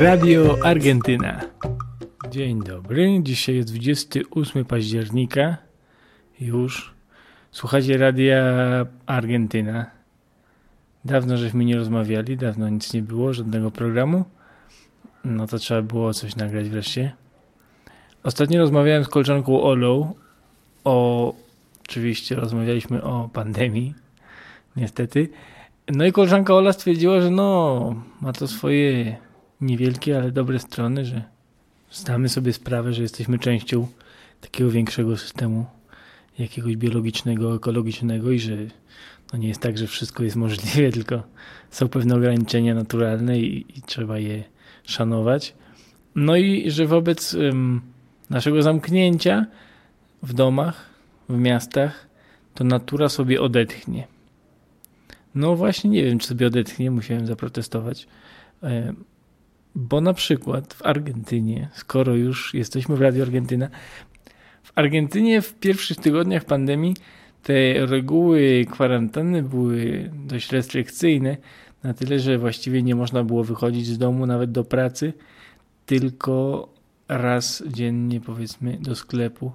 Radio 0.00 0.56
Argentyna. 0.64 1.40
Dzień 2.30 2.62
dobry. 2.62 3.20
Dzisiaj 3.22 3.56
jest 3.56 3.68
28 3.68 4.64
października. 4.64 5.56
Już. 6.40 6.94
Słuchacie 7.50 7.98
Radia 7.98 8.42
Argentyna. 9.06 9.86
Dawno 11.04 11.36
żeśmy 11.36 11.64
nie 11.64 11.76
rozmawiali, 11.76 12.36
dawno 12.36 12.68
nic 12.68 12.92
nie 12.92 13.02
było, 13.02 13.32
żadnego 13.32 13.70
programu. 13.70 14.24
No 15.24 15.46
to 15.46 15.58
trzeba 15.58 15.82
było 15.82 16.14
coś 16.14 16.36
nagrać 16.36 16.68
wreszcie. 16.68 17.12
Ostatnio 18.22 18.60
rozmawiałem 18.60 19.04
z 19.04 19.08
koleżanką 19.08 19.62
Olą 19.62 20.14
o... 20.84 21.34
Oczywiście 21.90 22.34
rozmawialiśmy 22.34 23.02
o 23.02 23.30
pandemii. 23.32 23.94
Niestety. 24.76 25.28
No 25.88 26.04
i 26.04 26.12
koleżanka 26.12 26.54
Ola 26.54 26.72
stwierdziła, 26.72 27.20
że 27.20 27.30
no, 27.30 27.94
ma 28.20 28.32
to 28.32 28.48
swoje 28.48 29.16
niewielkie, 29.60 30.18
ale 30.18 30.32
dobre 30.32 30.58
strony, 30.58 31.04
że 31.04 31.22
zdamy 31.90 32.28
sobie 32.28 32.52
sprawę, 32.52 32.92
że 32.92 33.02
jesteśmy 33.02 33.38
częścią 33.38 33.86
takiego 34.40 34.70
większego 34.70 35.16
systemu 35.16 35.66
jakiegoś 36.38 36.76
biologicznego, 36.76 37.54
ekologicznego 37.54 38.30
i 38.30 38.38
że 38.38 38.56
no 39.32 39.38
nie 39.38 39.48
jest 39.48 39.60
tak, 39.60 39.78
że 39.78 39.86
wszystko 39.86 40.22
jest 40.22 40.36
możliwe, 40.36 40.92
tylko 40.98 41.22
są 41.70 41.88
pewne 41.88 42.14
ograniczenia 42.14 42.74
naturalne 42.74 43.38
i, 43.38 43.78
i 43.78 43.82
trzeba 43.82 44.18
je 44.18 44.44
szanować. 44.84 45.54
No 46.14 46.36
i 46.36 46.70
że 46.70 46.86
wobec 46.86 47.34
um, 47.34 47.80
naszego 48.30 48.62
zamknięcia 48.62 49.46
w 50.22 50.32
domach, 50.32 50.89
w 51.30 51.38
miastach, 51.38 52.06
to 52.54 52.64
natura 52.64 53.08
sobie 53.08 53.40
odetchnie. 53.40 54.06
No 55.34 55.56
właśnie 55.56 55.90
nie 55.90 56.04
wiem, 56.04 56.18
czy 56.18 56.26
sobie 56.26 56.46
odetchnie, 56.46 56.90
musiałem 56.90 57.26
zaprotestować. 57.26 58.06
Bo 59.74 60.00
na 60.00 60.14
przykład 60.14 60.74
w 60.74 60.86
Argentynie, 60.86 61.68
skoro 61.74 62.14
już 62.14 62.54
jesteśmy 62.54 62.96
w 62.96 63.00
Radio 63.00 63.22
Argentyna, 63.24 63.68
w 64.62 64.72
Argentynie 64.74 65.42
w 65.42 65.54
pierwszych 65.54 65.96
tygodniach 65.96 66.44
pandemii 66.44 66.96
te 67.42 67.86
reguły 67.86 68.66
kwarantanny 68.70 69.42
były 69.42 70.10
dość 70.26 70.52
restrykcyjne, 70.52 71.36
na 71.82 71.94
tyle, 71.94 72.18
że 72.18 72.38
właściwie 72.38 72.82
nie 72.82 72.94
można 72.94 73.24
było 73.24 73.44
wychodzić 73.44 73.86
z 73.86 73.98
domu 73.98 74.26
nawet 74.26 74.52
do 74.52 74.64
pracy, 74.64 75.12
tylko 75.86 76.68
raz 77.08 77.62
dziennie 77.66 78.20
powiedzmy 78.20 78.78
do 78.80 78.94
sklepu 78.94 79.52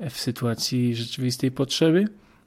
w 0.00 0.20
sytuacji 0.20 0.94
rzeczywistej 0.94 1.50
potrzeby. 1.50 2.04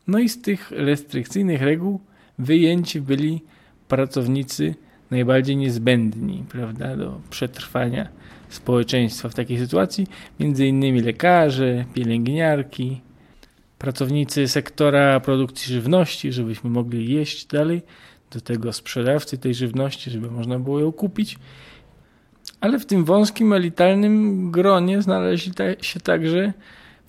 No 0.08 0.20
i 0.20 0.30
z 0.30 0.42
tych 0.42 0.72
restrykcyjnych 0.72 1.62
reguł 1.62 2.00
wyjęci 2.40 3.02
byli 3.02 3.42
pracownicy 3.88 4.76
najbardziej 5.12 5.58
niezbędni 5.58 6.44
prawda, 6.50 6.98
do 6.98 7.22
przetrwania 7.30 8.10
społeczeństwa 8.50 9.30
w 9.30 9.36
takiej 9.36 9.60
sytuacji, 9.60 10.08
między 10.40 10.68
innymi 10.68 11.02
lekarze, 11.02 11.86
pielęgniarki, 11.94 13.02
pracownicy 13.80 14.48
sektora 14.48 15.20
produkcji 15.20 15.74
żywności, 15.74 16.32
żebyśmy 16.32 16.70
mogli 16.70 17.14
jeść 17.14 17.46
dalej, 17.46 17.82
do 18.32 18.42
tego 18.42 18.74
sprzedawcy 18.74 19.38
tej 19.38 19.54
żywności, 19.54 20.12
żeby 20.12 20.32
można 20.32 20.60
było 20.60 20.80
ją 20.80 20.92
kupić. 20.92 21.38
Ale 22.62 22.80
w 22.80 22.86
tym 22.86 23.06
wąskim, 23.06 23.54
elitarnym 23.54 24.52
gronie 24.52 25.02
znaleźli 25.02 25.54
się 25.82 26.00
także 26.00 26.54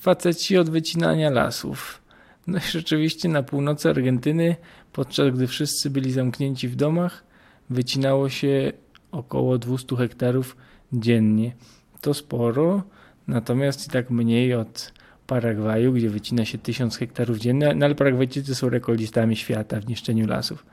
faceci 0.01 0.59
od 0.59 0.71
wycinania 0.71 1.31
lasów. 1.31 2.03
No 2.47 2.59
i 2.59 2.71
rzeczywiście 2.71 3.29
na 3.29 3.43
północy 3.43 3.91
Argentyny, 3.91 4.57
podczas 4.93 5.35
gdy 5.35 5.47
wszyscy 5.47 5.91
byli 5.91 6.13
zamknięci 6.13 6.69
w 6.69 6.77
domach, 6.77 7.25
wycinało 7.71 8.29
się 8.29 8.73
około 9.13 9.59
200 9.59 9.97
hektarów 9.97 10.57
dziennie. 10.93 11.53
To 12.01 12.15
sporo, 12.15 12.83
natomiast 13.29 13.87
i 13.87 13.91
tak 13.91 14.11
mniej 14.11 14.55
od 14.55 14.93
Paragwaju, 15.27 15.93
gdzie 15.93 16.11
wycina 16.11 16.45
się 16.45 16.59
1000 16.59 16.97
hektarów 16.97 17.39
dziennie, 17.39 17.75
no 17.75 17.87
ale 17.87 17.95
Paragwajczycy 17.95 18.55
są 18.55 18.69
rekordistami 18.69 19.37
świata 19.37 19.81
w 19.81 19.89
niszczeniu 19.89 20.27
lasów. 20.27 20.67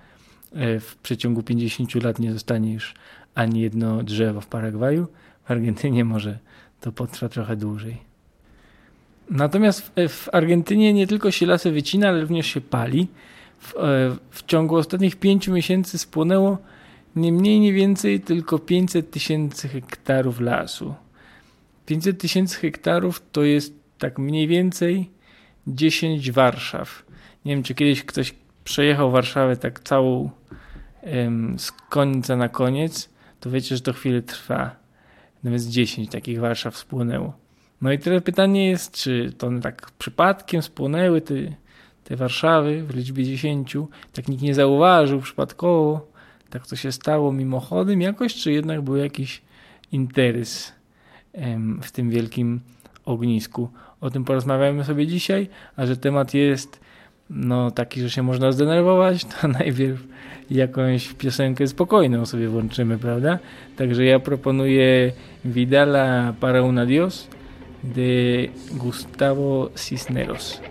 E, 0.54 0.80
w 0.80 0.96
przeciągu 0.96 1.44
50 1.44 1.96
lat 1.96 2.20
nie 2.20 2.34
zostanie 2.34 2.74
już 2.74 2.94
ani 3.36 3.62
jedno 3.62 4.04
drzewo 4.04 4.42
w 4.42 4.48
Paragwaju. 4.48 5.08
W 5.46 5.52
Argentynie 5.52 6.06
może 6.06 6.40
to 6.82 6.92
potrwa 6.92 7.30
trochę 7.30 7.56
dłużej. 7.56 8.07
Natomiast 9.30 9.92
w 10.10 10.30
Argentynie 10.32 10.94
nie 10.94 11.08
tylko 11.08 11.32
się 11.32 11.46
lasy 11.46 11.72
wycina, 11.72 12.10
ale 12.10 12.22
również 12.22 12.48
się 12.48 12.62
pali. 12.62 13.08
W, 13.60 13.76
e, 13.76 13.80
w 14.32 14.46
ciągu 14.46 14.76
ostatnich 14.76 15.16
pięciu 15.16 15.54
miesięcy 15.54 15.98
spłonęło 15.98 16.58
nie 17.16 17.32
mniej, 17.32 17.60
nie 17.60 17.74
więcej, 17.74 18.20
tylko 18.20 18.60
500 18.60 19.12
tysięcy 19.12 19.68
hektarów 19.68 20.40
lasu. 20.40 20.96
500 21.86 22.22
tysięcy 22.22 22.58
hektarów 22.58 23.22
to 23.32 23.44
jest 23.44 23.74
tak 23.98 24.20
mniej 24.20 24.48
więcej 24.48 25.10
10 25.68 26.32
Warszaw. 26.32 27.06
Nie 27.46 27.56
wiem, 27.56 27.64
czy 27.64 27.76
kiedyś 27.76 28.04
ktoś 28.04 28.34
przejechał 28.64 29.12
Warszawę 29.12 29.58
tak 29.58 29.80
całą 29.80 30.30
em, 31.02 31.60
z 31.60 31.72
końca 31.72 32.36
na 32.36 32.50
koniec, 32.50 33.10
to 33.40 33.50
wiecie, 33.50 33.76
że 33.76 33.82
to 33.82 33.94
chwilę 33.94 34.22
trwa. 34.22 34.76
Nawet 35.44 35.64
10 35.64 36.12
takich 36.12 36.40
Warszaw 36.40 36.78
spłonęło. 36.78 37.47
No 37.82 37.92
i 37.92 38.00
teraz 38.00 38.24
pytanie 38.24 38.70
jest, 38.70 38.92
czy 38.92 39.34
to 39.38 39.50
tak 39.62 39.92
przypadkiem 40.00 40.62
spłonęły 40.62 41.22
te, 41.22 41.34
te 42.04 42.16
Warszawy 42.16 42.84
w 42.84 42.96
liczbie 42.96 43.24
10, 43.24 43.78
tak 44.14 44.28
nikt 44.28 44.44
nie 44.44 44.56
zauważył 44.56 45.22
przypadkowo, 45.22 46.08
tak 46.50 46.68
to 46.68 46.76
się 46.76 46.92
stało 46.92 47.32
mimochodem 47.32 48.02
jakoś, 48.02 48.36
czy 48.36 48.52
jednak 48.52 48.82
był 48.82 48.96
jakiś 48.96 49.42
interes 49.92 50.74
w 51.82 51.92
tym 51.92 52.10
wielkim 52.10 52.60
ognisku. 53.06 53.70
O 54.02 54.10
tym 54.10 54.24
porozmawiamy 54.24 54.84
sobie 54.84 55.08
dzisiaj, 55.08 55.50
a 55.76 55.86
że 55.86 55.98
temat 55.98 56.34
jest 56.34 56.80
no 57.30 57.72
taki, 57.72 58.02
że 58.02 58.10
się 58.10 58.24
można 58.24 58.52
zdenerwować, 58.52 59.26
to 59.26 59.48
najpierw 59.60 60.04
jakąś 60.50 61.14
piosenkę 61.14 61.68
spokojną 61.68 62.26
sobie 62.26 62.48
włączymy, 62.48 62.98
prawda? 62.98 63.40
Także 63.76 64.06
ja 64.06 64.20
proponuję 64.20 65.12
Vidala 65.46 66.34
para 66.40 66.62
un 66.62 66.80
adios 66.80 67.28
de 67.94 68.52
Gustavo 68.74 69.72
Cisneros. 69.76 70.62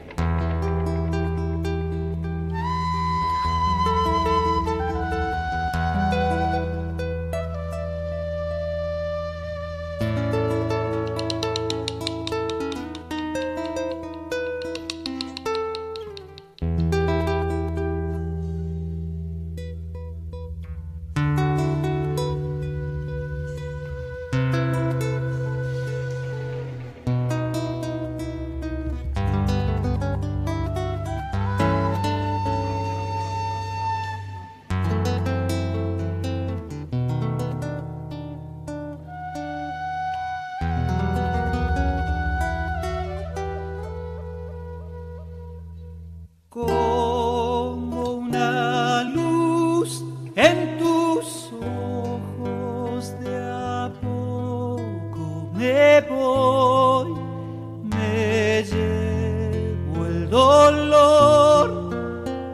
dolor 60.37 61.69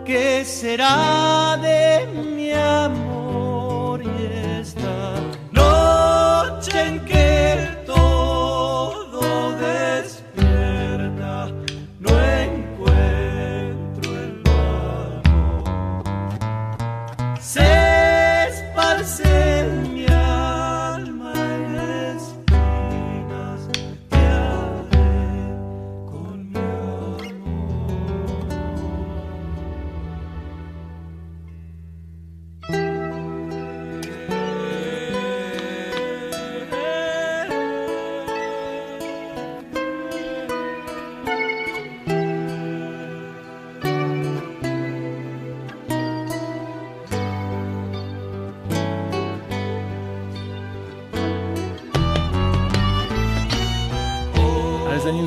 que 0.04 0.44
será 0.44 1.58
de 1.60 2.06
mí. 2.12 2.31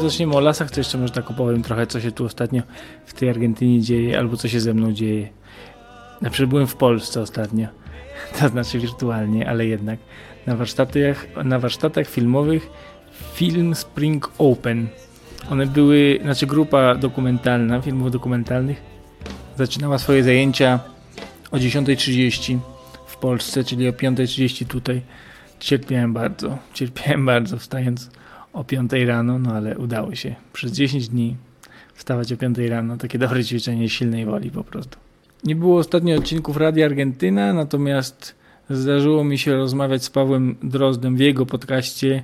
Zaczniemy 0.10 0.36
o 0.36 0.40
lasach, 0.40 0.72
to 0.72 0.80
jeszcze 0.80 0.98
może 0.98 1.14
tak 1.14 1.32
opowiem 1.32 1.64
trochę, 1.64 1.88
co 1.88 2.02
się 2.02 2.12
tu 2.12 2.26
ostatnio 2.26 2.62
w 3.06 3.14
tej 3.14 3.30
Argentynie 3.30 3.82
dzieje, 3.82 4.20
albo 4.20 4.38
co 4.38 4.48
się 4.48 4.60
ze 4.60 4.74
mną 4.74 4.94
dzieje. 4.94 5.30
Na 6.22 6.30
przykład 6.30 6.50
byłem 6.50 6.68
w 6.68 6.76
Polsce 6.76 7.22
ostatnio, 7.22 7.68
to 8.40 8.50
znaczy 8.50 8.80
wirtualnie, 8.80 9.50
ale 9.50 9.66
jednak 9.66 10.00
na 10.46 10.56
warsztatach, 10.56 11.26
na 11.44 11.60
warsztatach 11.60 12.08
filmowych 12.08 12.70
Film 13.34 13.76
Spring 13.76 14.32
Open. 14.38 14.88
One 15.52 15.66
były, 15.66 16.20
znaczy 16.22 16.48
grupa 16.48 16.96
dokumentalna, 16.96 17.82
filmów 17.82 18.12
dokumentalnych, 18.12 18.82
zaczynała 19.58 19.98
swoje 19.98 20.24
zajęcia 20.24 20.80
o 21.52 21.58
10.30 21.58 22.60
w 23.08 23.18
Polsce, 23.18 23.64
czyli 23.64 23.90
o 23.90 23.92
5.30 23.92 24.66
tutaj. 24.66 25.02
Cierpiałem 25.60 26.14
bardzo, 26.14 26.58
cierpiałem 26.74 27.26
bardzo 27.26 27.58
wstając 27.58 28.10
o 28.56 28.64
5 28.64 28.92
rano, 29.06 29.40
no 29.40 29.52
ale 29.52 29.78
udało 29.78 30.16
się. 30.16 30.36
Przez 30.54 30.72
10 30.72 31.10
dni 31.10 31.36
wstawać 31.94 32.34
o 32.34 32.38
5 32.38 32.58
rano, 32.58 32.98
takie 32.98 33.20
dobre 33.20 33.44
ćwiczenie 33.44 33.90
silnej 33.90 34.26
woli 34.26 34.52
po 34.52 34.64
prostu. 34.64 34.98
Nie 35.44 35.56
było 35.56 35.80
ostatnio 35.80 36.18
odcinków 36.18 36.58
Radia 36.58 36.86
Argentyna, 36.86 37.54
natomiast 37.54 38.36
zdarzyło 38.70 39.24
mi 39.24 39.38
się 39.38 39.56
rozmawiać 39.56 40.04
z 40.04 40.10
Pawłem 40.10 40.56
Drozdem 40.64 41.16
w 41.16 41.20
jego 41.20 41.46
podcaście 41.46 42.24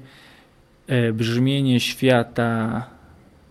e, 0.87 1.13
Brzmienie 1.13 1.79
Świata 1.79 2.85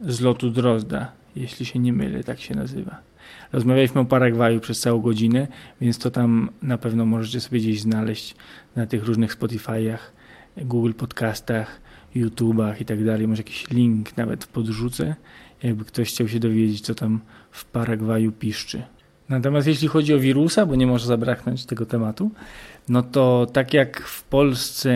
z 0.01 0.21
lotu 0.21 0.51
Drozda, 0.51 1.13
jeśli 1.37 1.67
się 1.67 1.79
nie 1.79 1.93
mylę, 1.93 2.25
tak 2.25 2.41
się 2.41 2.55
nazywa. 2.55 2.97
Rozmawialiśmy 3.53 4.01
o 4.01 4.05
Paragwaju 4.05 4.61
przez 4.61 4.81
całą 4.81 5.01
godzinę, 5.01 5.49
więc 5.81 5.99
to 5.99 6.11
tam 6.11 6.51
na 6.63 6.79
pewno 6.79 7.07
możecie 7.07 7.41
sobie 7.41 7.61
gdzieś 7.61 7.81
znaleźć 7.81 8.35
na 8.77 8.87
tych 8.87 9.05
różnych 9.05 9.39
Spotify'ach, 9.39 9.99
Google 10.57 10.93
Podcastach, 10.93 11.80
YouTubach 12.15 12.81
i 12.81 12.85
tak 12.85 13.05
dalej. 13.05 13.29
Może 13.29 13.41
jakiś 13.41 13.71
link 13.71 14.17
nawet 14.17 14.47
podrzucę, 14.47 15.15
jakby 15.63 15.85
ktoś 15.85 16.09
chciał 16.09 16.29
się 16.29 16.41
dowiedzieć, 16.41 16.81
co 16.81 16.95
tam 16.95 17.21
w 17.51 17.65
Paragwaju 17.65 18.33
piszczy. 18.33 18.83
Natomiast 19.29 19.67
jeśli 19.67 19.89
chodzi 19.89 20.15
o 20.15 20.19
wirusa, 20.19 20.67
bo 20.67 20.77
nie 20.77 20.87
może 20.87 21.07
zabraknąć 21.07 21.67
tego 21.67 21.87
tematu, 21.87 22.31
no 22.89 23.03
to 23.03 23.47
tak 23.53 23.75
jak 23.75 24.01
w 24.01 24.23
Polsce 24.23 24.93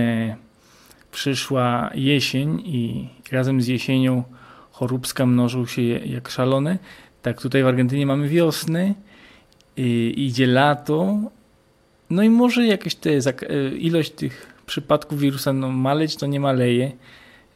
przyszła 1.12 1.90
jesień 1.94 2.62
i 2.64 3.08
razem 3.32 3.60
z 3.60 3.66
jesienią 3.66 4.22
choróbska 4.70 5.26
mnożył 5.26 5.66
się 5.66 5.82
jak 5.82 6.28
szalone, 6.28 6.78
tak 7.22 7.40
tutaj 7.40 7.62
w 7.62 7.66
Argentynie 7.66 8.06
mamy 8.06 8.28
wiosnę, 8.28 8.94
idzie 10.16 10.46
lato, 10.46 11.18
no 12.10 12.22
i 12.22 12.30
może 12.30 12.66
jakaś 12.66 12.94
te, 12.94 13.10
ilość 13.78 14.10
tych 14.10 14.53
przypadków 14.66 15.20
wirusa 15.20 15.52
no, 15.52 15.68
maleć 15.68 16.16
to 16.16 16.26
nie 16.26 16.40
maleje, 16.40 16.92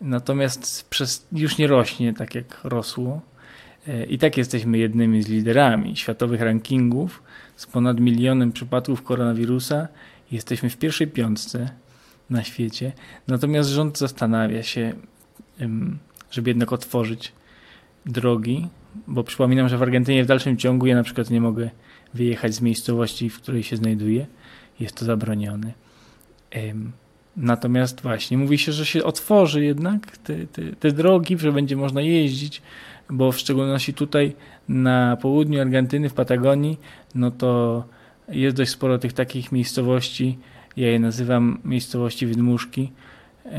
natomiast 0.00 0.88
przez, 0.90 1.26
już 1.32 1.58
nie 1.58 1.66
rośnie 1.66 2.14
tak 2.14 2.34
jak 2.34 2.60
rosło. 2.64 3.20
E, 3.88 4.04
I 4.04 4.18
tak 4.18 4.36
jesteśmy 4.36 4.78
jednymi 4.78 5.22
z 5.22 5.28
liderami 5.28 5.96
światowych 5.96 6.40
rankingów 6.40 7.22
z 7.56 7.66
ponad 7.66 8.00
milionem 8.00 8.52
przypadków 8.52 9.02
koronawirusa. 9.02 9.88
Jesteśmy 10.30 10.70
w 10.70 10.76
pierwszej 10.76 11.06
piątce 11.06 11.70
na 12.30 12.44
świecie. 12.44 12.92
Natomiast 13.28 13.70
rząd 13.70 13.98
zastanawia 13.98 14.62
się, 14.62 14.92
żeby 16.30 16.50
jednak 16.50 16.72
otworzyć 16.72 17.32
drogi, 18.06 18.68
bo 19.06 19.24
przypominam, 19.24 19.68
że 19.68 19.78
w 19.78 19.82
Argentynie 19.82 20.24
w 20.24 20.26
dalszym 20.26 20.56
ciągu 20.56 20.86
ja 20.86 20.94
na 20.94 21.02
przykład 21.02 21.30
nie 21.30 21.40
mogę 21.40 21.70
wyjechać 22.14 22.54
z 22.54 22.60
miejscowości, 22.60 23.30
w 23.30 23.40
której 23.40 23.62
się 23.62 23.76
znajduję. 23.76 24.26
Jest 24.80 24.96
to 24.96 25.04
zabronione. 25.04 25.72
Natomiast 27.36 28.00
właśnie 28.00 28.38
mówi 28.38 28.58
się, 28.58 28.72
że 28.72 28.86
się 28.86 29.04
otworzy 29.04 29.64
jednak 29.64 30.16
te, 30.16 30.46
te, 30.46 30.62
te 30.62 30.92
drogi, 30.92 31.38
że 31.38 31.52
będzie 31.52 31.76
można 31.76 32.00
jeździć 32.00 32.62
bo 33.10 33.32
w 33.32 33.38
szczególności 33.38 33.94
tutaj 33.94 34.36
na 34.68 35.16
południu 35.16 35.60
Argentyny, 35.60 36.08
w 36.08 36.14
Patagonii, 36.14 36.80
no 37.14 37.30
to 37.30 37.84
jest 38.28 38.56
dość 38.56 38.70
sporo 38.70 38.98
tych 38.98 39.12
takich 39.12 39.52
miejscowości, 39.52 40.38
ja 40.76 40.90
je 40.90 40.98
nazywam 40.98 41.58
miejscowości 41.64 42.26
wydmuszki, 42.26 42.92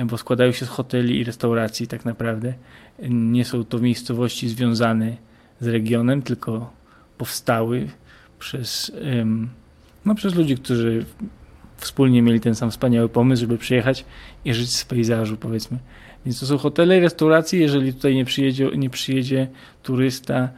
bo 0.06 0.18
składają 0.18 0.52
się 0.52 0.66
z 0.66 0.70
hoteli 0.70 1.20
i 1.20 1.24
restauracji 1.24 1.88
tak 1.88 2.06
naprawdę. 2.06 2.54
Nie 3.10 3.46
są 3.46 3.66
to 3.66 3.80
miejscowości 3.80 4.50
związane 4.50 5.18
z 5.60 5.68
regionem, 5.68 6.22
tylko 6.22 6.74
powstały 7.18 7.90
przez, 8.40 8.92
no, 10.06 10.16
przez 10.16 10.36
ludzi, 10.36 10.56
którzy 10.56 11.06
wspólnie 11.80 12.22
mieli 12.22 12.40
ten 12.40 12.56
sam 12.56 12.72
wspaniały 12.72 13.10
pomysł, 13.10 13.42
żeby 13.42 13.58
przyjechać 13.58 14.06
i 14.46 14.54
żyć 14.54 14.76
z 14.76 14.86
pejzażu, 14.86 15.38
powiedzmy. 15.38 15.78
Więc 16.26 16.40
to 16.40 16.46
są 16.46 16.58
hotele 16.58 16.98
i 16.98 17.00
restauracje. 17.00 17.60
Jeżeli 17.60 17.94
tutaj 17.94 18.16
nie 18.16 18.26
przyjedzie, 18.26 18.70
nie 18.78 18.90
przyjedzie 18.90 19.48
turysta 19.84 20.50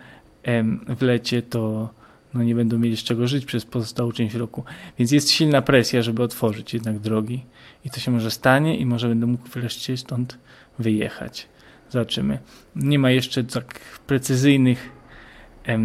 w 0.98 1.02
lecie, 1.02 1.42
to 1.42 1.90
no 2.34 2.44
nie 2.44 2.56
będą 2.56 2.78
mieli 2.78 2.98
z 2.98 3.04
czego 3.04 3.28
żyć 3.28 3.46
przez 3.46 3.66
pozostałą 3.66 4.12
część 4.12 4.36
roku. 4.36 4.64
Więc 5.00 5.12
jest 5.12 5.32
silna 5.32 5.62
presja, 5.62 6.02
żeby 6.02 6.24
otworzyć 6.24 6.74
jednak 6.74 7.00
drogi. 7.00 7.46
I 7.86 7.90
to 7.90 8.00
się 8.00 8.12
może 8.12 8.32
stanie 8.32 8.78
i 8.78 8.86
może 8.86 9.08
będę 9.08 9.26
mógł 9.26 9.48
wreszcie 9.48 9.98
stąd 9.98 10.38
wyjechać. 10.80 11.48
Zobaczymy. 11.90 12.40
Nie 12.76 13.00
ma 13.00 13.12
jeszcze 13.12 13.44
tak 13.44 13.80
precyzyjnych 14.08 14.90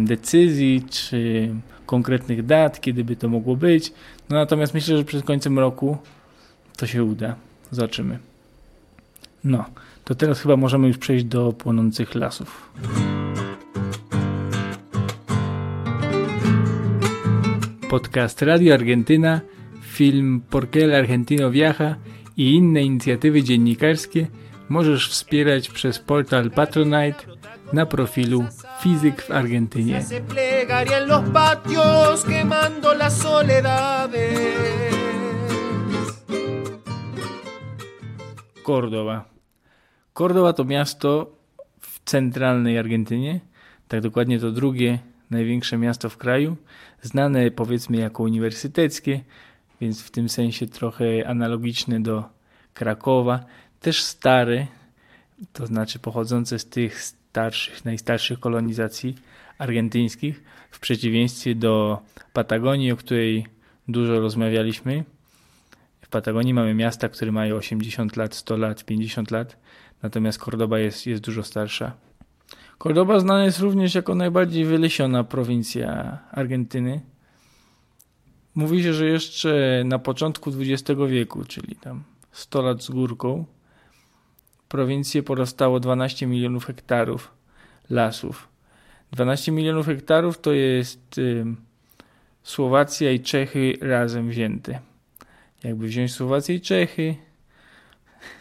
decyzji 0.05 0.83
czy 0.89 1.49
konkretnych 1.87 2.45
dat, 2.45 2.81
kiedy 2.81 3.03
by 3.03 3.15
to 3.15 3.29
mogło 3.29 3.55
być. 3.55 3.93
No 4.29 4.35
natomiast 4.35 4.73
myślę, 4.73 4.97
że 4.97 5.03
przed 5.03 5.25
końcem 5.25 5.59
roku 5.59 5.97
to 6.77 6.87
się 6.87 7.03
uda. 7.03 7.35
Zobaczymy. 7.71 8.19
No, 9.43 9.65
to 10.03 10.15
teraz 10.15 10.41
chyba 10.41 10.57
możemy 10.57 10.87
już 10.87 10.97
przejść 10.97 11.25
do 11.25 11.53
płonących 11.53 12.15
lasów. 12.15 12.71
Podcast 17.89 18.41
Radio 18.41 18.73
Argentyna, 18.73 19.41
film 19.81 20.41
Porqué 20.51 20.83
el 20.83 20.95
Argentino 20.95 21.51
Viaja 21.51 21.95
i 22.37 22.51
inne 22.51 22.83
inicjatywy 22.83 23.43
dziennikarskie 23.43 24.27
możesz 24.69 25.09
wspierać 25.09 25.69
przez 25.69 25.99
portal 25.99 26.51
Patronite 26.51 27.19
na 27.73 27.85
profilu 27.85 28.45
Fizyk 28.81 29.21
w 29.21 29.31
Argentynie. 29.31 29.93
Córdoba. 38.65 39.25
Córdoba 40.13 40.53
to 40.53 40.65
miasto 40.65 41.31
w 41.79 41.99
centralnej 42.05 42.79
Argentynie, 42.79 43.39
tak 43.87 44.01
dokładnie 44.01 44.39
to 44.39 44.51
drugie 44.51 44.99
największe 45.29 45.77
miasto 45.77 46.09
w 46.09 46.17
kraju, 46.17 46.57
znane 47.01 47.51
powiedzmy 47.51 47.97
jako 47.97 48.23
uniwersyteckie, 48.23 49.19
więc 49.81 50.03
w 50.03 50.11
tym 50.11 50.29
sensie 50.29 50.67
trochę 50.67 51.27
analogiczne 51.27 51.99
do 51.99 52.23
Krakowa, 52.73 53.45
też 53.79 54.03
stare, 54.03 54.67
to 55.53 55.67
znaczy 55.67 55.99
pochodzące 55.99 56.59
z 56.59 56.65
tych 56.65 57.03
starszych, 57.37 57.85
najstarszych 57.85 58.39
kolonizacji 58.39 59.15
argentyńskich, 59.57 60.43
w 60.71 60.79
przeciwieństwie 60.79 61.55
do 61.55 62.01
Patagonii, 62.33 62.91
o 62.91 62.97
której 62.97 63.45
dużo 63.87 64.19
rozmawialiśmy. 64.19 65.03
W 66.01 66.07
Patagonii 66.07 66.53
mamy 66.53 66.73
miasta, 66.73 67.09
które 67.09 67.31
mają 67.31 67.55
80 67.55 68.17
lat, 68.17 68.35
100 68.35 68.57
lat, 68.57 68.85
50 68.85 69.31
lat, 69.31 69.57
natomiast 70.03 70.39
Cordoba 70.39 70.79
jest, 70.79 71.07
jest 71.07 71.23
dużo 71.23 71.43
starsza. 71.43 71.91
Cordoba 72.83 73.19
znana 73.19 73.45
jest 73.45 73.59
również 73.59 73.95
jako 73.95 74.15
najbardziej 74.15 74.65
wylesiona 74.65 75.23
prowincja 75.23 76.17
Argentyny. 76.31 77.01
Mówi 78.55 78.83
się, 78.83 78.93
że 78.93 79.05
jeszcze 79.05 79.83
na 79.85 79.99
początku 79.99 80.51
XX 80.59 80.99
wieku, 81.07 81.45
czyli 81.45 81.75
tam 81.75 82.03
100 82.31 82.61
lat 82.61 82.83
z 82.83 82.89
górką, 82.89 83.45
prowincję 84.69 85.23
porastało 85.23 85.79
12 85.79 86.27
milionów 86.27 86.65
hektarów 86.65 87.31
lasów. 87.89 88.47
12 89.11 89.51
milionów 89.51 89.85
hektarów 89.85 90.41
to 90.41 90.53
jest 90.53 91.17
y, 91.17 91.45
Słowacja 92.43 93.11
i 93.11 93.19
Czechy 93.19 93.77
razem 93.81 94.29
wzięte. 94.29 94.79
Jakby 95.63 95.87
wziąć 95.87 96.13
Słowację 96.13 96.55
i 96.55 96.61
Czechy, 96.61 97.15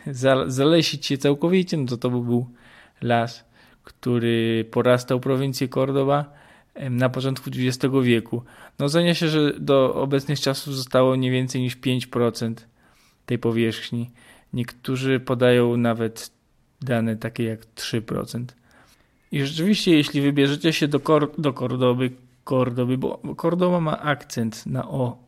zalesić 0.47 1.07
się 1.07 1.19
całkowicie, 1.19 1.77
no 1.77 1.87
to 1.87 1.97
to 1.97 2.11
by 2.11 2.21
był 2.21 2.51
las, 3.03 3.45
który 3.85 4.65
porastał 4.71 5.21
prowincję 5.21 5.69
Cordoba 5.69 6.33
na 6.91 7.09
początku 7.09 7.51
XX 7.51 7.95
wieku. 8.03 8.43
No 8.79 8.87
ocenia 8.87 9.15
się, 9.15 9.29
że 9.29 9.53
do 9.61 9.95
obecnych 9.95 10.41
czasów 10.41 10.77
zostało 10.77 11.17
nie 11.17 11.31
więcej 11.31 11.61
niż 11.61 11.77
5% 11.77 12.55
tej 13.27 13.39
powierzchni. 13.39 14.11
Niektórzy 14.53 15.21
podają 15.21 15.77
nawet 15.77 16.31
dane 16.81 17.17
takie 17.17 17.45
jak 17.45 17.61
3%. 17.75 18.45
I 19.33 19.45
rzeczywiście, 19.47 19.97
jeśli 19.97 20.21
wybierzecie 20.21 20.73
się 20.73 20.89
do, 20.89 21.01
Kor 21.01 21.33
do 21.39 21.53
Kordoby, 21.53 22.11
Kordoby, 22.45 22.99
bo 22.99 23.19
Kordoba 23.37 23.81
ma 23.81 24.01
akcent 24.01 24.67
na 24.67 24.89
O, 24.89 25.27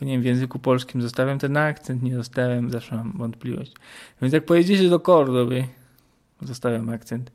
nie 0.00 0.12
wiem, 0.12 0.22
w 0.22 0.24
języku 0.24 0.58
polskim 0.58 1.02
zostawiam 1.02 1.38
ten 1.38 1.56
akcent, 1.56 2.02
nie 2.02 2.16
zostawiam, 2.16 2.70
zawsze 2.70 2.96
mam 2.96 3.12
wątpliwość. 3.12 3.72
Więc 4.22 4.34
jak 4.34 4.44
pojedziecie 4.44 4.90
do 4.90 5.00
Kordoby, 5.00 5.64
zostawiam 6.42 6.88
akcent. 6.88 7.32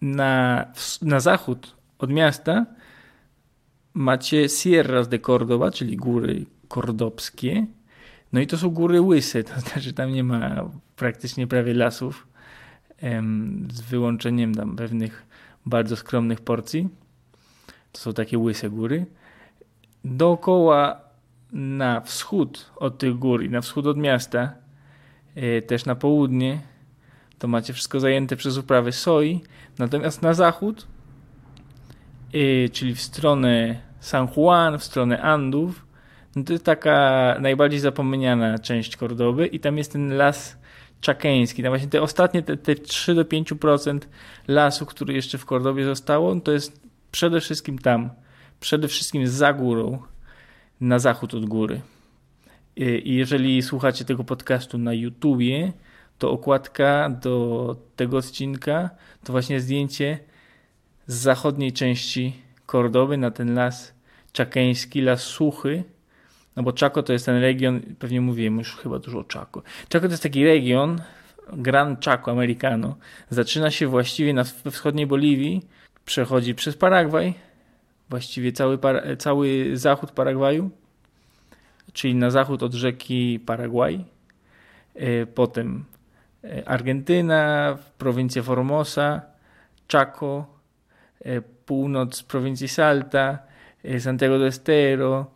Na, 0.00 0.66
na 1.02 1.20
zachód 1.20 1.76
od 1.98 2.10
miasta 2.10 2.66
macie 3.94 4.48
Sierras 4.48 5.08
de 5.08 5.18
Córdoba, 5.18 5.70
czyli 5.70 5.96
góry 5.96 6.46
kordobskie. 6.68 7.66
No 8.34 8.40
i 8.40 8.46
to 8.46 8.58
są 8.58 8.70
góry 8.70 9.00
łyse, 9.00 9.44
to 9.44 9.60
znaczy 9.60 9.92
tam 9.92 10.12
nie 10.12 10.24
ma 10.24 10.70
praktycznie 10.96 11.46
prawie 11.46 11.74
lasów, 11.74 12.26
z 13.72 13.80
wyłączeniem 13.80 14.54
tam 14.54 14.76
pewnych 14.76 15.26
bardzo 15.66 15.96
skromnych 15.96 16.40
porcji. 16.40 16.88
To 17.92 18.00
są 18.00 18.12
takie 18.12 18.38
łyse 18.38 18.70
góry. 18.70 19.06
Dookoła 20.04 21.00
na 21.52 22.00
wschód 22.00 22.70
od 22.76 22.98
tych 22.98 23.14
gór 23.18 23.44
i 23.44 23.50
na 23.50 23.60
wschód 23.60 23.86
od 23.86 23.96
miasta, 23.96 24.52
e, 25.34 25.62
też 25.62 25.84
na 25.84 25.94
południe, 25.94 26.60
to 27.38 27.48
macie 27.48 27.72
wszystko 27.72 28.00
zajęte 28.00 28.36
przez 28.36 28.56
uprawy 28.56 28.92
soi. 28.92 29.40
Natomiast 29.78 30.22
na 30.22 30.34
zachód, 30.34 30.86
e, 32.32 32.68
czyli 32.68 32.94
w 32.94 33.00
stronę 33.00 33.80
San 34.00 34.28
Juan, 34.36 34.78
w 34.78 34.84
stronę 34.84 35.22
Andów, 35.22 35.83
no 36.36 36.44
to 36.44 36.52
jest 36.52 36.64
taka 36.64 37.36
najbardziej 37.40 37.80
zapomniana 37.80 38.58
część 38.58 38.96
Kordoby 38.96 39.46
i 39.46 39.60
tam 39.60 39.78
jest 39.78 39.92
ten 39.92 40.16
las 40.16 40.58
czakeński. 41.00 41.62
Tam 41.62 41.70
właśnie 41.70 41.88
te 41.88 42.02
ostatnie, 42.02 42.42
te, 42.42 42.56
te 42.56 42.74
3 42.74 43.14
do 43.14 43.24
5% 43.24 43.98
lasu, 44.48 44.86
który 44.86 45.14
jeszcze 45.14 45.38
w 45.38 45.44
Kordobie 45.44 45.84
zostało, 45.84 46.34
no 46.34 46.40
to 46.40 46.52
jest 46.52 46.80
przede 47.12 47.40
wszystkim 47.40 47.78
tam, 47.78 48.10
przede 48.60 48.88
wszystkim 48.88 49.28
za 49.28 49.52
górą, 49.52 50.02
na 50.80 50.98
zachód 50.98 51.34
od 51.34 51.44
góry. 51.44 51.80
I 52.76 53.14
jeżeli 53.14 53.62
słuchacie 53.62 54.04
tego 54.04 54.24
podcastu 54.24 54.78
na 54.78 54.92
YouTubie, 54.92 55.72
to 56.18 56.30
okładka 56.30 57.10
do 57.10 57.76
tego 57.96 58.16
odcinka 58.16 58.90
to 59.24 59.32
właśnie 59.32 59.60
zdjęcie 59.60 60.18
z 61.06 61.14
zachodniej 61.14 61.72
części 61.72 62.32
Kordoby 62.66 63.16
na 63.16 63.30
ten 63.30 63.54
las 63.54 63.94
czakeński, 64.32 65.00
las 65.00 65.22
suchy, 65.22 65.84
no 66.56 66.62
bo 66.62 66.72
Chaco 66.80 67.02
to 67.02 67.12
jest 67.12 67.26
ten 67.26 67.40
region, 67.40 67.80
pewnie 67.98 68.20
mówiłem 68.20 68.58
już 68.58 68.76
chyba 68.76 68.98
dużo 68.98 69.18
o 69.18 69.24
Chaco. 69.32 69.62
Chaco 69.92 70.06
to 70.06 70.12
jest 70.12 70.22
taki 70.22 70.44
region, 70.44 71.02
Gran 71.52 71.96
Chaco 72.04 72.30
Americano. 72.30 72.96
Zaczyna 73.30 73.70
się 73.70 73.86
właściwie 73.86 74.34
na 74.34 74.44
wschodniej 74.44 75.06
Boliwii, 75.06 75.62
przechodzi 76.04 76.54
przez 76.54 76.76
Paragwaj, 76.76 77.34
właściwie 78.10 78.52
cały, 78.52 78.78
cały 79.18 79.76
zachód 79.76 80.10
Paragwaju, 80.10 80.70
czyli 81.92 82.14
na 82.14 82.30
zachód 82.30 82.62
od 82.62 82.74
rzeki 82.74 83.40
Paragwaj, 83.46 84.04
e, 84.94 85.26
potem 85.26 85.84
e, 86.44 86.68
Argentyna, 86.68 87.76
prowincja 87.98 88.42
Formosa, 88.42 89.22
Chaco, 89.92 90.46
e, 91.24 91.40
północ 91.40 92.22
prowincji 92.22 92.68
Salta, 92.68 93.38
Santiago 93.98 94.38
de 94.38 94.46
Estero, 94.46 95.26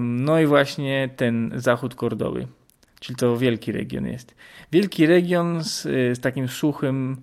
no 0.00 0.40
i 0.40 0.46
właśnie 0.46 1.10
ten 1.16 1.52
zachód 1.56 1.94
Kordowy, 1.94 2.46
czyli 3.00 3.16
to 3.16 3.36
wielki 3.36 3.72
region 3.72 4.06
jest. 4.06 4.34
Wielki 4.72 5.06
region 5.06 5.64
z, 5.64 5.82
z 6.16 6.20
takim 6.20 6.48
suchym, 6.48 7.16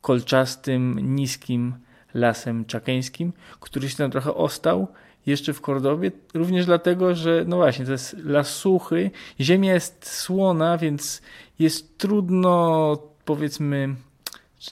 kolczastym, 0.00 1.14
niskim 1.14 1.74
lasem 2.14 2.64
czakeńskim, 2.64 3.32
który 3.60 3.88
się 3.88 3.96
tam 3.96 4.10
trochę 4.10 4.34
ostał 4.34 4.88
jeszcze 5.26 5.52
w 5.52 5.60
Kordobie, 5.60 6.10
również 6.34 6.66
dlatego, 6.66 7.14
że 7.14 7.44
no 7.46 7.56
właśnie, 7.56 7.84
to 7.84 7.92
jest 7.92 8.16
las 8.24 8.48
suchy, 8.48 9.10
ziemia 9.40 9.74
jest 9.74 10.06
słona, 10.10 10.78
więc 10.78 11.22
jest 11.58 11.98
trudno, 11.98 12.96
powiedzmy, 13.24 13.94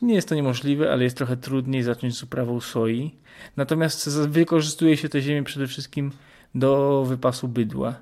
nie 0.02 0.14
jest 0.14 0.28
to 0.28 0.34
niemożliwe, 0.34 0.92
ale 0.92 1.04
jest 1.04 1.16
trochę 1.16 1.36
trudniej 1.36 1.82
zacząć 1.82 2.16
z 2.16 2.22
uprawą 2.22 2.60
soi. 2.60 3.14
Natomiast 3.56 4.18
wykorzystuje 4.18 4.96
się 4.96 5.08
tę 5.08 5.20
ziemię 5.20 5.42
przede 5.42 5.66
wszystkim 5.66 6.12
do 6.54 7.04
wypasu 7.08 7.48
bydła. 7.48 7.94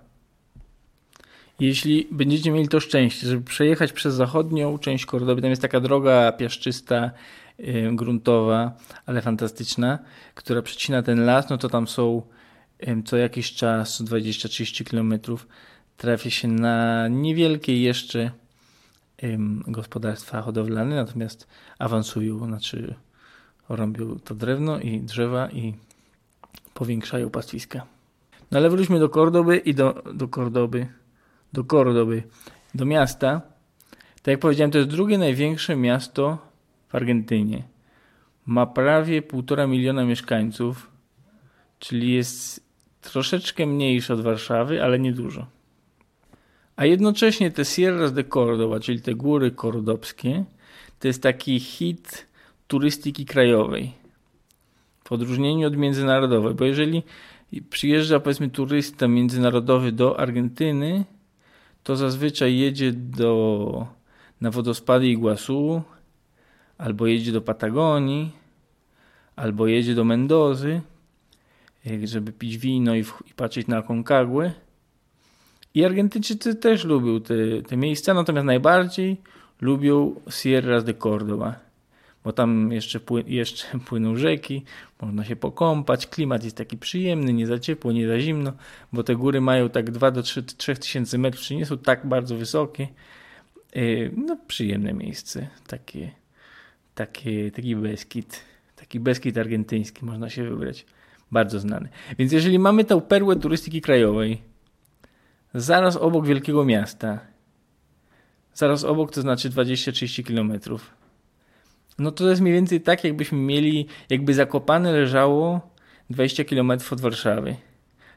Jeśli 1.60 2.08
będziecie 2.10 2.50
mieli 2.50 2.68
to 2.68 2.80
szczęście, 2.80 3.26
żeby 3.26 3.42
przejechać 3.44 3.92
przez 3.92 4.14
zachodnią 4.14 4.78
część 4.78 5.06
Kordoby, 5.06 5.42
tam 5.42 5.50
jest 5.50 5.62
taka 5.62 5.80
droga 5.80 6.32
piaszczysta, 6.32 7.10
yy, 7.58 7.96
gruntowa, 7.96 8.72
ale 9.06 9.22
fantastyczna, 9.22 9.98
która 10.34 10.62
przecina 10.62 11.02
ten 11.02 11.24
las, 11.24 11.50
no 11.50 11.58
to 11.58 11.68
tam 11.68 11.88
są 11.88 12.22
yy, 12.80 13.02
co 13.02 13.16
jakiś 13.16 13.52
czas, 13.52 14.02
20-30 14.02 14.90
km, 14.90 15.38
trafia 15.96 16.30
się 16.30 16.48
na 16.48 17.08
niewielkie 17.08 17.82
jeszcze 17.82 18.30
yy, 19.22 19.38
gospodarstwa 19.66 20.42
hodowlane, 20.42 20.96
natomiast 20.96 21.46
awansują, 21.78 22.46
znaczy 22.46 22.94
robią 23.68 24.18
to 24.24 24.34
drewno 24.34 24.80
i 24.80 25.00
drzewa 25.00 25.50
i 25.50 25.74
powiększają 26.74 27.30
pastwiska. 27.30 27.97
No 28.50 28.58
ale 28.58 28.70
wróćmy 28.70 28.98
do 28.98 29.08
Kordoby 29.08 29.56
i 29.56 29.74
do, 29.74 30.02
do 30.14 30.28
Kordoby, 30.28 30.86
do 31.52 31.64
Kordoby, 31.64 32.22
do 32.74 32.84
miasta. 32.84 33.40
Tak 34.22 34.32
jak 34.32 34.40
powiedziałem, 34.40 34.70
to 34.70 34.78
jest 34.78 34.90
drugie 34.90 35.18
największe 35.18 35.76
miasto 35.76 36.38
w 36.88 36.94
Argentynie. 36.94 37.62
Ma 38.46 38.66
prawie 38.66 39.22
półtora 39.22 39.66
miliona 39.66 40.04
mieszkańców, 40.04 40.90
czyli 41.78 42.12
jest 42.12 42.68
troszeczkę 43.00 43.66
mniejsze 43.66 44.14
od 44.14 44.20
Warszawy, 44.20 44.82
ale 44.82 44.98
niedużo. 44.98 45.46
A 46.76 46.84
jednocześnie 46.84 47.50
te 47.50 47.64
Sierras 47.64 48.12
de 48.12 48.24
Cordoba, 48.24 48.80
czyli 48.80 49.00
te 49.02 49.14
góry 49.14 49.50
kordobskie, 49.50 50.44
to 50.98 51.08
jest 51.08 51.22
taki 51.22 51.60
hit 51.60 52.26
turystyki 52.66 53.26
krajowej. 53.26 53.92
W 55.04 55.12
odróżnieniu 55.12 55.66
od 55.66 55.76
międzynarodowej, 55.76 56.54
bo 56.54 56.64
jeżeli 56.64 57.02
przyjeżdża 57.70 58.20
powiedzmy 58.20 58.50
turysta 58.50 59.08
międzynarodowy 59.08 59.92
do 59.92 60.20
Argentyny, 60.20 61.04
to 61.82 61.96
zazwyczaj 61.96 62.58
jedzie 62.58 62.92
do, 62.92 63.86
na 64.40 64.50
wodospady 64.50 65.08
Iguazu, 65.08 65.82
albo 66.78 67.06
jedzie 67.06 67.32
do 67.32 67.40
Patagonii, 67.40 68.32
albo 69.36 69.66
jedzie 69.66 69.94
do 69.94 70.04
Mendozy, 70.04 70.80
e, 71.86 72.06
żeby 72.06 72.32
pić 72.32 72.58
wino 72.58 72.96
i, 72.96 73.00
i 73.00 73.34
patrzeć 73.36 73.66
na 73.66 73.76
Aconcagua. 73.78 74.50
I 75.74 75.84
Argentyńczycy 75.84 76.54
też 76.54 76.84
lubią 76.84 77.20
te, 77.20 77.62
te 77.62 77.76
miejsca, 77.76 78.14
natomiast 78.14 78.46
najbardziej 78.46 79.16
lubią 79.60 80.14
Sierras 80.30 80.84
de 80.84 80.94
Córdoba 80.94 81.67
bo 82.28 82.32
tam 82.32 82.72
jeszcze, 82.72 83.00
pły, 83.00 83.24
jeszcze 83.26 83.78
płyną 83.88 84.16
rzeki, 84.16 84.64
można 85.02 85.24
się 85.24 85.36
pokąpać, 85.36 86.06
klimat 86.06 86.44
jest 86.44 86.56
taki 86.56 86.78
przyjemny, 86.78 87.32
nie 87.32 87.46
za 87.46 87.58
ciepło, 87.58 87.92
nie 87.92 88.08
za 88.08 88.20
zimno, 88.20 88.52
bo 88.92 89.02
te 89.02 89.16
góry 89.16 89.40
mają 89.40 89.70
tak 89.70 89.90
2 89.90 90.10
do 90.10 90.22
3, 90.22 90.42
3 90.42 90.74
tysięcy 90.74 91.18
metrów, 91.18 91.44
czyli 91.44 91.58
nie 91.58 91.66
są 91.66 91.78
tak 91.78 92.06
bardzo 92.06 92.36
wysokie. 92.36 92.88
E, 93.76 93.80
no 94.16 94.36
przyjemne 94.46 94.92
miejsce, 94.92 95.48
takie, 95.66 96.10
takie, 96.94 97.50
taki 97.50 97.76
Beskid, 97.76 98.40
taki 98.76 99.00
Beskid 99.00 99.38
argentyński 99.38 100.04
można 100.04 100.30
się 100.30 100.44
wybrać, 100.44 100.86
bardzo 101.30 101.60
znany. 101.60 101.88
Więc 102.18 102.32
jeżeli 102.32 102.58
mamy 102.58 102.84
tę 102.84 103.00
perłę 103.00 103.36
turystyki 103.36 103.80
krajowej, 103.80 104.42
zaraz 105.54 105.96
obok 105.96 106.26
wielkiego 106.26 106.64
miasta, 106.64 107.20
zaraz 108.54 108.84
obok 108.84 109.12
to 109.12 109.20
znaczy 109.20 109.50
20-30 109.50 110.24
kilometrów, 110.24 110.98
no 111.98 112.12
to 112.12 112.30
jest 112.30 112.40
mniej 112.42 112.54
więcej 112.54 112.80
tak, 112.80 113.04
jakbyśmy 113.04 113.38
mieli, 113.38 113.86
jakby 114.10 114.34
Zakopane 114.34 114.92
leżało 114.92 115.60
20 116.10 116.44
km 116.44 116.70
od 116.70 117.00
Warszawy. 117.00 117.56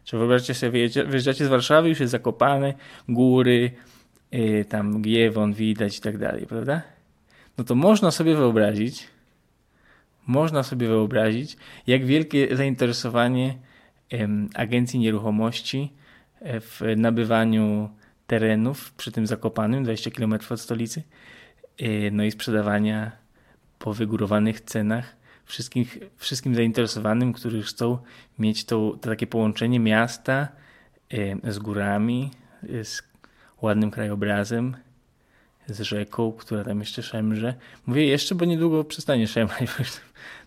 Czy 0.03 0.17
wyobraźcie 0.17 0.53
sobie, 0.53 0.89
wyjeżdżacie 0.89 1.45
z 1.45 1.47
Warszawy, 1.47 1.89
już 1.89 1.99
jest 1.99 2.11
Zakopane, 2.11 2.73
góry, 3.09 3.71
yy, 4.31 4.65
tam 4.65 5.01
Giewon 5.01 5.53
widać 5.53 5.97
i 5.97 6.01
tak 6.01 6.17
dalej, 6.17 6.45
prawda? 6.45 6.81
No 7.57 7.63
to 7.63 7.75
można 7.75 8.11
sobie 8.11 8.35
wyobrazić, 8.35 9.07
można 10.27 10.63
sobie 10.63 10.87
wyobrazić, 10.87 11.57
jak 11.87 12.05
wielkie 12.05 12.55
zainteresowanie 12.55 13.57
yy, 14.11 14.27
agencji 14.55 14.99
nieruchomości 14.99 15.93
e, 16.39 16.59
w 16.59 16.81
nabywaniu 16.97 17.89
terenów 18.27 18.93
przy 18.93 19.11
tym 19.11 19.27
Zakopanym, 19.27 19.83
20 19.83 20.11
km 20.11 20.33
od 20.49 20.61
stolicy, 20.61 21.03
yy, 21.79 22.11
no 22.11 22.23
i 22.23 22.31
sprzedawania 22.31 23.21
po 23.81 23.93
wygórowanych 23.93 24.61
cenach 24.61 25.15
wszystkim, 25.45 25.85
wszystkim 26.17 26.55
zainteresowanym, 26.55 27.33
którzy 27.33 27.63
chcą 27.63 27.97
mieć 28.39 28.65
to, 28.65 28.97
to 29.01 29.09
takie 29.09 29.27
połączenie 29.27 29.79
miasta 29.79 30.47
z 31.43 31.59
górami, 31.59 32.31
z 32.83 33.03
ładnym 33.61 33.91
krajobrazem, 33.91 34.75
z 35.67 35.81
rzeką, 35.81 36.31
która 36.31 36.63
tam 36.63 36.79
jeszcze 36.79 37.03
szemrze. 37.03 37.53
Mówię 37.85 38.05
jeszcze, 38.05 38.35
bo 38.35 38.45
niedługo 38.45 38.83
przestanie 38.83 39.27
szemrać, 39.27 39.69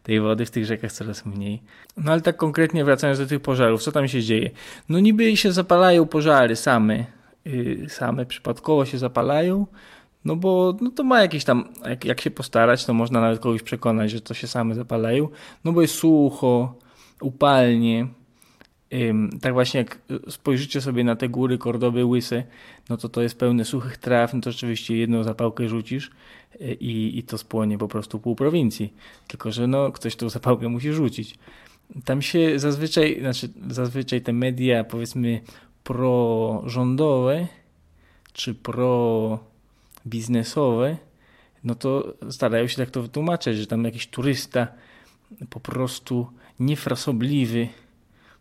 tej 0.02 0.20
wody 0.20 0.46
w 0.46 0.50
tych 0.50 0.66
rzekach 0.66 0.92
coraz 0.92 1.26
mniej. 1.26 1.62
No 1.96 2.12
ale 2.12 2.20
tak 2.20 2.36
konkretnie 2.36 2.84
wracając 2.84 3.18
do 3.18 3.26
tych 3.26 3.40
pożarów, 3.40 3.82
co 3.82 3.92
tam 3.92 4.08
się 4.08 4.22
dzieje? 4.22 4.50
No 4.88 5.00
niby 5.00 5.36
się 5.36 5.52
zapalają 5.52 6.06
pożary 6.06 6.56
same, 6.56 7.04
yy, 7.44 7.88
same 7.88 8.26
przypadkowo 8.26 8.84
się 8.84 8.98
zapalają, 8.98 9.66
No 10.24 10.36
bo 10.36 10.76
no 10.80 10.90
to 10.90 11.04
ma 11.04 11.20
jakieś 11.20 11.44
tam, 11.44 11.64
jak, 11.88 12.04
jak 12.04 12.20
się 12.20 12.30
postarać, 12.30 12.84
to 12.84 12.94
można 12.94 13.20
nawet 13.20 13.40
kogoś 13.40 13.62
przekonać, 13.62 14.10
że 14.10 14.20
to 14.20 14.34
się 14.34 14.46
same 14.46 14.74
zapalają. 14.74 15.28
No 15.64 15.72
bo 15.72 15.82
jest 15.82 15.94
sucho, 15.94 16.74
upalnie. 17.20 18.06
Tak 19.40 19.52
właśnie 19.52 19.78
jak 19.78 19.98
spojrzycie 20.28 20.80
sobie 20.80 21.04
na 21.04 21.16
te 21.16 21.28
góry 21.28 21.58
Kordoby 21.58 22.04
łyse, 22.04 22.44
no 22.88 22.96
to 22.96 23.08
to 23.08 23.22
jest 23.22 23.38
pełne 23.38 23.64
suchych 23.64 23.96
traw, 23.96 24.34
no 24.34 24.40
to 24.40 24.52
rzeczywiście 24.52 24.96
jedną 24.96 25.22
zapałkę 25.22 25.68
rzucisz 25.68 26.10
e, 26.60 26.72
i, 26.72 27.18
i 27.18 27.22
to 27.22 27.38
spłonie 27.38 27.78
po 27.78 27.88
prostu 27.88 28.18
pół 28.18 28.34
prowincji. 28.34 28.94
Tylko, 29.26 29.52
że 29.52 29.66
no 29.66 29.92
ktoś 29.92 30.16
tą 30.16 30.28
zapałkę 30.28 30.68
musi 30.68 30.92
rzucić. 30.92 31.38
Tam 32.04 32.22
się 32.22 32.58
zazwyczaj, 32.58 33.20
znaczy 33.20 33.48
zazwyczaj 33.68 34.22
te 34.22 34.32
media 34.32 34.84
powiedzmy 34.84 35.40
prorządowe 35.84 37.46
czy 38.32 38.54
pro-biznesowe, 40.04 40.96
no 41.64 41.74
to 41.74 42.14
starają 42.30 42.66
się 42.66 42.76
tak 42.76 42.90
to 42.90 43.02
wytłumaczyć, 43.02 43.58
że 43.58 43.66
tam 43.66 43.84
jakiś 43.84 44.06
turysta 44.06 44.66
po 45.50 45.60
prostu 45.60 46.26
niefrasobliwy 46.60 47.68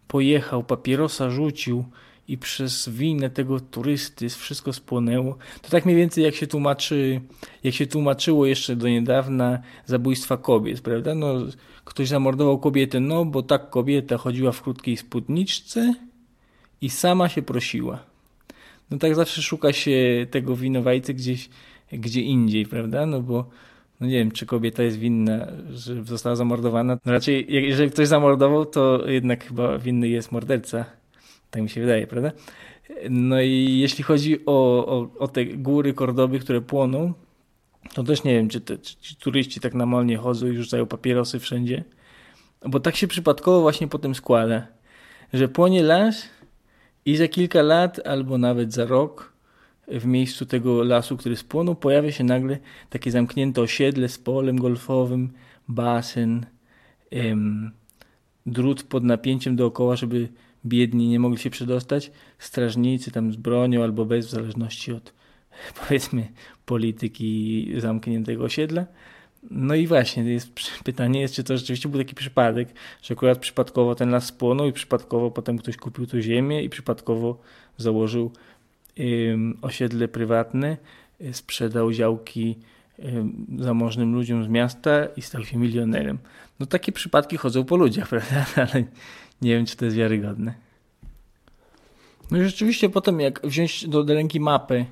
pojechał, 0.08 0.64
papierosa 0.64 1.30
rzucił 1.30 1.86
i 2.28 2.38
przez 2.38 2.90
winę 2.90 3.30
tego 3.30 3.60
turysty 3.60 4.30
wszystko 4.30 4.74
spłonęło. 4.74 5.38
To 5.62 5.70
tak 5.70 5.86
mniej 5.86 5.98
więcej 5.98 6.24
jak 6.24 6.36
się 6.36 6.48
tłumaczy, 6.48 7.22
jak 7.64 7.74
się 7.74 7.88
tłumaczyło 7.88 8.46
jeszcze 8.46 8.76
do 8.76 8.88
niedawna 8.88 9.60
zabójstwa 9.86 10.38
kobiet, 10.38 10.82
prawda? 10.82 11.16
No, 11.16 11.34
ktoś 11.86 12.08
zamordował 12.08 12.60
kobietę, 12.60 13.00
no 13.00 13.26
bo 13.26 13.44
tak 13.44 13.70
kobieta 13.70 14.18
chodziła 14.18 14.52
w 14.52 14.62
krótkiej 14.62 14.98
spódniczce 14.98 15.94
i 16.82 16.90
sama 16.90 17.30
się 17.30 17.42
prosiła. 17.42 18.13
No 18.92 18.98
tak 18.98 19.16
zawsze 19.16 19.42
szuka 19.42 19.74
się 19.74 20.28
tego 20.32 20.56
winowajcy 20.56 21.14
gdzieś, 21.14 21.50
gdzie 21.92 22.22
indziej, 22.22 22.66
prawda? 22.66 23.06
No 23.06 23.22
bo 23.22 23.50
no 24.00 24.08
nie 24.08 24.18
wiem, 24.18 24.32
czy 24.32 24.46
kobieta 24.46 24.84
jest 24.84 24.98
winna, 24.98 25.48
że 25.70 26.04
została 26.04 26.36
zamordowana. 26.36 26.98
No 27.06 27.12
raczej, 27.12 27.46
jeżeli 27.50 27.92
ktoś 27.92 28.08
zamordował, 28.08 28.66
to 28.66 29.08
jednak 29.08 29.48
chyba 29.48 29.78
winny 29.78 30.08
jest 30.08 30.32
morderca. 30.32 30.86
Tak 31.52 31.62
mi 31.62 31.70
się 31.70 31.82
wydaje, 31.82 32.08
prawda? 32.08 32.32
No 33.10 33.42
i 33.42 33.78
jeśli 33.80 34.04
chodzi 34.04 34.46
o, 34.46 34.86
o, 34.86 35.10
o 35.20 35.28
te 35.28 35.46
góry 35.46 35.94
Kordoby, 35.94 36.40
które 36.40 36.62
płoną, 36.62 37.14
to 37.94 38.04
też 38.04 38.24
nie 38.24 38.34
wiem, 38.34 38.50
czy, 38.50 38.62
te, 38.62 38.78
czy 38.78 38.96
ci 38.96 39.16
turyści 39.16 39.60
tak 39.60 39.74
namolnie 39.74 40.18
chodzą 40.18 40.48
i 40.48 40.56
rzucają 40.56 40.86
papierosy 40.86 41.40
wszędzie. 41.40 41.84
Bo 42.66 42.80
tak 42.80 42.96
się 42.96 43.08
przypadkowo 43.08 43.62
właśnie 43.62 43.88
potem 43.88 44.16
składa, 44.16 44.68
że 45.34 45.48
płonie 45.48 45.84
las 45.84 46.30
i 47.06 47.18
za 47.18 47.28
kilka 47.28 47.62
lat, 47.62 48.08
albo 48.08 48.38
nawet 48.38 48.74
za 48.74 48.86
rok, 48.86 49.34
w 49.88 50.06
miejscu 50.06 50.46
tego 50.46 50.84
lasu, 50.84 51.18
który 51.18 51.36
spłonął, 51.36 51.76
pojawia 51.76 52.12
się 52.12 52.24
nagle 52.24 52.58
takie 52.90 53.12
zamknięte 53.12 53.62
osiedle 53.62 54.10
z 54.10 54.18
polem 54.18 54.60
golfowym, 54.60 55.30
basen, 55.68 56.46
em, 57.12 57.72
drut 58.46 58.84
pod 58.84 59.04
napięciem 59.04 59.56
dookoła, 59.56 59.96
żeby 59.96 60.30
biedni 60.66 61.08
nie 61.08 61.20
mogli 61.20 61.40
się 61.40 61.50
przedostać, 61.50 62.12
strażnicy 62.40 63.12
tam 63.12 63.32
z 63.32 63.36
bronią 63.36 63.84
albo 63.84 64.06
bez, 64.06 64.28
w 64.28 64.30
zależności 64.30 64.94
od 64.94 65.14
powiedzmy 65.80 66.28
polityki 66.66 67.68
zamkniętego 67.78 68.44
osiedla. 68.44 68.86
No 69.52 69.76
i 69.76 69.88
właśnie, 69.88 70.24
jest 70.24 70.52
pytanie 70.84 71.22
jest, 71.22 71.36
czy 71.36 71.44
to 71.44 71.58
rzeczywiście 71.58 71.90
był 71.90 72.00
taki 72.00 72.16
przypadek, 72.16 72.70
że 73.02 73.14
akurat 73.14 73.40
przypadkowo 73.40 73.96
ten 73.96 74.10
las 74.10 74.26
spłonął 74.26 74.68
i 74.68 74.74
przypadkowo 74.74 75.32
potem 75.32 75.58
ktoś 75.58 75.78
kupił 75.78 76.08
tu 76.08 76.22
ziemię 76.22 76.64
i 76.64 76.70
przypadkowo 76.70 77.42
założył 77.78 78.32
osiedle 79.62 80.08
prywatne, 80.08 80.78
y, 81.22 81.34
sprzedał 81.34 81.94
działki 81.94 82.56
zamożnym 83.58 84.14
ludziom 84.14 84.44
z 84.44 84.48
miasta 84.48 85.06
i 85.06 85.22
stał 85.22 85.44
się 85.44 85.58
milionerem. 85.58 86.18
No 86.60 86.66
takie 86.66 86.92
przypadki 86.92 87.38
chodzą 87.38 87.64
po 87.64 87.76
ludziach, 87.76 88.10
prawda? 88.14 88.46
Ale 88.56 88.84
nie 89.42 89.56
wiem, 89.56 89.66
czy 89.66 89.78
to 89.78 89.86
jest 89.86 89.98
wiarygodne. 89.98 90.54
No 92.32 92.38
i 92.38 92.44
rzeczywiście 92.44 92.90
potem 92.90 93.20
jak 93.20 93.48
wziąć 93.48 93.88
do 93.88 94.04
ręki 94.04 94.40
mapę 94.40 94.86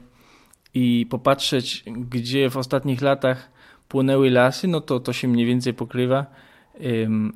i 0.74 1.08
popatrzeć, 1.10 1.84
gdzie 1.88 2.50
w 2.50 2.58
ostatnich 2.58 3.02
latach 3.02 3.51
płonęły 3.92 4.30
lasy, 4.30 4.68
no 4.68 4.82
to 4.82 5.00
to 5.00 5.14
się 5.14 5.28
mniej 5.28 5.46
więcej 5.46 5.74
pokrywa 5.74 6.26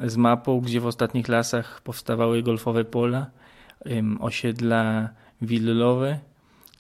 z 0.06 0.18
mapą, 0.18 0.60
gdzie 0.62 0.80
w 0.80 0.86
ostatnich 0.86 1.28
lasach 1.28 1.82
powstawały 1.82 2.44
golfowe 2.44 2.86
pola, 2.86 3.30
osiedla 4.20 5.10
willowe, 5.42 6.20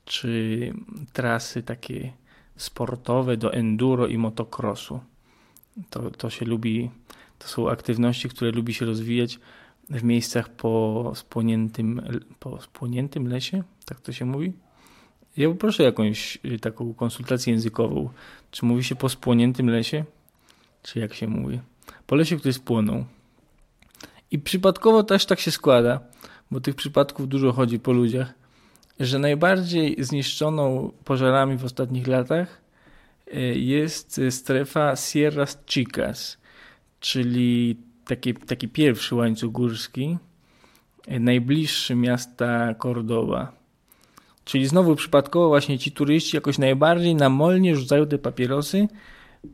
czy 0.05 0.73
trasy 1.13 1.63
takie 1.63 2.13
sportowe 2.57 3.37
do 3.37 3.53
enduro 3.53 4.07
i 4.07 4.17
motocrossu. 4.17 4.99
To, 5.89 6.11
to 6.11 6.29
się 6.29 6.45
lubi, 6.45 6.91
to 7.39 7.47
są 7.47 7.69
aktywności, 7.69 8.29
które 8.29 8.51
lubi 8.51 8.73
się 8.73 8.85
rozwijać 8.85 9.39
w 9.89 10.03
miejscach 10.03 10.49
po 10.49 11.11
spłoniętym, 11.15 12.01
po 12.39 12.61
spłoniętym 12.61 13.27
lesie, 13.27 13.63
tak 13.85 14.01
to 14.01 14.11
się 14.11 14.25
mówi. 14.25 14.53
Ja 15.37 15.49
poproszę 15.49 15.83
jakąś 15.83 16.37
y, 16.45 16.59
taką 16.59 16.93
konsultację 16.93 17.53
językową. 17.53 18.09
Czy 18.51 18.65
mówi 18.65 18.83
się 18.83 18.95
po 18.95 19.09
spłoniętym 19.09 19.69
lesie? 19.69 20.03
Czy 20.83 20.99
jak 20.99 21.13
się 21.13 21.27
mówi? 21.27 21.59
Po 22.07 22.15
lesie, 22.15 22.37
który 22.37 22.53
spłonął. 22.53 23.05
I 24.31 24.39
przypadkowo 24.39 25.03
też 25.03 25.25
tak 25.25 25.39
się 25.39 25.51
składa, 25.51 25.99
bo 26.51 26.61
tych 26.61 26.75
przypadków 26.75 27.27
dużo 27.27 27.51
chodzi 27.51 27.79
po 27.79 27.91
ludziach, 27.91 28.33
że 28.99 29.19
najbardziej 29.19 30.03
zniszczoną 30.03 30.91
pożarami 31.03 31.57
w 31.57 31.65
ostatnich 31.65 32.07
latach 32.07 32.61
e, 33.31 33.39
jest 33.41 34.21
strefa 34.29 34.95
Sierras 34.95 35.57
Chicas, 35.65 36.37
czyli 36.99 37.77
taki, 38.05 38.33
taki 38.33 38.67
pierwszy 38.67 39.15
łańcuch 39.15 39.51
górski, 39.51 40.17
najbliższy 41.19 41.95
miasta 41.95 42.75
Cordoba. 42.75 43.64
Czyli 44.45 44.67
znowu 44.67 44.95
przypadkowo 44.95 45.47
właśnie 45.47 45.79
ci 45.79 45.91
turyści 45.91 46.37
jakoś 46.37 46.57
najbardziej 46.57 47.15
namolnie 47.15 47.75
rzucają 47.75 48.07
te 48.07 48.17
papierosy 48.17 48.87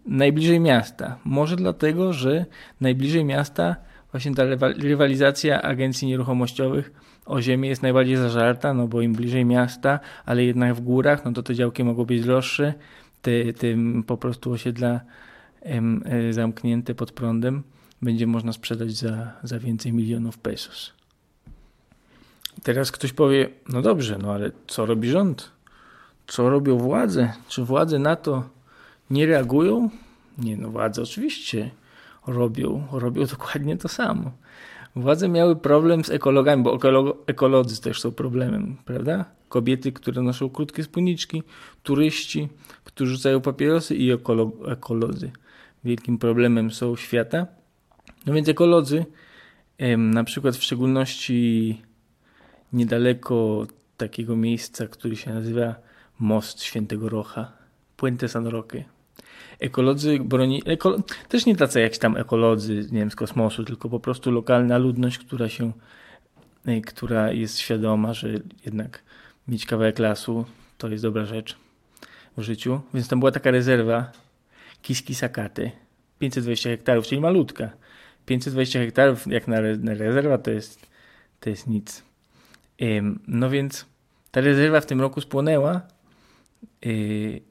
najbliżej 0.06 0.60
miasta. 0.60 1.18
Może 1.24 1.56
dlatego, 1.56 2.14
że 2.14 2.46
najbliżej 2.82 3.26
miasta 3.26 3.76
właśnie 4.12 4.36
ta 4.36 4.44
rywalizacja 4.78 5.62
agencji 5.62 6.08
nieruchomościowych 6.08 6.92
o 7.26 7.42
ziemię 7.42 7.70
jest 7.70 7.82
najbardziej 7.82 8.16
zażarta, 8.16 8.74
no 8.74 8.88
bo 8.88 9.02
im 9.02 9.14
bliżej 9.14 9.46
miasta, 9.46 10.00
ale 10.26 10.44
jednak 10.44 10.76
w 10.76 10.82
górach, 10.82 11.26
no 11.26 11.32
to 11.32 11.44
te 11.44 11.56
działki 11.56 11.84
mogą 11.84 12.06
być 12.06 12.22
droższe, 12.22 12.74
te, 13.22 13.54
tym 13.54 14.04
po 14.04 14.18
prostu 14.18 14.52
osiedla 14.52 15.02
e, 15.62 16.34
zamknięte 16.34 16.96
pod 16.96 17.12
prądem 17.12 17.64
będzie 18.02 18.28
można 18.28 18.54
sprzedać 18.54 18.92
za, 18.92 19.34
za 19.44 19.60
więcej 19.60 19.94
milionów 19.94 20.38
pesos. 20.38 20.94
Teraz 22.64 22.92
ktoś 22.92 23.14
powie, 23.14 23.50
no 23.70 23.82
dobrze, 23.82 24.18
no 24.22 24.34
ale 24.34 24.52
co 24.68 24.86
robi 24.86 25.10
rząd? 25.10 25.52
Co 26.28 26.50
robią 26.50 26.78
władze? 26.78 27.34
Czy 27.48 27.64
władze 27.64 28.00
na 28.00 28.16
to 28.16 28.44
nie 29.10 29.26
reagują? 29.26 29.90
Nie, 30.38 30.58
no 30.58 30.70
władze 30.70 31.02
oczywiście 31.02 31.72
robią, 32.28 32.88
robią 32.92 33.26
dokładnie 33.26 33.78
to 33.78 33.88
samo. 33.88 34.32
Władze 34.96 35.30
miały 35.30 35.56
problem 35.56 36.04
z 36.04 36.10
ekologami, 36.10 36.64
bo 36.64 36.80
ekolodzy 37.28 37.82
też 37.82 38.02
są 38.02 38.12
problemem, 38.12 38.78
prawda? 38.86 39.26
Kobiety, 39.50 39.92
które 39.92 40.22
noszą 40.22 40.50
krótkie 40.50 40.84
spódniczki, 40.84 41.44
turyści, 41.84 42.50
którzy 42.84 43.16
rzucają 43.16 43.42
papierosy 43.42 43.96
i 43.96 44.12
ekolodzy. 44.68 45.32
Wielkim 45.84 46.18
problemem 46.18 46.72
są 46.72 46.96
świata. 46.96 47.48
No 48.26 48.34
więc 48.34 48.50
ekolodzy, 48.50 49.06
na 49.98 50.24
przykład 50.24 50.56
w 50.56 50.64
szczególności 50.64 51.82
niedaleko 52.74 53.68
takiego 53.98 54.36
miejsca, 54.36 54.88
który 54.88 55.16
się 55.16 55.34
nazywa 55.34 55.76
Most 56.20 56.64
Świętego 56.64 57.10
Rocha, 57.10 57.52
Puente 57.98 58.28
San 58.28 58.48
Roque, 58.48 58.84
ekolodzy 59.60 60.20
broni, 60.20 60.62
eko, 60.66 60.98
też 61.30 61.46
nie 61.46 61.56
tacy 61.56 61.82
jak 61.82 61.98
tam 61.98 62.18
ekolodzy, 62.18 62.76
nie 62.76 63.00
wiem, 63.00 63.12
z 63.12 63.16
kosmosu, 63.16 63.64
tylko 63.64 63.90
po 63.90 64.00
prostu 64.00 64.32
lokalna 64.32 64.78
ludność, 64.78 65.18
która 65.18 65.50
się, 65.50 65.72
e, 66.66 66.82
która 66.82 67.32
jest 67.32 67.60
świadoma, 67.60 68.14
że 68.14 68.30
jednak 68.66 69.04
mieć 69.48 69.66
kawałek 69.66 70.00
lasu 70.00 70.46
to 70.78 70.90
jest 70.90 71.04
dobra 71.04 71.26
rzecz 71.26 71.58
w 72.38 72.42
życiu. 72.42 72.82
Więc 72.94 73.08
tam 73.08 73.20
była 73.20 73.32
taka 73.32 73.52
rezerwa 73.52 74.12
Kiski 74.82 75.16
Sakate, 75.16 75.72
520 76.20 76.70
hektarów, 76.70 77.08
czyli 77.08 77.22
malutka. 77.22 77.70
520 78.26 78.80
hektarów 78.80 79.28
jak 79.28 79.48
na, 79.48 79.62
na 79.80 79.94
rezerwa 79.94 80.38
to 80.38 80.52
jest, 80.52 80.88
to 81.40 81.50
jest 81.50 81.68
nic. 81.68 82.11
No 83.28 83.50
więc 83.50 83.86
ta 84.32 84.41
rezerwa 84.41 84.82
w 84.82 84.86
tym 84.86 85.02
roku 85.02 85.22
spłonęła 85.22 85.82
yy, 86.86 87.41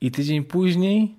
i 0.00 0.10
tydzień 0.10 0.44
później 0.44 1.18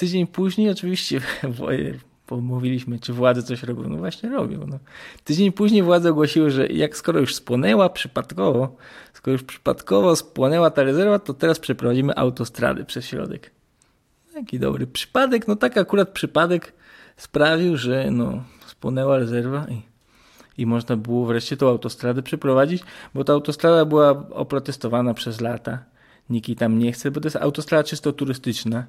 Tydzień 0.00 0.26
później 0.26 0.70
oczywiście 0.70 1.20
pomówiliśmy, 2.26 2.98
czy 2.98 3.12
władze 3.12 3.42
coś 3.42 3.62
robią. 3.62 3.88
No 3.88 3.96
właśnie 3.96 4.28
robią. 4.28 4.66
No. 4.66 4.78
Tydzień 5.24 5.52
później 5.52 5.82
władze 5.82 6.10
ogłosiły, 6.10 6.50
że 6.50 6.66
jak 6.66 6.96
skoro 6.96 7.20
już 7.20 7.34
spłonęła 7.34 7.88
przypadkowo, 7.88 8.76
skoro 9.12 9.32
już 9.32 9.42
przypadkowo 9.42 10.16
spłonęła 10.16 10.70
ta 10.70 10.82
rezerwa, 10.82 11.18
to 11.18 11.34
teraz 11.34 11.58
przeprowadzimy 11.58 12.16
autostrady 12.16 12.84
przez 12.84 13.06
środek. 13.06 13.50
Jaki 14.34 14.58
dobry 14.58 14.86
przypadek, 14.86 15.48
no 15.48 15.56
tak 15.56 15.76
akurat 15.76 16.08
przypadek 16.08 16.72
sprawił, 17.16 17.76
że 17.76 18.10
no, 18.10 18.44
spłonęła 18.66 19.18
rezerwa 19.18 19.66
i, 19.70 19.82
i 20.60 20.66
można 20.66 20.96
było 20.96 21.26
wreszcie 21.26 21.56
tą 21.56 21.68
autostradę 21.68 22.22
przeprowadzić, 22.22 22.82
bo 23.14 23.24
ta 23.24 23.32
autostrada 23.32 23.84
była 23.84 24.10
oprotestowana 24.30 25.14
przez 25.14 25.40
lata. 25.40 25.78
Nikt 26.30 26.48
jej 26.48 26.56
tam 26.56 26.78
nie 26.78 26.92
chce, 26.92 27.10
bo 27.10 27.20
to 27.20 27.26
jest 27.26 27.36
autostrada 27.36 27.84
czysto 27.84 28.12
turystyczna 28.12 28.86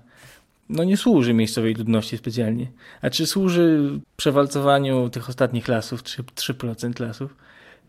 no 0.72 0.84
nie 0.84 0.98
służy 0.98 1.34
miejscowej 1.34 1.74
ludności 1.74 2.18
specjalnie. 2.18 2.68
A 3.02 3.10
czy 3.10 3.28
służy 3.28 4.00
przewalcowaniu 4.18 5.10
tych 5.10 5.30
ostatnich 5.30 5.68
lasów, 5.68 6.04
3%, 6.04 6.24
3% 6.36 7.00
lasów, 7.00 7.36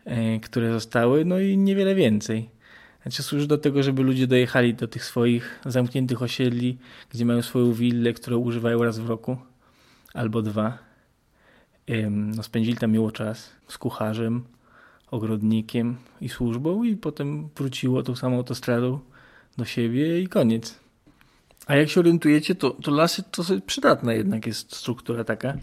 e, 0.04 0.40
które 0.40 0.72
zostały, 0.72 1.24
no 1.24 1.40
i 1.40 1.58
niewiele 1.58 1.94
więcej. 1.94 2.50
Znaczy 3.02 3.22
służy 3.22 3.46
do 3.46 3.58
tego, 3.58 3.82
żeby 3.82 4.02
ludzie 4.02 4.26
dojechali 4.26 4.74
do 4.74 4.88
tych 4.88 5.04
swoich 5.04 5.60
zamkniętych 5.66 6.22
osiedli, 6.22 6.78
gdzie 7.10 7.24
mają 7.24 7.42
swoją 7.42 7.72
willę, 7.72 8.12
którą 8.12 8.38
używają 8.38 8.84
raz 8.84 8.98
w 8.98 9.08
roku 9.08 9.36
albo 10.14 10.42
dwa. 10.42 10.91
No, 12.10 12.42
spędzili 12.42 12.76
tam 12.76 12.92
miło 12.92 13.10
czas 13.10 13.50
z 13.68 13.78
kucharzem, 13.78 14.44
ogrodnikiem 15.10 15.96
i 16.20 16.28
służbą 16.28 16.84
i 16.84 16.96
potem 16.96 17.48
wróciło 17.56 18.02
tą 18.02 18.16
samą 18.16 18.36
autostradą 18.36 18.98
do 19.56 19.64
siebie 19.64 20.22
i 20.22 20.28
koniec. 20.28 20.80
A 21.66 21.76
jak 21.76 21.88
się 21.88 22.00
orientujecie, 22.00 22.54
to, 22.54 22.70
to 22.70 22.90
lasy 22.90 23.22
to 23.22 23.42
przydatna 23.66 24.12
jednak 24.12 24.46
jest 24.46 24.76
struktura 24.76 25.24
taka. 25.24 25.54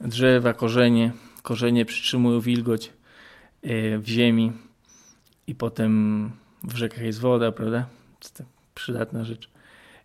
Drzewa, 0.00 0.52
korzenie, 0.52 1.12
korzenie 1.42 1.84
przytrzymują 1.84 2.40
wilgoć 2.40 2.92
e, 3.62 3.98
w 3.98 4.06
ziemi 4.06 4.52
i 5.46 5.54
potem 5.54 6.30
w 6.64 6.76
rzekach 6.76 7.00
jest 7.00 7.20
woda, 7.20 7.52
prawda? 7.52 7.86
To 8.20 8.24
jest 8.24 8.42
przydatna 8.74 9.24
rzecz. 9.24 9.50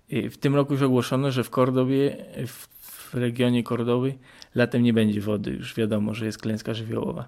W 0.10 0.38
tym 0.38 0.56
roku 0.56 0.74
już 0.74 0.82
ogłoszono, 0.82 1.32
że 1.32 1.44
w 1.44 1.50
Kordobie, 1.50 2.26
w, 2.48 2.68
w 3.10 3.14
regionie 3.14 3.64
Kordowy 3.64 4.18
latem 4.56 4.84
nie 4.84 4.94
będzie 4.94 5.22
wody. 5.22 5.52
Już 5.52 5.76
wiadomo, 5.76 6.14
że 6.14 6.26
jest 6.26 6.38
klęska 6.38 6.74
żywiołowa. 6.74 7.28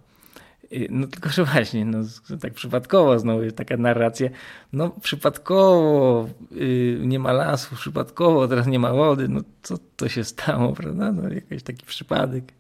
No 0.89 1.07
tylko, 1.07 1.29
że 1.29 1.45
właśnie, 1.45 1.85
no, 1.85 1.97
tak 2.41 2.53
przypadkowo 2.53 3.19
znowu 3.19 3.43
jest 3.43 3.55
taka 3.55 3.77
narracja, 3.77 4.29
no 4.73 4.89
przypadkowo 4.89 6.29
yy, 6.51 6.99
nie 7.01 7.19
ma 7.19 7.31
lasu, 7.31 7.75
przypadkowo 7.75 8.47
teraz 8.47 8.67
nie 8.67 8.79
ma 8.79 8.93
wody, 8.93 9.27
no 9.27 9.41
co 9.63 9.77
to 9.95 10.09
się 10.09 10.23
stało, 10.23 10.73
prawda? 10.73 11.11
No 11.11 11.29
jakiś 11.29 11.63
taki 11.63 11.85
przypadek. 11.85 12.53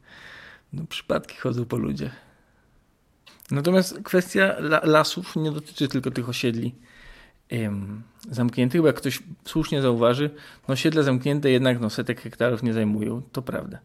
No 0.73 0.83
przypadki 0.89 1.37
chodzą 1.37 1.65
po 1.65 1.77
ludziach. 1.77 2.11
Natomiast 3.51 3.99
kwestia 4.03 4.55
la 4.59 4.81
lasów 4.83 5.35
nie 5.35 5.51
dotyczy 5.51 5.87
tylko 5.87 6.11
tych 6.11 6.29
osiedli 6.29 6.75
zamkniętych, 8.29 8.81
bo 8.81 8.87
jak 8.87 8.95
ktoś 8.95 9.19
słusznie 9.45 9.81
zauważy, 9.81 10.29
no 10.67 10.73
osiedle 10.73 11.03
zamknięte 11.03 11.51
jednak 11.51 11.79
no, 11.79 11.89
setek 11.89 12.21
hektarów 12.21 12.63
nie 12.63 12.73
zajmują, 12.73 13.21
to 13.31 13.41
prawda. 13.41 13.79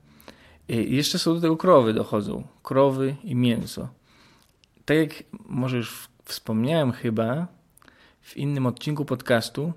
I 0.68 0.78
y, 0.78 0.84
jeszcze 0.84 1.18
są 1.18 1.34
do 1.34 1.40
tego 1.40 1.56
krowy 1.56 1.94
dochodzą. 1.94 2.46
Krowy 2.62 3.16
i 3.24 3.34
mięso 3.34 3.88
tak 4.86 4.96
jak 4.96 5.24
może 5.48 5.76
już 5.76 6.08
wspomniałem 6.24 6.92
chyba 6.92 7.46
w 8.20 8.36
innym 8.36 8.66
odcinku 8.66 9.04
podcastu, 9.04 9.72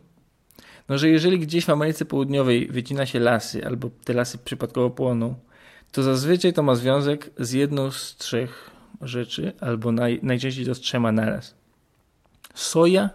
no 0.90 0.98
że 0.98 1.10
jeżeli 1.10 1.40
gdzieś 1.40 1.66
w 1.66 1.70
Ameryce 1.70 2.06
Południowej 2.06 2.68
wycina 2.68 3.06
się 3.06 3.20
lasy, 3.20 3.66
albo 3.66 3.90
te 4.04 4.14
lasy 4.14 4.38
przypadkowo 4.38 4.90
płoną, 4.90 5.36
to 5.92 6.04
zazwyczaj 6.04 6.54
to 6.54 6.64
ma 6.64 6.76
związek 6.76 7.30
z 7.38 7.52
jedną 7.52 7.92
z 7.92 8.16
trzech 8.16 8.72
rzeczy, 9.02 9.54
albo 9.62 9.92
naj, 9.92 10.20
najczęściej 10.24 10.66
to 10.66 10.76
z 10.76 10.80
trzema 10.80 11.12
naraz. 11.12 11.56
Soja, 12.54 13.10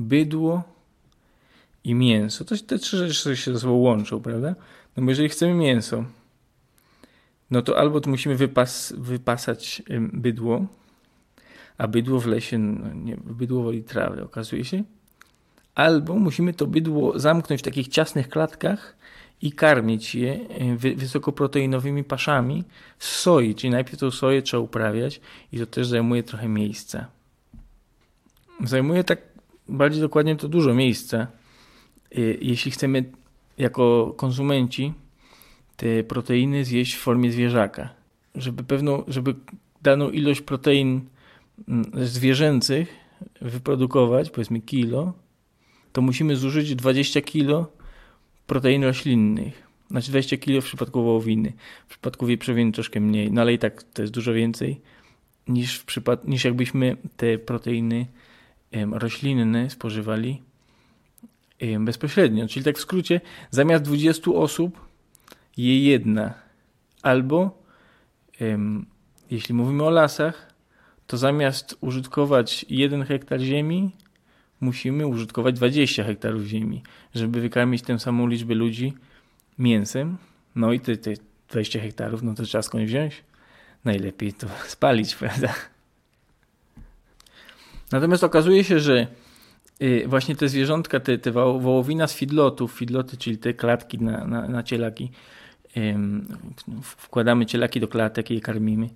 bydło 0.00 0.62
i 1.84 1.94
mięso. 1.94 2.44
To, 2.44 2.54
te 2.66 2.78
trzy 2.78 3.08
rzeczy 3.08 3.36
się 3.36 3.52
ze 3.52 3.60
sobą 3.60 3.72
łączą, 3.72 4.20
prawda? 4.20 4.54
No 4.96 5.02
bo 5.02 5.10
jeżeli 5.10 5.28
chcemy 5.28 5.54
mięso, 5.54 6.04
no 7.50 7.62
to 7.62 7.78
albo 7.78 8.00
to 8.00 8.10
musimy 8.10 8.36
wypas, 8.36 8.94
wypasać 8.96 9.82
bydło, 10.12 10.66
a 11.78 11.88
bydło 11.88 12.20
w 12.20 12.26
lesie, 12.26 12.58
no 12.58 12.94
nie, 12.94 13.16
bydło 13.16 13.62
woli 13.62 13.82
trawy, 13.82 14.24
okazuje 14.24 14.64
się, 14.64 14.84
albo 15.74 16.14
musimy 16.14 16.54
to 16.54 16.66
bydło 16.66 17.18
zamknąć 17.18 17.60
w 17.60 17.64
takich 17.64 17.88
ciasnych 17.88 18.28
klatkach 18.28 18.96
i 19.42 19.52
karmić 19.52 20.14
je 20.14 20.38
wysokoproteinowymi 20.96 22.04
paszami 22.04 22.64
z 22.98 23.08
soi, 23.08 23.54
czyli 23.54 23.70
najpierw 23.70 23.98
tą 23.98 24.10
soję 24.10 24.42
trzeba 24.42 24.62
uprawiać 24.62 25.20
i 25.52 25.58
to 25.58 25.66
też 25.66 25.86
zajmuje 25.86 26.22
trochę 26.22 26.48
miejsca. 26.48 27.06
Zajmuje 28.64 29.04
tak 29.04 29.18
bardziej 29.70 30.00
dokładnie 30.00 30.36
to 30.36 30.48
dużo 30.48 30.74
miejsca, 30.74 31.26
y, 32.18 32.38
jeśli 32.42 32.70
chcemy 32.70 33.04
jako 33.58 34.14
konsumenci 34.16 34.92
te 35.76 36.04
proteiny 36.04 36.64
zjeść 36.64 36.94
w 36.94 37.00
formie 37.00 37.32
zwierzaka. 37.32 37.88
Żeby 38.34 38.64
pewną, 38.64 39.04
żeby 39.08 39.34
daną 39.82 40.10
ilość 40.10 40.40
protein 40.40 41.00
mm, 41.68 41.84
zwierzęcych 42.06 42.94
wyprodukować, 43.40 44.30
powiedzmy 44.30 44.60
kilo, 44.60 45.12
to 45.92 46.02
musimy 46.02 46.36
zużyć 46.36 46.74
20 46.74 47.20
kilo 47.20 47.72
protein 48.46 48.84
roślinnych. 48.84 49.70
Znaczy 49.90 50.10
20 50.10 50.36
kilo 50.36 50.60
w 50.60 50.64
przypadku 50.64 51.02
wołowiny. 51.02 51.52
W 51.86 51.90
przypadku 51.90 52.26
wieprzowiny 52.26 52.72
troszkę 52.72 53.00
mniej, 53.00 53.32
no 53.32 53.40
ale 53.40 53.52
i 53.52 53.58
tak 53.58 53.82
to 53.82 54.02
jest 54.02 54.14
dużo 54.14 54.32
więcej 54.32 54.80
niż, 55.48 55.78
w 55.78 55.86
przypad- 55.86 56.28
niż 56.28 56.44
jakbyśmy 56.44 56.96
te 57.16 57.38
proteiny 57.38 58.06
roślinne 58.92 59.70
spożywali 59.70 60.42
bezpośrednio. 61.80 62.48
Czyli 62.48 62.64
tak 62.64 62.78
w 62.78 62.80
skrócie, 62.80 63.20
zamiast 63.50 63.84
20 63.84 64.30
osób 64.30 64.80
je 65.56 65.84
jedna. 65.84 66.34
Albo, 67.02 67.62
jeśli 69.30 69.54
mówimy 69.54 69.84
o 69.84 69.90
lasach, 69.90 70.54
to 71.06 71.16
zamiast 71.16 71.76
użytkować 71.80 72.66
jeden 72.68 73.04
hektar 73.04 73.40
ziemi, 73.40 73.90
musimy 74.60 75.06
użytkować 75.06 75.54
20 75.54 76.04
hektarów 76.04 76.44
ziemi, 76.44 76.82
żeby 77.14 77.40
wykarmić 77.40 77.82
tę 77.82 77.98
samą 77.98 78.26
liczbę 78.26 78.54
ludzi 78.54 78.92
mięsem. 79.58 80.16
No 80.54 80.72
i 80.72 80.80
te, 80.80 80.96
te 80.96 81.10
20 81.48 81.80
hektarów, 81.80 82.22
no 82.22 82.34
to 82.34 82.42
trzeba 82.42 82.62
skąd 82.62 82.84
wziąć? 82.84 83.24
Najlepiej 83.84 84.32
to 84.32 84.46
spalić, 84.74 85.14
prawda? 85.14 85.54
Natomiast 87.92 88.24
okazuje 88.24 88.64
się, 88.64 88.80
że 88.80 89.06
y, 89.82 90.04
właśnie 90.06 90.36
te 90.36 90.48
zwierzątka, 90.48 91.00
te, 91.00 91.18
te 91.18 91.30
wołowina 91.32 92.06
z 92.06 92.14
fidlotów, 92.14 92.72
fidloty, 92.72 93.16
czyli 93.16 93.38
te 93.38 93.54
klatki 93.54 93.98
na, 93.98 94.26
na, 94.26 94.48
na 94.48 94.62
cielaki, 94.62 95.10
wkładamy 96.82 97.46
cielaki 97.46 97.80
do 97.80 97.88
klatek 97.88 98.30
i 98.30 98.34
je 98.34 98.40
karmimy, 98.40 98.88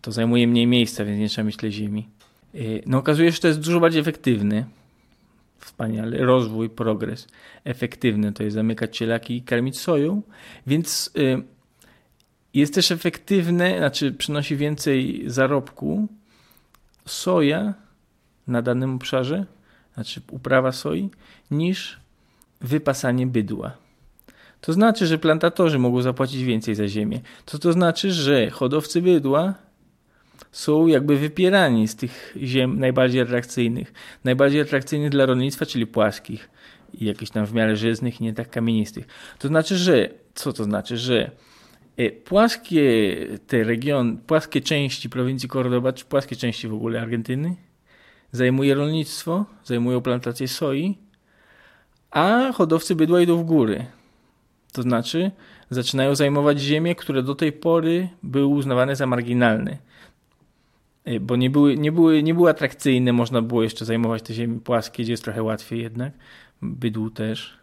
to 0.00 0.12
zajmuje 0.12 0.46
mniej 0.46 0.66
miejsca, 0.66 1.04
więc 1.04 1.20
nie 1.20 1.28
trzeba 1.28 1.46
mieć 1.46 1.56
tyle 1.56 1.72
ziemi. 1.72 2.08
Y, 2.54 2.82
no 2.86 2.98
okazuje 2.98 3.28
się, 3.28 3.34
że 3.34 3.40
to 3.40 3.48
jest 3.48 3.60
dużo 3.60 3.80
bardziej 3.80 4.00
efektywny. 4.00 4.64
Wspaniale. 5.58 6.18
Rozwój, 6.18 6.70
progres. 6.70 7.28
Efektywny 7.64 8.32
to 8.32 8.42
jest 8.42 8.54
zamykać 8.54 8.96
cielaki 8.96 9.36
i 9.36 9.42
karmić 9.42 9.78
soją, 9.78 10.22
więc 10.66 11.10
y, 11.18 11.42
jest 12.54 12.74
też 12.74 12.90
efektywne, 12.90 13.78
znaczy 13.78 14.12
przynosi 14.12 14.56
więcej 14.56 15.24
zarobku 15.26 16.08
soja 17.06 17.74
na 18.46 18.62
danym 18.62 18.94
obszarze, 18.94 19.46
znaczy 19.94 20.20
uprawa 20.30 20.72
soi, 20.72 21.10
niż 21.50 22.00
wypasanie 22.60 23.26
bydła. 23.26 23.76
To 24.60 24.72
znaczy, 24.72 25.06
że 25.06 25.18
plantatorzy 25.18 25.78
mogą 25.78 26.02
zapłacić 26.02 26.44
więcej 26.44 26.74
za 26.74 26.88
ziemię. 26.88 27.20
To 27.44 27.58
to 27.58 27.72
znaczy, 27.72 28.12
że 28.12 28.50
hodowcy 28.50 29.02
bydła 29.02 29.54
są 30.52 30.86
jakby 30.86 31.16
wypierani 31.16 31.88
z 31.88 31.96
tych 31.96 32.36
ziem 32.42 32.80
najbardziej 32.80 33.20
atrakcyjnych. 33.20 33.92
Najbardziej 34.24 34.60
atrakcyjnych 34.60 35.10
dla 35.10 35.26
rolnictwa, 35.26 35.66
czyli 35.66 35.86
płaskich 35.86 36.50
i 36.94 37.04
jakichś 37.04 37.30
tam 37.30 37.46
w 37.46 37.52
miarę 37.52 37.76
żyznych 37.76 38.20
i 38.20 38.24
nie 38.24 38.32
tak 38.32 38.50
kamienistych. 38.50 39.06
To 39.38 39.48
znaczy, 39.48 39.76
że 39.76 40.08
co 40.34 40.52
to 40.52 40.64
znaczy, 40.64 40.96
że 40.96 41.30
e, 41.96 42.10
płaskie 42.10 43.16
te 43.46 43.64
region, 43.64 44.18
płaskie 44.18 44.60
części 44.60 45.10
prowincji 45.10 45.48
Cordoba, 45.48 45.92
czy 45.92 46.04
płaskie 46.04 46.36
części 46.36 46.68
w 46.68 46.74
ogóle 46.74 47.00
Argentyny 47.00 47.56
zajmuje 48.34 48.74
rolnictwo, 48.74 49.44
zajmują 49.64 50.00
plantacje 50.00 50.48
soi, 50.48 50.98
a 52.10 52.52
hodowcy 52.52 52.96
bydła 52.96 53.20
idą 53.20 53.36
w 53.36 53.44
góry. 53.44 53.86
To 54.72 54.82
znaczy 54.82 55.30
zaczynają 55.70 56.14
zajmować 56.14 56.60
ziemie, 56.60 56.94
które 56.94 57.22
do 57.22 57.34
tej 57.34 57.52
pory 57.52 58.08
były 58.22 58.46
uznawane 58.46 58.96
za 58.96 59.06
marginalne. 59.06 59.78
Y, 61.08 61.20
bo 61.20 61.36
nie 61.36 61.50
były, 61.50 61.76
nie, 61.76 61.92
były, 61.92 62.22
nie 62.22 62.34
były 62.34 62.50
atrakcyjne, 62.50 63.12
można 63.12 63.42
było 63.42 63.62
jeszcze 63.62 63.84
zajmować 63.84 64.22
te 64.22 64.34
ziemie 64.34 64.60
płaskie, 64.60 65.02
gdzie 65.02 65.12
jest 65.12 65.24
trochę 65.24 65.42
łatwiej 65.42 65.82
jednak. 65.82 66.12
Bydłu 66.62 67.10
też. 67.10 67.58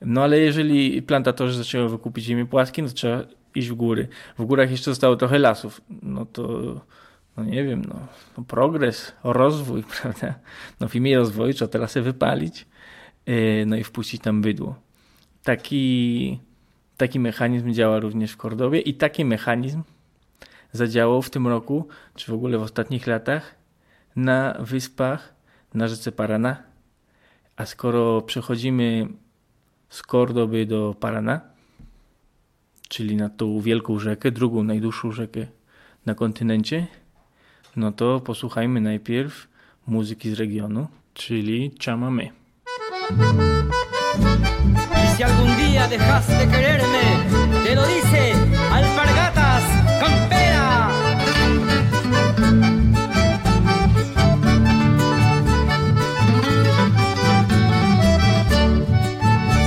No 0.00 0.22
ale 0.22 0.38
jeżeli 0.38 1.02
plantatorzy 1.02 1.58
zaczęły 1.58 1.88
wykupić 1.88 2.24
ziemię 2.24 2.46
płaskie, 2.46 2.82
no 2.82 2.88
to 2.88 2.94
trzeba 2.94 3.22
iść 3.54 3.68
w 3.68 3.74
góry. 3.74 4.08
W 4.38 4.44
górach 4.44 4.70
jeszcze 4.70 4.90
zostało 4.90 5.16
trochę 5.16 5.38
lasów. 5.38 5.80
No 6.02 6.26
to, 6.26 6.74
no 7.36 7.44
nie 7.44 7.64
wiem, 7.64 7.84
no, 7.88 8.06
no 8.38 8.44
progres, 8.44 9.12
rozwój, 9.24 9.82
prawda? 10.00 10.34
No 10.80 10.88
w 10.88 10.94
imię 10.94 11.16
rozwoju 11.16 11.52
trzeba 11.52 11.72
te 11.72 11.78
lasy 11.78 12.02
wypalić, 12.02 12.66
yy, 13.26 13.64
no 13.66 13.76
i 13.76 13.84
wpuścić 13.84 14.22
tam 14.22 14.42
bydło. 14.42 14.74
Taki, 15.42 16.38
taki 16.96 17.20
mechanizm 17.20 17.72
działa 17.72 18.00
również 18.00 18.32
w 18.32 18.36
Kordowie 18.36 18.80
i 18.80 18.94
taki 18.94 19.24
mechanizm 19.24 19.82
zadziałał 20.72 21.22
w 21.22 21.30
tym 21.30 21.46
roku, 21.46 21.88
czy 22.14 22.30
w 22.30 22.34
ogóle 22.34 22.58
w 22.58 22.62
ostatnich 22.62 23.06
latach, 23.06 23.54
na 24.16 24.56
wyspach 24.60 25.34
na 25.74 25.88
rzece 25.88 26.12
Parana. 26.12 26.62
A 27.56 27.66
skoro 27.66 28.22
przechodzimy 28.22 29.08
z 29.88 30.02
Kordoby 30.02 30.66
do 30.66 30.94
Parana, 31.00 31.40
czyli 32.88 33.16
na 33.16 33.28
tą 33.28 33.60
wielką 33.60 33.98
rzekę, 33.98 34.30
drugą 34.30 34.62
najdłuższą 34.62 35.12
rzekę 35.12 35.46
na 36.06 36.14
kontynencie, 36.14 36.86
no 37.76 37.92
to 37.92 38.20
posłuchajmy 38.20 38.80
najpierw 38.80 39.48
muzyki 39.86 40.30
z 40.30 40.38
regionu, 40.38 40.88
czyli 41.14 41.72
chamamé. 41.84 42.30
Y 45.04 45.16
si 45.16 45.22
algún 45.22 45.56
día 45.56 45.86
dejas 45.88 46.26
de 46.26 46.46
quererme, 46.46 47.04
te 47.64 47.74
lo 47.74 47.82
dice 47.86 48.32
Alpargatas 48.72 49.64
Campera. 50.00 50.90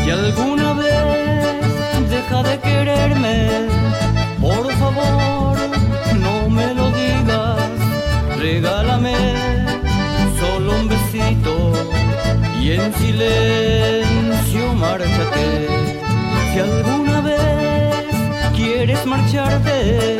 Si 0.03 0.11
alguna 0.11 0.73
vez 0.73 2.09
deja 2.09 2.43
de 2.43 2.57
quererme, 2.59 3.76
regálame 8.39 9.15
solo 10.39 10.75
un 10.79 10.87
besito 10.87 11.73
y 12.61 12.71
en 12.71 12.93
silencio 12.93 14.73
márchate. 14.73 15.67
Si 16.51 16.59
alguna 16.59 17.21
vez 17.21 18.05
quieres 18.55 19.05
marcharte, 19.05 20.19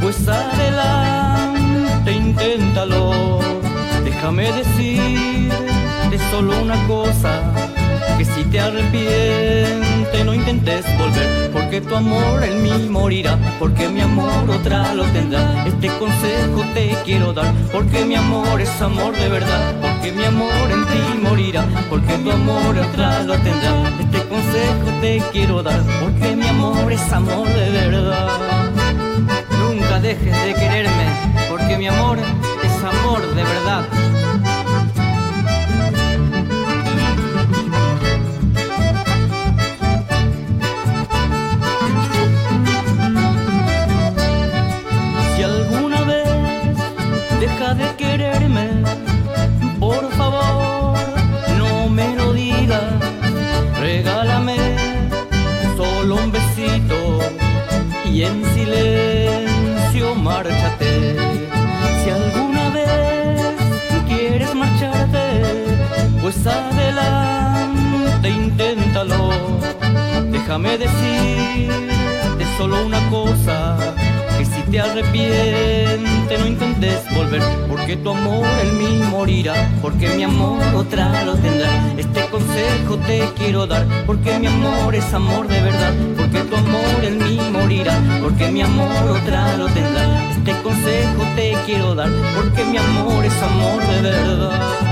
pues 0.00 0.28
adelante, 0.28 2.12
inténtalo. 2.12 3.40
Déjame 4.04 4.50
decirte 4.52 6.18
solo 6.30 6.60
una 6.62 6.86
cosa, 6.86 7.40
que 8.18 8.24
si 8.24 8.44
te 8.44 8.60
arrepiente 8.60 10.24
no 10.24 10.34
intentes 10.34 10.84
volver, 10.98 11.45
porque 11.66 11.80
tu 11.80 11.96
amor 11.96 12.44
en 12.44 12.62
mí 12.62 12.88
morirá, 12.88 13.36
porque 13.58 13.88
mi 13.88 14.00
amor 14.00 14.48
otra 14.48 14.94
lo 14.94 15.02
tendrá. 15.06 15.66
Este 15.66 15.88
consejo 15.98 16.62
te 16.74 16.96
quiero 17.04 17.32
dar, 17.32 17.52
porque 17.72 18.04
mi 18.04 18.14
amor 18.14 18.60
es 18.60 18.80
amor 18.80 19.16
de 19.16 19.28
verdad, 19.28 19.74
porque 19.80 20.12
mi 20.12 20.24
amor 20.24 20.70
en 20.70 20.84
ti 20.86 21.18
morirá, 21.20 21.64
porque 21.90 22.18
tu 22.18 22.30
amor 22.30 22.78
otra 22.78 23.24
lo 23.24 23.34
tendrá. 23.38 23.82
Este 23.98 24.22
consejo 24.28 25.00
te 25.00 25.20
quiero 25.32 25.60
dar, 25.60 25.82
porque 26.00 26.36
mi 26.36 26.46
amor 26.46 26.92
es 26.92 27.12
amor 27.12 27.48
de 27.48 27.70
verdad. 27.70 28.28
Nunca 29.58 29.98
dejes 29.98 30.44
de 30.44 30.54
quererme, 30.54 31.06
porque 31.50 31.76
mi 31.76 31.88
amor 31.88 32.18
es 32.62 32.84
amor 32.84 33.22
de 33.34 33.42
verdad. 33.42 34.15
Y 58.16 58.22
en 58.22 58.42
silencio 58.54 60.14
márchate. 60.14 61.16
Si 62.02 62.08
alguna 62.08 62.70
vez 62.70 63.52
quieres 64.08 64.54
marcharte, 64.54 65.26
pues 66.22 66.46
adelante, 66.46 68.30
inténtalo. 68.30 69.32
Déjame 70.30 70.78
decirte 70.78 72.44
solo 72.56 72.86
una 72.86 73.06
cosa, 73.10 73.76
te 74.70 74.80
arrepiente 74.80 76.38
no 76.38 76.46
intentes 76.46 77.02
volver, 77.14 77.42
porque 77.68 77.96
tu 77.96 78.10
amor 78.10 78.46
en 78.62 78.78
mí 78.78 79.04
morirá, 79.10 79.54
porque 79.80 80.08
mi 80.10 80.24
amor 80.24 80.62
otra 80.74 81.24
lo 81.24 81.34
tendrá. 81.36 81.70
Este 81.96 82.20
consejo 82.28 82.96
te 83.06 83.28
quiero 83.36 83.66
dar, 83.66 83.86
porque 84.06 84.38
mi 84.38 84.46
amor 84.46 84.94
es 84.94 85.12
amor 85.14 85.46
de 85.48 85.60
verdad, 85.60 85.92
porque 86.16 86.40
tu 86.40 86.56
amor 86.56 87.04
en 87.04 87.18
mí 87.18 87.38
morirá, 87.52 87.98
porque 88.22 88.50
mi 88.50 88.62
amor 88.62 89.10
otra 89.10 89.56
lo 89.56 89.66
tendrá. 89.68 90.30
Este 90.30 90.52
consejo 90.62 91.22
te 91.36 91.56
quiero 91.64 91.94
dar, 91.94 92.10
porque 92.34 92.64
mi 92.64 92.78
amor 92.78 93.24
es 93.24 93.42
amor 93.42 93.86
de 93.86 94.00
verdad. 94.02 94.85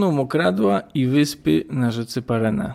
Płoną 0.00 0.16
mokradła 0.16 0.82
i 0.94 1.06
wyspy 1.06 1.64
na 1.70 1.90
rzece 1.90 2.22
Parana. 2.22 2.74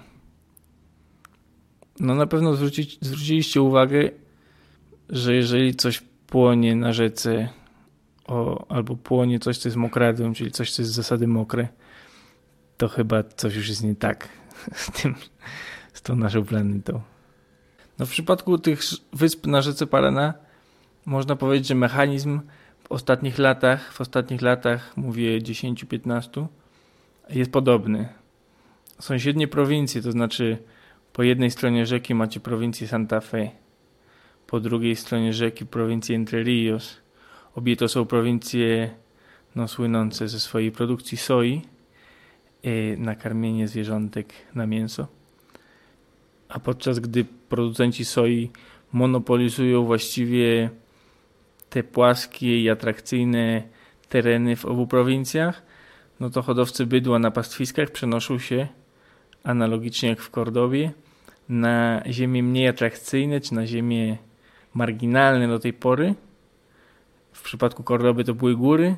No 1.99 2.15
na 2.15 2.27
pewno 2.27 2.53
zwróci, 2.53 2.97
zwróciliście 3.01 3.61
uwagę, 3.61 4.09
że 5.09 5.35
jeżeli 5.35 5.75
coś 5.75 6.03
płonie 6.27 6.75
na 6.75 6.93
rzece 6.93 7.49
o, 8.27 8.65
albo 8.69 8.95
płonie 8.95 9.39
coś, 9.39 9.57
co 9.57 9.69
jest 9.69 9.77
mokradłem, 9.77 10.33
czyli 10.33 10.51
coś, 10.51 10.71
co 10.71 10.81
jest 10.81 10.91
z 10.91 10.95
zasady 10.95 11.27
mokre, 11.27 11.67
to 12.77 12.87
chyba 12.87 13.23
coś 13.23 13.55
już 13.55 13.69
jest 13.69 13.83
nie 13.83 13.95
tak 13.95 14.29
z 14.85 14.91
tym, 14.91 15.15
z 15.93 16.01
tą 16.01 16.15
naszą 16.15 16.45
planetą. 16.45 17.01
No 17.99 18.05
w 18.05 18.09
przypadku 18.09 18.57
tych 18.57 18.81
wysp 19.13 19.47
na 19.47 19.61
rzece 19.61 19.87
Parana 19.87 20.33
można 21.05 21.35
powiedzieć, 21.35 21.67
że 21.67 21.75
mechanizm 21.75 22.39
w 22.79 22.91
ostatnich 22.91 23.37
latach, 23.37 23.93
w 23.93 24.01
ostatnich 24.01 24.41
latach, 24.41 24.97
mówię 24.97 25.41
10-15, 25.41 26.47
jest 27.29 27.51
podobny. 27.51 28.09
Sąsiednie 28.99 29.47
prowincje, 29.47 30.01
to 30.01 30.11
znaczy 30.11 30.57
po 31.13 31.23
jednej 31.23 31.51
stronie 31.51 31.85
rzeki 31.85 32.15
macie 32.15 32.39
prowincję 32.39 32.87
Santa 32.87 33.21
Fe, 33.21 33.49
po 34.47 34.59
drugiej 34.59 34.95
stronie 34.95 35.33
rzeki 35.33 35.65
prowincję 35.65 36.15
Entre 36.15 36.43
Rios. 36.43 36.97
Obie 37.55 37.75
to 37.75 37.87
są 37.87 38.05
prowincje 38.05 38.89
no, 39.55 39.67
słynące 39.67 40.27
ze 40.27 40.39
swojej 40.39 40.71
produkcji 40.71 41.17
soi 41.17 41.61
yy, 42.63 42.97
na 42.97 43.15
karmienie 43.15 43.67
zwierzątek 43.67 44.33
na 44.55 44.67
mięso. 44.67 45.07
A 46.49 46.59
podczas 46.59 46.99
gdy 46.99 47.25
producenci 47.49 48.05
soi 48.05 48.51
monopolizują 48.91 49.85
właściwie 49.85 50.69
te 51.69 51.83
płaskie 51.83 52.61
i 52.61 52.69
atrakcyjne 52.69 53.63
tereny 54.09 54.55
w 54.55 54.65
obu 54.65 54.87
prowincjach, 54.87 55.61
no 56.19 56.29
to 56.29 56.41
hodowcy 56.41 56.85
bydła 56.85 57.19
na 57.19 57.31
pastwiskach 57.31 57.91
przenoszą 57.91 58.39
się, 58.39 58.67
analogicznie 59.43 60.09
jak 60.09 60.21
w 60.21 60.29
Kordowie, 60.29 60.91
na 61.49 62.03
ziemie 62.09 62.43
mniej 62.43 62.67
atrakcyjne, 62.67 63.41
czy 63.41 63.53
na 63.53 63.67
ziemie 63.67 64.17
marginalne 64.73 65.47
do 65.47 65.59
tej 65.59 65.73
pory. 65.73 66.15
W 67.33 67.41
przypadku 67.41 67.83
Kordoby 67.83 68.23
to 68.23 68.33
były 68.33 68.55
góry, 68.55 68.95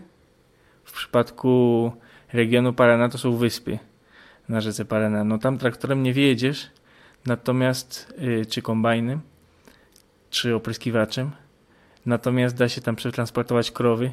w 0.83 0.91
przypadku 0.91 1.91
regionu 2.33 2.73
Parana 2.73 3.09
to 3.09 3.17
są 3.17 3.35
wyspy 3.35 3.79
na 4.49 4.61
rzece 4.61 4.85
Parana. 4.85 5.23
No 5.23 5.37
tam 5.37 5.57
traktorem 5.57 6.03
nie 6.03 6.13
wjedziesz, 6.13 6.71
natomiast, 7.25 8.13
yy, 8.17 8.45
czy 8.45 8.61
kombajnem, 8.61 9.21
czy 10.29 10.55
opryskiwaczem, 10.55 11.31
natomiast 12.05 12.55
da 12.55 12.69
się 12.69 12.81
tam 12.81 12.95
przetransportować 12.95 13.71
krowy 13.71 14.11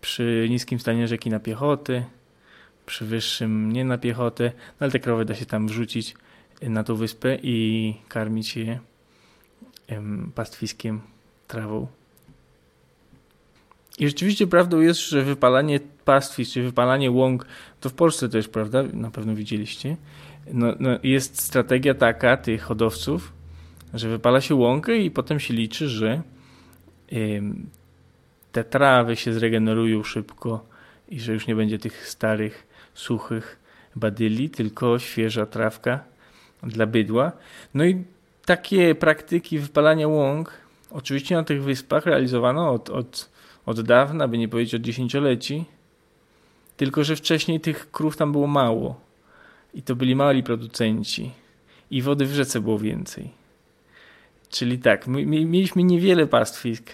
przy 0.00 0.46
niskim 0.50 0.80
stanie 0.80 1.08
rzeki 1.08 1.30
na 1.30 1.40
piechotę, 1.40 2.04
przy 2.88 3.04
wyższym 3.04 3.72
nie 3.72 3.84
na 3.84 3.98
piechotę, 3.98 4.52
no 4.54 4.84
ale 4.84 4.90
te 4.90 4.98
krowy 4.98 5.24
da 5.24 5.34
się 5.34 5.46
tam 5.46 5.68
wrzucić 5.68 6.14
na 6.62 6.84
tą 6.84 6.94
wyspę 6.94 7.38
i 7.42 7.94
karmić 8.08 8.56
je 8.56 8.78
pastwiskiem, 10.34 11.00
trawą. 11.48 11.86
I 13.98 14.08
rzeczywiście 14.08 14.46
prawdą 14.46 14.80
jest, 14.80 15.00
że 15.00 15.22
wypalanie 15.22 15.80
pastwisk, 16.04 16.52
czy 16.52 16.62
wypalanie 16.62 17.10
łąk, 17.10 17.46
to 17.80 17.88
w 17.88 17.94
Polsce 17.94 18.28
też, 18.28 18.48
prawda? 18.48 18.82
Na 18.82 19.10
pewno 19.10 19.34
widzieliście. 19.34 19.96
No, 20.52 20.74
no 20.80 20.90
jest 21.02 21.42
strategia 21.42 21.94
taka 21.94 22.36
tych 22.36 22.62
hodowców, 22.62 23.32
że 23.94 24.08
wypala 24.08 24.40
się 24.40 24.54
łąkę 24.54 24.96
i 24.96 25.10
potem 25.10 25.40
się 25.40 25.54
liczy, 25.54 25.88
że 25.88 26.22
te 28.52 28.64
trawy 28.64 29.16
się 29.16 29.32
zregenerują 29.32 30.02
szybko 30.02 30.66
i 31.08 31.20
że 31.20 31.32
już 31.32 31.46
nie 31.46 31.56
będzie 31.56 31.78
tych 31.78 32.08
starych, 32.08 32.66
suchych 32.98 33.58
badyli, 33.96 34.50
tylko 34.50 34.98
świeża 34.98 35.46
trawka 35.46 36.04
dla 36.62 36.86
bydła. 36.86 37.32
No 37.74 37.84
i 37.84 38.04
takie 38.44 38.94
praktyki 38.94 39.58
wypalania 39.58 40.08
łąk 40.08 40.52
oczywiście 40.90 41.34
na 41.34 41.42
tych 41.42 41.62
wyspach 41.62 42.06
realizowano 42.06 42.70
od, 42.70 42.90
od, 42.90 43.30
od 43.66 43.80
dawna, 43.80 44.28
by 44.28 44.38
nie 44.38 44.48
powiedzieć 44.48 44.74
od 44.74 44.82
dziesięcioleci, 44.82 45.64
tylko 46.76 47.04
że 47.04 47.16
wcześniej 47.16 47.60
tych 47.60 47.90
krów 47.90 48.16
tam 48.16 48.32
było 48.32 48.46
mało 48.46 49.00
i 49.74 49.82
to 49.82 49.96
byli 49.96 50.16
mali 50.16 50.42
producenci 50.42 51.30
i 51.90 52.02
wody 52.02 52.26
w 52.26 52.32
rzece 52.32 52.60
było 52.60 52.78
więcej. 52.78 53.30
Czyli 54.48 54.78
tak, 54.78 55.06
my, 55.06 55.26
mieliśmy 55.26 55.82
niewiele 55.82 56.26
pastwisk, 56.26 56.90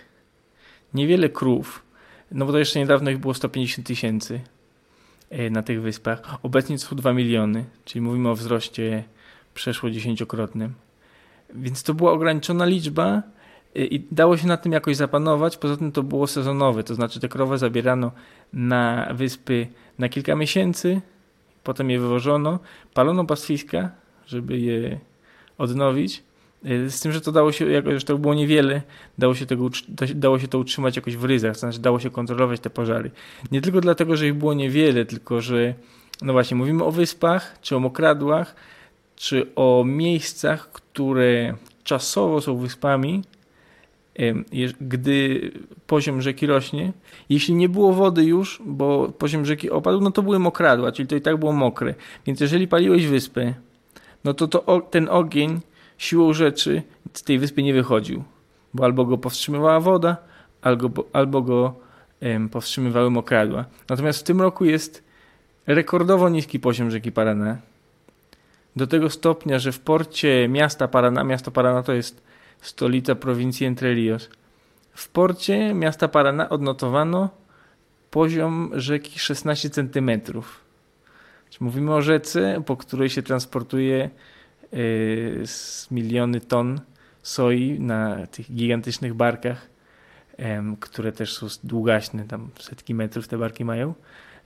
niewiele 0.95 1.29
krów, 1.29 1.83
no 2.31 2.47
bo 2.47 2.53
to 2.53 2.59
jeszcze 2.59 2.79
niedawno 2.79 3.11
ich 3.11 3.19
było 3.19 3.35
150 3.35 3.87
tysięcy 3.87 4.41
na 5.51 5.63
tych 5.63 5.83
wyspach. 5.83 6.39
Obecnie 6.43 6.79
są 6.79 6.97
2 6.97 7.13
miliony, 7.13 7.65
czyli 7.85 8.01
mówimy 8.01 8.29
o 8.29 8.35
wzroście 8.35 9.05
przeszło 9.55 9.91
dziesięciokrotnym. 9.91 10.75
Więc 11.55 11.83
to 11.83 11.95
była 11.95 12.13
ograniczona 12.13 12.65
liczba 12.65 13.23
e, 13.77 13.85
i 13.85 14.07
dało 14.11 14.37
się 14.37 14.47
na 14.47 14.57
tym 14.57 14.73
jakoś 14.73 14.97
zapanować. 14.97 15.57
Poza 15.57 15.77
tym 15.77 15.93
to 15.93 16.03
było 16.03 16.27
sezonowe, 16.27 16.85
to 16.85 16.95
znaczy 16.95 17.21
te 17.21 17.29
krowy 17.29 17.59
zabierano 17.59 18.13
na 18.53 19.09
wyspy 19.15 19.67
na 19.99 20.09
kilka 20.09 20.37
miesięcy, 20.37 21.01
potem 21.65 21.91
je 21.91 22.01
wywożono, 22.01 22.59
palono 22.95 23.25
pastwiska, 23.25 23.91
żeby 24.27 24.59
je 24.59 25.01
odnowić 25.59 26.23
z 26.89 27.01
tym, 27.01 27.13
że 27.13 27.21
to 27.21 27.33
dało 27.33 27.53
się, 27.53 27.71
jako 27.71 27.99
że 27.99 28.07
to 28.07 28.19
było 28.19 28.35
niewiele, 28.35 28.83
dało 29.19 29.35
się, 29.35 29.47
tego, 29.47 29.71
dało 30.15 30.39
się 30.39 30.49
to 30.49 30.59
utrzymać 30.59 30.97
jakoś 30.97 31.17
w 31.17 31.25
ryzach, 31.25 31.53
to 31.53 31.59
znaczy 31.59 31.79
dało 31.79 32.01
się 32.01 32.11
kontrolować 32.11 32.61
te 32.61 32.71
pożary. 32.71 33.11
Nie 33.53 33.61
tylko 33.61 33.81
dlatego, 33.81 34.17
że 34.17 34.27
ich 34.27 34.35
było 34.35 34.55
niewiele, 34.55 35.05
tylko 35.05 35.41
że, 35.41 35.75
no 36.23 36.33
właśnie, 36.33 36.57
mówimy 36.57 36.85
o 36.85 36.91
wyspach, 36.91 37.59
czy 37.63 37.77
o 37.77 37.81
mokradłach, 37.81 38.55
czy 39.17 39.47
o 39.57 39.85
miejscach, 39.87 40.73
które 40.73 41.55
czasowo 41.85 42.41
są 42.41 42.57
wyspami, 42.57 43.23
gdy 44.81 45.51
poziom 45.87 46.23
rzeki 46.23 46.47
rośnie. 46.47 46.93
Jeśli 47.29 47.55
nie 47.55 47.69
było 47.69 47.93
wody 47.93 48.25
już, 48.25 48.63
bo 48.67 49.09
poziom 49.19 49.47
rzeki 49.47 49.71
opadł, 49.71 50.01
no 50.01 50.11
to 50.11 50.23
były 50.23 50.39
mokradła, 50.39 50.93
czyli 50.93 51.09
to 51.09 51.17
i 51.17 51.21
tak 51.21 51.37
było 51.37 51.53
mokre. 51.53 51.95
Więc 52.27 52.41
jeżeli 52.41 52.69
paliłeś 52.69 53.07
wyspę, 53.07 53.55
no 54.25 54.35
to, 54.35 54.49
to 54.49 54.81
ten 54.91 55.09
ogień 55.09 55.61
siłą 55.99 56.33
rzeczy 56.33 56.83
z 57.15 57.23
tej 57.23 57.39
wyspy 57.39 57.63
nie 57.63 57.75
wychodził, 57.75 58.25
bo 58.75 58.85
albo 58.85 59.05
go 59.05 59.19
powstrzymywała 59.19 59.81
woda, 59.81 60.17
albo, 60.63 61.05
albo 61.13 61.43
go 61.43 61.75
powstrzymywały 62.51 63.11
mokradła. 63.11 63.65
Natomiast 63.89 64.21
w 64.21 64.23
tym 64.23 64.41
roku 64.41 64.65
jest 64.65 65.05
rekordowo 65.67 66.29
niski 66.29 66.61
poziom 66.61 66.91
rzeki 66.91 67.13
Paraná. 67.13 67.57
Do 68.77 68.87
tego 68.87 69.11
stopnia, 69.11 69.59
że 69.59 69.73
w 69.73 69.81
porcie 69.81 70.49
miasta 70.49 70.89
Paraná, 70.89 71.25
miasto 71.25 71.51
Paraná 71.51 71.83
to 71.83 71.93
jest 71.93 72.23
stolica 72.61 73.15
prowincji 73.15 73.67
Entre 73.67 73.95
Rios, 73.95 74.29
w 74.95 75.09
porcie 75.09 75.75
miasta 75.75 76.09
Paraná 76.09 76.49
odnotowano 76.49 77.29
poziom 78.11 78.71
rzeki 78.75 79.19
16 79.19 79.71
cm. 79.71 80.11
Mówimy 81.61 81.95
o 81.95 82.03
rzece, 82.03 82.63
po 82.67 82.77
której 82.77 83.11
się 83.11 83.23
transportuje 83.23 84.11
z 85.45 85.87
miliony 85.91 86.41
ton 86.41 86.81
soi 87.23 87.81
na 87.81 88.27
tych 88.27 88.53
gigantycznych 88.53 89.15
barkach, 89.15 89.71
które 90.81 91.13
też 91.13 91.33
są 91.33 91.47
długaśne, 91.65 92.25
tam 92.25 92.51
setki 92.61 92.95
metrów 92.95 93.29
te 93.29 93.39
barki 93.39 93.65
mają. 93.65 93.95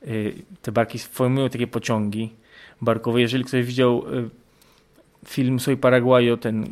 Y, 0.07 0.35
te 0.63 0.73
barki 0.73 0.99
formują 0.99 1.49
takie 1.49 1.67
pociągi 1.67 2.33
barkowe. 2.81 3.21
Jeżeli 3.21 3.45
ktoś 3.45 3.67
widział 3.67 4.15
y, 4.15 4.31
film 5.27 5.61
Soy 5.61 5.77
Paraguayo, 5.77 6.37
ten 6.37 6.67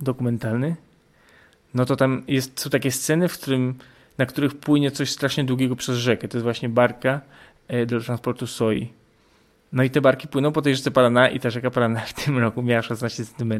dokumentalny, 0.00 0.76
no 1.74 1.84
to 1.84 1.96
tam 1.96 2.22
jest, 2.28 2.60
są 2.60 2.70
takie 2.70 2.90
sceny, 2.90 3.28
w 3.28 3.38
którym, 3.38 3.74
na 4.18 4.26
których 4.26 4.54
płynie 4.54 4.90
coś 4.90 5.10
strasznie 5.10 5.44
długiego 5.44 5.76
przez 5.76 5.96
rzekę. 5.96 6.28
To 6.28 6.36
jest 6.36 6.42
właśnie 6.42 6.68
barka 6.68 7.20
do 7.86 8.00
transportu 8.00 8.46
soi. 8.46 8.88
No 9.74 9.82
i 9.82 9.90
te 9.90 10.00
barki 10.00 10.28
płyną 10.28 10.52
po 10.52 10.62
tej 10.62 10.76
rzece 10.76 10.90
Paraná 10.90 11.28
i 11.28 11.40
ta 11.40 11.50
rzeka 11.50 11.70
Paraná 11.70 12.00
w 12.00 12.12
tym 12.12 12.38
roku 12.38 12.62
miała 12.62 12.82
16 12.82 13.24
cm. 13.24 13.52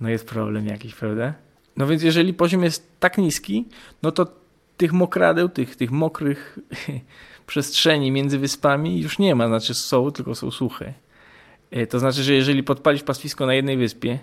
No 0.00 0.08
jest 0.08 0.28
problem 0.28 0.66
jakiś, 0.66 0.94
prawda? 0.94 1.34
No 1.76 1.86
więc 1.86 2.02
jeżeli 2.02 2.34
poziom 2.34 2.64
jest 2.64 3.00
tak 3.00 3.18
niski, 3.18 3.64
no 4.02 4.12
to 4.12 4.26
tych 4.76 4.92
mokradeł, 4.92 5.48
tych, 5.48 5.76
tych 5.76 5.90
mokrych 5.90 6.58
przestrzeni 7.46 8.10
między 8.10 8.38
wyspami 8.38 9.00
już 9.00 9.18
nie 9.18 9.34
ma, 9.34 9.48
znaczy 9.48 9.74
są, 9.74 10.10
tylko 10.10 10.34
są 10.34 10.50
suche. 10.50 10.94
E, 11.70 11.86
to 11.86 11.98
znaczy, 11.98 12.22
że 12.22 12.34
jeżeli 12.34 12.62
podpalisz 12.62 13.02
pastwisko 13.02 13.46
na 13.46 13.54
jednej 13.54 13.76
wyspie, 13.76 14.18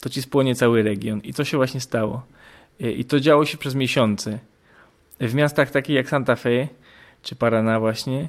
to 0.00 0.08
ci 0.08 0.22
spłonie 0.22 0.54
cały 0.54 0.82
region. 0.82 1.20
I 1.20 1.34
to 1.34 1.44
się 1.44 1.56
właśnie 1.56 1.80
stało. 1.80 2.26
E, 2.80 2.90
I 2.90 3.04
to 3.04 3.20
działo 3.20 3.46
się 3.46 3.58
przez 3.58 3.74
miesiące. 3.74 4.38
W 5.20 5.34
miastach 5.34 5.70
takich 5.70 5.96
jak 5.96 6.08
Santa 6.08 6.36
Fe 6.36 6.68
czy 7.22 7.36
Paraná 7.36 7.80
właśnie, 7.80 8.28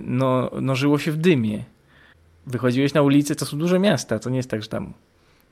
no, 0.00 0.50
no 0.60 0.76
żyło 0.76 0.98
się 0.98 1.12
w 1.12 1.16
dymie. 1.16 1.64
Wychodziłeś 2.46 2.94
na 2.94 3.02
ulicę, 3.02 3.34
to 3.34 3.46
są 3.46 3.58
duże 3.58 3.78
miasta, 3.78 4.18
to 4.18 4.30
nie 4.30 4.36
jest 4.36 4.50
tak, 4.50 4.62
że 4.62 4.68
tam 4.68 4.92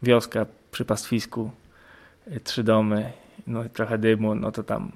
wioska 0.02 0.46
przy 0.70 0.84
pastwisku, 0.84 1.50
e, 2.26 2.40
trzy 2.40 2.64
domy, 2.64 3.12
no 3.46 3.68
trochę 3.68 3.98
dymu, 3.98 4.34
no 4.34 4.52
to 4.52 4.62
tam 4.62 4.92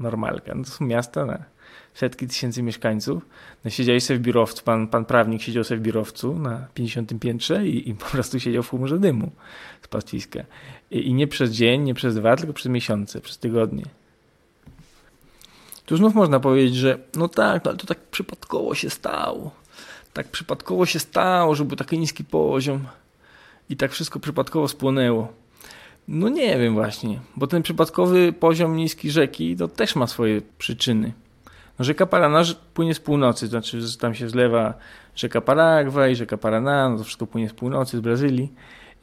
normalka. 0.00 0.54
No 0.54 0.64
to 0.64 0.70
są 0.70 0.84
miasta 0.84 1.26
na 1.26 1.44
setki 1.94 2.26
tysięcy 2.26 2.62
mieszkańców. 2.62 3.26
No 3.64 3.70
siedziałeś 3.70 4.04
sobie 4.04 4.18
w 4.18 4.22
biurowcu, 4.22 4.64
pan, 4.64 4.88
pan 4.88 5.04
prawnik 5.04 5.42
siedział 5.42 5.64
sobie 5.64 5.80
w 5.80 5.82
biurowcu 5.82 6.38
na 6.38 6.66
50 6.74 7.20
piętrze 7.20 7.66
i, 7.66 7.90
i 7.90 7.94
po 7.94 8.06
prostu 8.06 8.40
siedział 8.40 8.62
w 8.62 8.70
chmurze 8.70 8.98
dymu 8.98 9.30
z 9.82 9.88
pastwiska. 9.88 10.40
I, 10.90 11.06
I 11.06 11.14
nie 11.14 11.26
przez 11.26 11.50
dzień, 11.50 11.82
nie 11.82 11.94
przez 11.94 12.14
dwa, 12.14 12.36
tylko 12.36 12.52
przez 12.52 12.72
miesiące, 12.72 13.20
przez 13.20 13.38
tygodnie. 13.38 13.84
Tu 15.86 15.96
znów 15.96 16.14
można 16.14 16.40
powiedzieć, 16.40 16.74
że 16.74 16.98
no 17.16 17.28
tak, 17.28 17.66
ale 17.66 17.76
to 17.76 17.86
tak 17.86 17.98
przypadkowo 17.98 18.74
się 18.74 18.90
stało. 18.90 19.50
Tak 20.12 20.28
przypadkowo 20.28 20.86
się 20.86 20.98
stało, 20.98 21.54
że 21.54 21.64
był 21.64 21.76
taki 21.76 21.98
niski 21.98 22.24
poziom 22.24 22.86
i 23.68 23.76
tak 23.76 23.92
wszystko 23.92 24.20
przypadkowo 24.20 24.68
spłonęło. 24.68 25.32
No 26.08 26.28
nie 26.28 26.58
wiem 26.58 26.74
właśnie, 26.74 27.20
bo 27.36 27.46
ten 27.46 27.62
przypadkowy 27.62 28.32
poziom 28.32 28.76
niski 28.76 29.10
rzeki 29.10 29.56
to 29.56 29.68
też 29.68 29.96
ma 29.96 30.06
swoje 30.06 30.42
przyczyny. 30.58 31.12
No 31.78 31.84
rzeka 31.84 32.06
Paraná 32.06 32.42
płynie 32.74 32.94
z 32.94 33.00
północy, 33.00 33.46
to 33.46 33.50
znaczy 33.50 33.80
że 33.80 33.96
tam 33.96 34.14
się 34.14 34.28
zlewa 34.28 34.74
rzeka 35.14 35.40
Paragwaj, 35.40 36.16
rzeka 36.16 36.36
Paraná, 36.36 36.88
no 36.88 36.98
to 36.98 37.04
wszystko 37.04 37.26
płynie 37.26 37.48
z 37.48 37.52
północy, 37.52 37.96
z 37.96 38.00
Brazylii, 38.00 38.52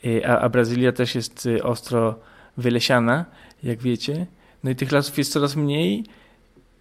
e, 0.05 0.27
a, 0.27 0.39
a 0.39 0.49
Brazylia 0.49 0.91
też 0.91 1.15
jest 1.15 1.45
e, 1.57 1.63
ostro 1.63 2.19
wylesiana, 2.57 3.25
jak 3.63 3.81
wiecie. 3.81 4.25
No 4.63 4.69
i 4.69 4.75
tych 4.75 4.91
lasów 4.91 5.17
jest 5.17 5.33
coraz 5.33 5.55
mniej, 5.55 6.03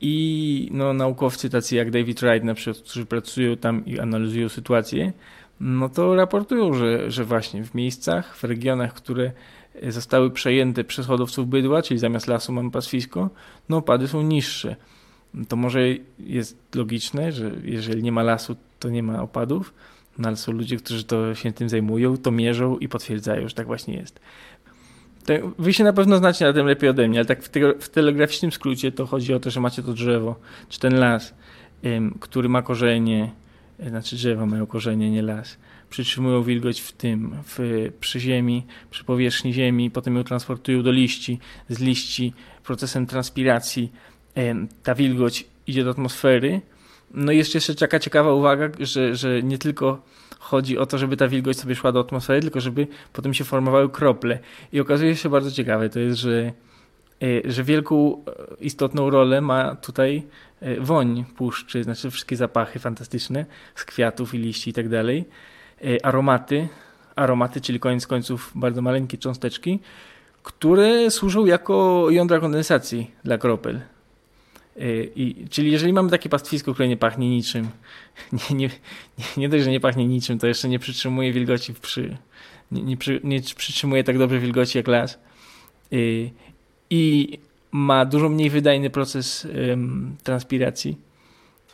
i 0.02 0.68
no, 0.72 0.92
naukowcy 0.92 1.50
tacy 1.50 1.76
jak 1.76 1.90
David 1.90 2.20
Wright, 2.20 2.44
na 2.44 2.54
przykład, 2.54 2.84
którzy 2.84 3.06
pracują 3.06 3.56
tam 3.56 3.86
i 3.86 3.98
analizują 3.98 4.48
sytuację, 4.48 5.12
no 5.60 5.88
to 5.88 6.14
raportują, 6.14 6.74
że, 6.74 7.10
że 7.10 7.24
właśnie 7.24 7.64
w 7.64 7.74
miejscach, 7.74 8.36
w 8.36 8.44
regionach, 8.44 8.94
które 8.94 9.32
zostały 9.88 10.30
przejęte 10.30 10.84
przez 10.84 11.06
hodowców 11.06 11.48
bydła, 11.48 11.82
czyli 11.82 12.00
zamiast 12.00 12.26
lasu 12.26 12.52
mamy 12.52 12.70
pastwisko, 12.70 13.30
no 13.68 13.76
opady 13.76 14.08
są 14.08 14.22
niższe. 14.22 14.76
To 15.48 15.56
może 15.56 15.80
jest 16.18 16.58
logiczne, 16.74 17.32
że 17.32 17.50
jeżeli 17.64 18.02
nie 18.02 18.12
ma 18.12 18.22
lasu, 18.22 18.56
to 18.78 18.90
nie 18.90 19.02
ma 19.02 19.22
opadów, 19.22 19.74
no 20.18 20.28
ale 20.28 20.36
są 20.36 20.52
ludzie, 20.52 20.76
którzy 20.76 21.04
to 21.04 21.34
się 21.34 21.52
tym 21.52 21.68
zajmują, 21.68 22.16
to 22.16 22.30
mierzą 22.30 22.78
i 22.78 22.88
potwierdzają, 22.88 23.48
że 23.48 23.54
tak 23.54 23.66
właśnie 23.66 23.94
jest. 23.94 24.20
Wy 25.58 25.72
się 25.72 25.84
na 25.84 25.92
pewno 25.92 26.18
znacie 26.18 26.44
na 26.44 26.52
tym 26.52 26.66
lepiej 26.66 26.90
ode 26.90 27.08
mnie, 27.08 27.18
ale 27.18 27.26
tak 27.26 27.42
w, 27.42 27.48
te, 27.48 27.60
w 27.78 27.88
telegraficznym 27.88 28.52
skrócie 28.52 28.92
to 28.92 29.06
chodzi 29.06 29.34
o 29.34 29.40
to, 29.40 29.50
że 29.50 29.60
macie 29.60 29.82
to 29.82 29.92
drzewo, 29.92 30.36
czy 30.68 30.80
ten 30.80 30.98
las, 30.98 31.34
ym, 31.84 32.16
który 32.20 32.48
ma 32.48 32.62
korzenie, 32.62 33.32
e, 33.78 33.88
znaczy 33.88 34.16
drzewa 34.16 34.46
mają 34.46 34.66
korzenie, 34.66 35.10
nie 35.10 35.22
las, 35.22 35.56
przytrzymują 35.90 36.42
wilgoć 36.42 36.80
w 36.80 36.92
tym, 36.92 37.36
w, 37.44 37.88
przy 38.00 38.20
ziemi, 38.20 38.66
przy 38.90 39.04
powierzchni 39.04 39.52
ziemi, 39.52 39.90
potem 39.90 40.16
ją 40.16 40.24
transportują 40.24 40.82
do 40.82 40.92
liści, 40.92 41.38
z 41.68 41.78
liści 41.80 42.32
procesem 42.64 43.06
transpiracji 43.06 43.92
ym, 44.38 44.68
ta 44.82 44.94
wilgoć 44.94 45.46
idzie 45.66 45.84
do 45.84 45.90
atmosfery. 45.90 46.60
No 47.14 47.32
i 47.32 47.36
jeszcze, 47.36 47.56
jeszcze 47.56 47.74
taka 47.74 47.98
ciekawa 47.98 48.32
uwaga, 48.32 48.68
że, 48.80 49.16
że 49.16 49.42
nie 49.42 49.58
tylko 49.58 50.02
chodzi 50.42 50.78
o 50.78 50.86
to, 50.86 50.98
żeby 50.98 51.16
ta 51.16 51.28
wilgoć 51.28 51.58
sobie 51.58 51.74
szła 51.74 51.92
do 51.92 52.00
atmosfery, 52.00 52.40
tylko 52.40 52.60
żeby 52.60 52.86
potem 53.12 53.34
się 53.34 53.44
formowały 53.44 53.90
krople. 53.90 54.38
I 54.72 54.80
okazuje 54.80 55.16
się 55.16 55.28
bardzo 55.28 55.50
ciekawe, 55.50 55.88
to 55.88 56.00
jest, 56.00 56.18
że 56.18 56.52
że 57.44 57.64
wielką, 57.64 58.24
istotną 58.60 59.10
rolę 59.10 59.40
ma 59.40 59.76
tutaj 59.76 60.22
woń 60.80 61.24
puszczy, 61.36 61.84
znaczy 61.84 62.10
wszystkie 62.10 62.36
zapachy 62.36 62.78
fantastyczne 62.78 63.46
z 63.74 63.84
kwiatów 63.84 64.34
i 64.34 64.38
liści 64.38 64.70
i 64.70 64.72
tak 64.72 64.88
dalej, 64.88 65.24
aromaty, 66.02 66.68
aromaty, 67.16 67.60
czyli 67.60 67.80
koniec 67.80 68.06
końców 68.06 68.52
bardzo 68.54 68.82
maleńkie 68.82 69.18
cząsteczki, 69.18 69.80
które 70.42 71.10
służą 71.10 71.46
jako 71.46 72.06
jądra 72.10 72.40
kondensacji 72.40 73.10
dla 73.24 73.38
kropel. 73.38 73.80
Y, 74.80 75.12
I, 75.16 75.48
czyli 75.50 75.72
jeżeli 75.72 75.92
mamy 75.92 76.10
takie 76.10 76.28
pastwisko, 76.28 76.74
które 76.74 76.88
nie 76.88 76.96
pachnie 76.96 77.30
niczym, 77.30 77.68
nie, 78.50 78.56
nie, 78.56 78.70
nie, 79.36 79.48
dość, 79.48 79.64
że 79.64 79.70
nie 79.70 79.80
pachnie 79.80 80.06
niczym, 80.06 80.38
to 80.38 80.46
jeszcze 80.46 80.68
nie 80.68 80.78
przytrzymuje 80.78 81.32
wilgoci 81.32 81.74
przy, 81.74 82.16
nie, 82.72 82.82
nie, 82.82 82.96
przy, 82.96 83.20
nie 83.24 83.40
przytrzymuje 83.40 84.04
tak 84.04 84.18
dobrze 84.18 84.38
wilgoci 84.38 84.78
jak 84.78 84.88
las 84.88 85.18
y, 85.92 86.30
i 86.90 87.38
ma 87.72 88.04
dużo 88.04 88.28
mniej 88.28 88.50
wydajny 88.50 88.90
proces 88.90 89.48
transpiracji, 90.22 90.96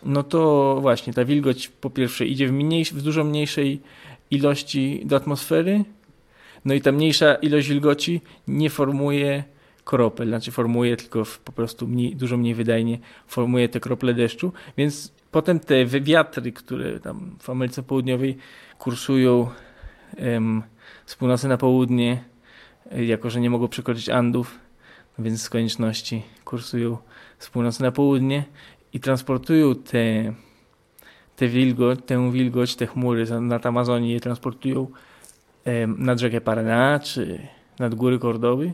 no 0.03 0.23
to 0.23 0.79
właśnie 0.81 1.13
ta 1.13 1.25
wilgoć 1.25 1.69
po 1.69 1.91
pierwsze 1.91 2.27
idzie 2.27 2.49
w, 2.49 2.53
w 2.93 3.03
dużo 3.03 3.25
mniejszej 3.25 3.81
ilości 4.31 5.03
do 5.05 5.17
atmosfery, 5.17 5.85
no 6.65 6.75
i 6.75 6.81
ta 6.81 6.93
mniejsza 6.93 7.35
ilość 7.35 7.69
wilgoci 7.69 8.21
nie 8.49 8.71
formuje 8.71 9.45
kropel, 9.89 10.29
znaczy 10.29 10.53
formuje 10.53 10.97
tylko 10.97 11.23
po 11.45 11.53
prostu 11.53 11.89
mniej, 11.89 12.17
dużo 12.17 12.37
mniej 12.37 12.55
wydajnie 12.55 12.99
formuje 13.27 13.69
te 13.69 13.81
krople 13.81 14.15
deszczu, 14.15 14.53
więc 14.77 15.13
potem 15.31 15.61
te 15.61 15.87
wiatry, 15.87 16.53
które 16.53 17.01
tam 17.01 17.37
w 17.41 17.51
Ameryce 17.51 17.83
Południowej 17.83 18.37
kursują 18.79 19.49
em, 20.17 20.63
z 21.07 21.17
północy 21.17 21.49
na 21.49 21.57
południe, 21.57 22.25
e, 22.93 23.05
jako 23.05 23.31
że 23.31 23.41
nie 23.41 23.51
mogą 23.51 23.69
przekroczyć 23.69 24.09
Andów, 24.09 24.59
więc 25.19 25.43
z 25.43 25.51
konieczności 25.51 26.23
kursują 26.45 26.97
z 27.39 27.51
północy 27.51 27.83
na 27.83 27.93
południe 27.93 28.45
i 28.93 29.01
transportują 29.01 29.75
te, 29.75 30.33
te 31.37 31.49
wilgoć, 31.49 31.99
tę 32.07 32.33
wilgoć, 32.33 32.77
te 32.77 32.87
chmury 32.87 33.25
nad 33.41 33.67
Amazonię 33.67 34.13
je 34.13 34.21
transportują 34.21 34.87
em, 35.65 35.97
nad 35.99 36.19
rzekę 36.19 36.41
Paraná 36.41 37.01
czy 37.01 37.39
nad 37.79 37.95
góry 37.95 38.19
Kordowy 38.19 38.73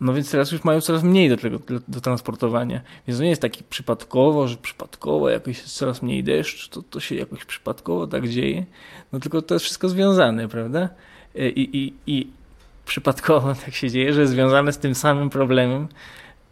no 0.00 0.14
więc 0.14 0.30
teraz 0.30 0.52
już 0.52 0.64
mają 0.64 0.80
coraz 0.80 1.02
mniej 1.02 1.28
do 1.28 1.36
tego 1.36 1.58
do, 1.88 2.00
transportowania. 2.00 2.80
Więc 3.06 3.18
to 3.18 3.24
nie 3.24 3.30
jest 3.30 3.42
taki 3.42 3.64
przypadkowo, 3.64 4.48
że 4.48 4.56
przypadkowo 4.56 5.30
jakoś 5.30 5.58
jest 5.58 5.76
coraz 5.76 6.02
mniej 6.02 6.24
deszcz, 6.24 6.68
to, 6.68 6.82
to 6.82 7.00
się 7.00 7.14
jakoś 7.14 7.44
przypadkowo 7.44 8.06
tak 8.06 8.28
dzieje. 8.28 8.66
No 9.12 9.20
tylko 9.20 9.42
to 9.42 9.54
jest 9.54 9.64
wszystko 9.64 9.88
związane, 9.88 10.48
prawda? 10.48 10.88
E, 11.36 11.48
I, 11.48 11.76
i, 11.76 11.94
i 12.06 12.30
przypadkowo 12.86 13.54
tak 13.64 13.74
się 13.74 13.90
dzieje, 13.90 14.12
że 14.12 14.20
jest 14.20 14.32
związane 14.32 14.72
z 14.72 14.78
tym 14.78 14.94
samym 14.94 15.30
problemem, 15.30 15.88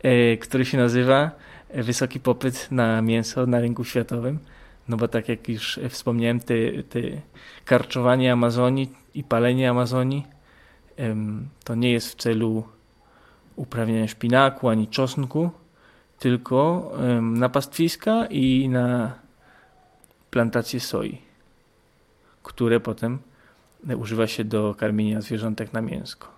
e, 0.03 0.37
który 0.37 0.65
się 0.65 0.79
nazywa 0.79 1.31
wysoki 1.75 2.21
popyt 2.21 2.69
na 2.71 3.03
mięso 3.03 3.47
na 3.47 3.61
rynku 3.61 3.85
światowym. 3.85 4.39
No 4.89 4.97
bo 4.97 5.09
tak 5.09 5.29
jak 5.29 5.49
już 5.49 5.81
wspomniałem, 5.89 6.41
te, 6.41 6.55
te 6.89 7.01
karczowanie 7.65 8.33
Amazonii 8.33 8.93
i 9.15 9.25
palenie 9.25 9.71
Amazonii 9.71 10.27
to 11.65 11.75
nie 11.75 11.93
jest 11.93 12.13
w 12.13 12.15
celu 12.15 12.65
uprawiania 13.59 14.09
szpinaku 14.09 14.69
ani 14.69 14.89
czosnku, 14.89 15.51
tylko 16.19 16.93
na 17.21 17.49
pastwiska 17.49 18.27
i 18.27 18.69
na 18.69 19.15
plantacje 20.31 20.81
soi, 20.81 21.19
które 22.43 22.81
potem 22.81 23.19
używa 23.99 24.27
się 24.27 24.45
do 24.45 24.75
karmienia 24.75 25.21
zwierzątek 25.21 25.73
na 25.73 25.81
mięsko. 25.81 26.29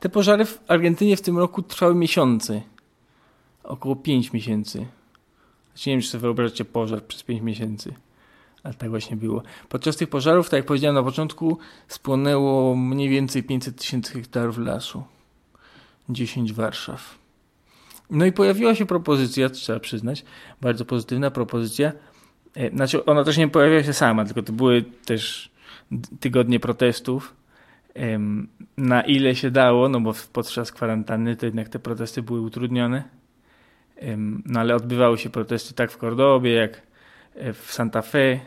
Te 0.00 0.08
pożary 0.08 0.44
w 0.44 0.60
Argentynie 0.68 1.16
w 1.16 1.22
tym 1.22 1.38
roku 1.38 1.62
trwały 1.62 1.94
miesiące. 1.94 2.62
Około 3.64 3.96
5 3.96 4.32
miesięcy. 4.32 4.86
Znaczy 5.74 5.90
nie 5.90 5.94
wiem, 5.94 6.02
czy 6.02 6.08
sobie 6.08 6.22
wyobrażacie 6.22 6.64
pożar 6.64 7.04
przez 7.04 7.22
5 7.22 7.42
miesięcy. 7.42 7.94
Ale 8.62 8.74
tak 8.74 8.90
właśnie 8.90 9.16
było. 9.16 9.42
Podczas 9.68 9.96
tych 9.96 10.08
pożarów, 10.08 10.50
tak 10.50 10.58
jak 10.58 10.66
powiedziałem 10.66 10.94
na 10.94 11.02
początku, 11.02 11.58
spłonęło 11.88 12.76
mniej 12.76 13.08
więcej 13.08 13.42
500 13.42 13.76
tysięcy 13.76 14.12
hektarów 14.12 14.58
lasu. 14.58 15.02
10 16.08 16.52
Warszaw. 16.52 17.18
No 18.10 18.26
i 18.26 18.32
pojawiła 18.32 18.74
się 18.74 18.86
propozycja, 18.86 19.50
trzeba 19.50 19.80
przyznać, 19.80 20.24
bardzo 20.60 20.84
pozytywna 20.84 21.30
propozycja. 21.30 21.92
E, 22.54 22.70
znaczy, 22.70 23.04
ona 23.04 23.24
też 23.24 23.36
nie 23.36 23.48
pojawiła 23.48 23.82
się 23.82 23.92
sama, 23.92 24.24
tylko 24.24 24.42
to 24.42 24.52
były 24.52 24.84
też 25.04 25.50
tygodnie 26.20 26.60
protestów. 26.60 27.36
Na 28.76 29.02
ile 29.02 29.34
się 29.34 29.50
dało, 29.50 29.88
no 29.88 30.00
bo 30.00 30.14
podczas 30.32 30.72
kwarantanny 30.72 31.36
to 31.36 31.46
jednak 31.46 31.68
te 31.68 31.78
protesty 31.78 32.22
były 32.22 32.40
utrudnione. 32.40 33.04
No 34.46 34.60
ale 34.60 34.74
odbywały 34.76 35.18
się 35.18 35.30
protesty 35.30 35.74
tak 35.74 35.92
w 35.92 35.96
Kordobie, 35.96 36.52
jak 36.52 36.82
w 37.34 37.72
Santa 37.72 38.02
Fe. 38.02 38.40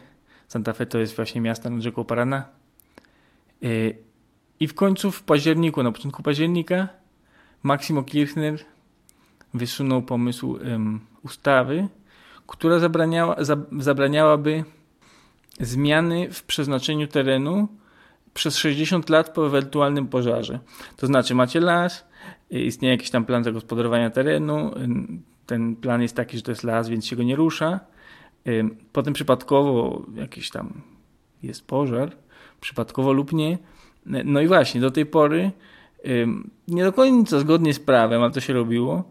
Santa 0.48 0.74
Fe 0.74 0.86
to 0.86 1.00
jest 1.00 1.16
właśnie 1.16 1.42
miasto 1.42 1.70
nad 1.70 1.82
rzeką 1.82 2.04
Parana. 2.04 2.46
E, 3.64 3.68
I 4.60 4.68
w 4.68 4.74
końcu 4.74 5.12
w 5.12 5.24
październiku, 5.24 5.84
na 5.84 5.92
początku 5.92 6.24
października, 6.24 6.88
Maksimo 7.64 8.04
Kirchner 8.04 8.60
wysunął 9.54 10.02
pomysł 10.02 10.52
um, 10.52 11.00
ustawy, 11.24 11.88
która 12.48 12.80
zabraniała, 12.80 13.44
za, 13.44 13.58
zabraniałaby 13.80 14.64
zmiany 15.60 16.32
w 16.32 16.44
przeznaczeniu 16.44 17.08
terenu 17.08 17.68
przez 18.34 18.58
60 18.58 19.10
lat 19.10 19.34
po 19.34 19.48
ewentualnym 19.48 20.08
pożarze. 20.08 20.60
To 20.98 21.08
znaczy 21.08 21.36
macie 21.36 21.60
las, 21.60 22.06
istnieje 22.50 22.94
jakiś 22.94 23.10
tam 23.10 23.26
plan 23.26 23.44
zagospodarowania 23.44 24.10
terenu, 24.10 24.72
ten 25.46 25.76
plan 25.76 26.02
jest 26.02 26.16
taki, 26.16 26.38
że 26.38 26.44
to 26.44 26.52
jest 26.52 26.64
las, 26.64 26.90
więc 26.90 27.06
się 27.06 27.16
go 27.16 27.24
nie 27.24 27.36
rusza. 27.36 27.80
Potem 28.91 29.14
przypadkowo 29.14 30.06
jakiś 30.16 30.50
tam 30.50 30.82
jest 31.44 31.68
pożar, 31.68 32.12
przypadkowo 32.62 33.14
lub 33.14 33.34
nie. 33.34 33.58
No 34.06 34.41
i 34.41 34.48
właśnie, 34.48 34.82
do 34.82 34.91
tej 34.91 35.06
pory 35.06 35.52
nie 36.68 36.84
do 36.84 36.94
końca 36.94 37.39
zgodnie 37.39 37.74
z 37.74 37.80
prawem, 37.80 38.22
ale 38.22 38.32
to 38.32 38.39
się 38.39 38.54
robiło 38.54 39.04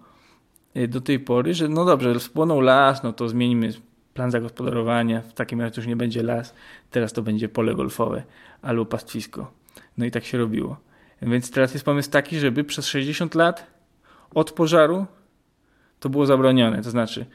y, 0.76 0.88
do 0.88 1.00
tej 1.00 1.20
pory, 1.20 1.54
że 1.54 1.68
no 1.68 1.84
dobrze, 1.84 2.20
spłonął 2.20 2.60
las, 2.60 3.02
no 3.02 3.12
to 3.12 3.28
zmienimy 3.28 3.72
plan 4.14 4.30
zagospodarowania, 4.30 5.20
w 5.20 5.32
takim 5.32 5.60
razie 5.60 5.80
już 5.80 5.86
nie 5.86 5.96
będzie 5.96 6.22
las, 6.22 6.54
teraz 6.90 7.12
to 7.12 7.22
będzie 7.22 7.48
pole 7.48 7.74
golfowe 7.74 8.22
albo 8.62 8.84
pastwisko. 8.84 9.52
No 9.98 10.04
i 10.04 10.10
tak 10.10 10.24
się 10.24 10.38
robiło. 10.38 10.76
Więc 11.22 11.50
teraz 11.50 11.72
jest 11.72 11.84
pomysł 11.84 12.10
taki, 12.10 12.38
żeby 12.38 12.64
przez 12.64 12.86
60 12.86 13.34
lat 13.34 13.66
od 14.34 14.52
pożaru 14.52 15.06
to 16.00 16.08
było 16.08 16.26
zabronione. 16.26 16.82
To 16.82 16.90
znaczy, 16.90 17.26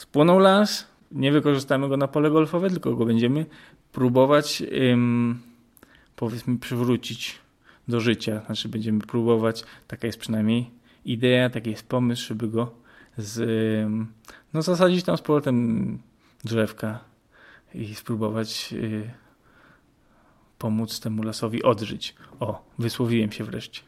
spłonął 0.00 0.38
las, 0.38 0.86
nie 1.12 1.32
wykorzystamy 1.32 1.88
go 1.88 1.96
na 1.96 2.08
pole 2.08 2.30
golfowe, 2.30 2.70
tylko 2.70 2.94
go 2.94 3.04
będziemy 3.04 3.46
próbować, 3.92 4.62
ym, 4.92 5.40
powiedzmy, 6.16 6.58
przywrócić 6.58 7.38
do 7.88 8.00
życia. 8.00 8.42
Znaczy 8.46 8.68
będziemy 8.68 9.00
próbować, 9.00 9.64
taka 9.88 10.06
jest 10.06 10.18
przynajmniej 10.18 10.70
idea, 11.04 11.50
taki 11.50 11.70
jest 11.70 11.88
pomysł, 11.88 12.26
żeby 12.26 12.48
go 12.48 12.70
z, 13.18 13.40
no 14.54 14.62
zasadzić 14.62 15.04
tam 15.04 15.16
z 15.16 15.20
powrotem 15.20 15.98
drzewka 16.44 16.98
i 17.74 17.94
spróbować 17.94 18.72
y, 18.72 19.10
pomóc 20.58 21.00
temu 21.00 21.22
lasowi 21.22 21.62
odżyć. 21.62 22.14
O, 22.40 22.62
wysłowiłem 22.78 23.32
się 23.32 23.44
wreszcie. 23.44 23.82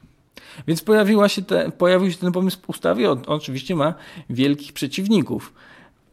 Więc 0.67 0.83
pojawiła 0.83 1.29
się 1.29 1.43
te, 1.43 1.71
pojawił 1.71 2.11
się 2.11 2.19
ten 2.19 2.33
pomysł 2.33 2.59
w 2.63 2.69
ustawie. 2.71 3.11
On 3.11 3.23
oczywiście 3.27 3.77
ma 3.77 3.95
wielkich 4.31 4.73
przeciwników. 4.73 5.53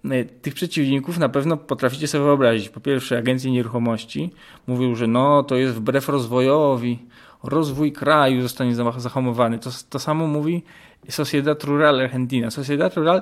Y, 0.06 0.26
tych 0.41 0.54
przeciwników 0.54 1.18
na 1.18 1.30
pewno 1.30 1.58
potraficie 1.58 2.08
sobie 2.08 2.24
wyobrazić. 2.24 2.70
Po 2.70 2.80
pierwsze, 2.80 3.18
agencje 3.18 3.52
nieruchomości 3.52 4.32
mówią, 4.68 4.95
że 4.95 5.08
no 5.08 5.43
to 5.43 5.56
jest 5.56 5.74
wbrew 5.74 6.10
rozwojowi, 6.10 7.00
rozwój 7.43 7.91
kraju 7.91 8.41
zostanie 8.41 8.76
zahamowany. 8.97 9.60
To, 9.60 9.70
to 9.89 10.00
samo 10.00 10.28
mówi 10.28 10.64
Sociedad 11.10 11.64
Rural 11.64 12.00
Argentina. 12.00 12.52
Sociedad 12.52 12.95
Rural 12.95 13.22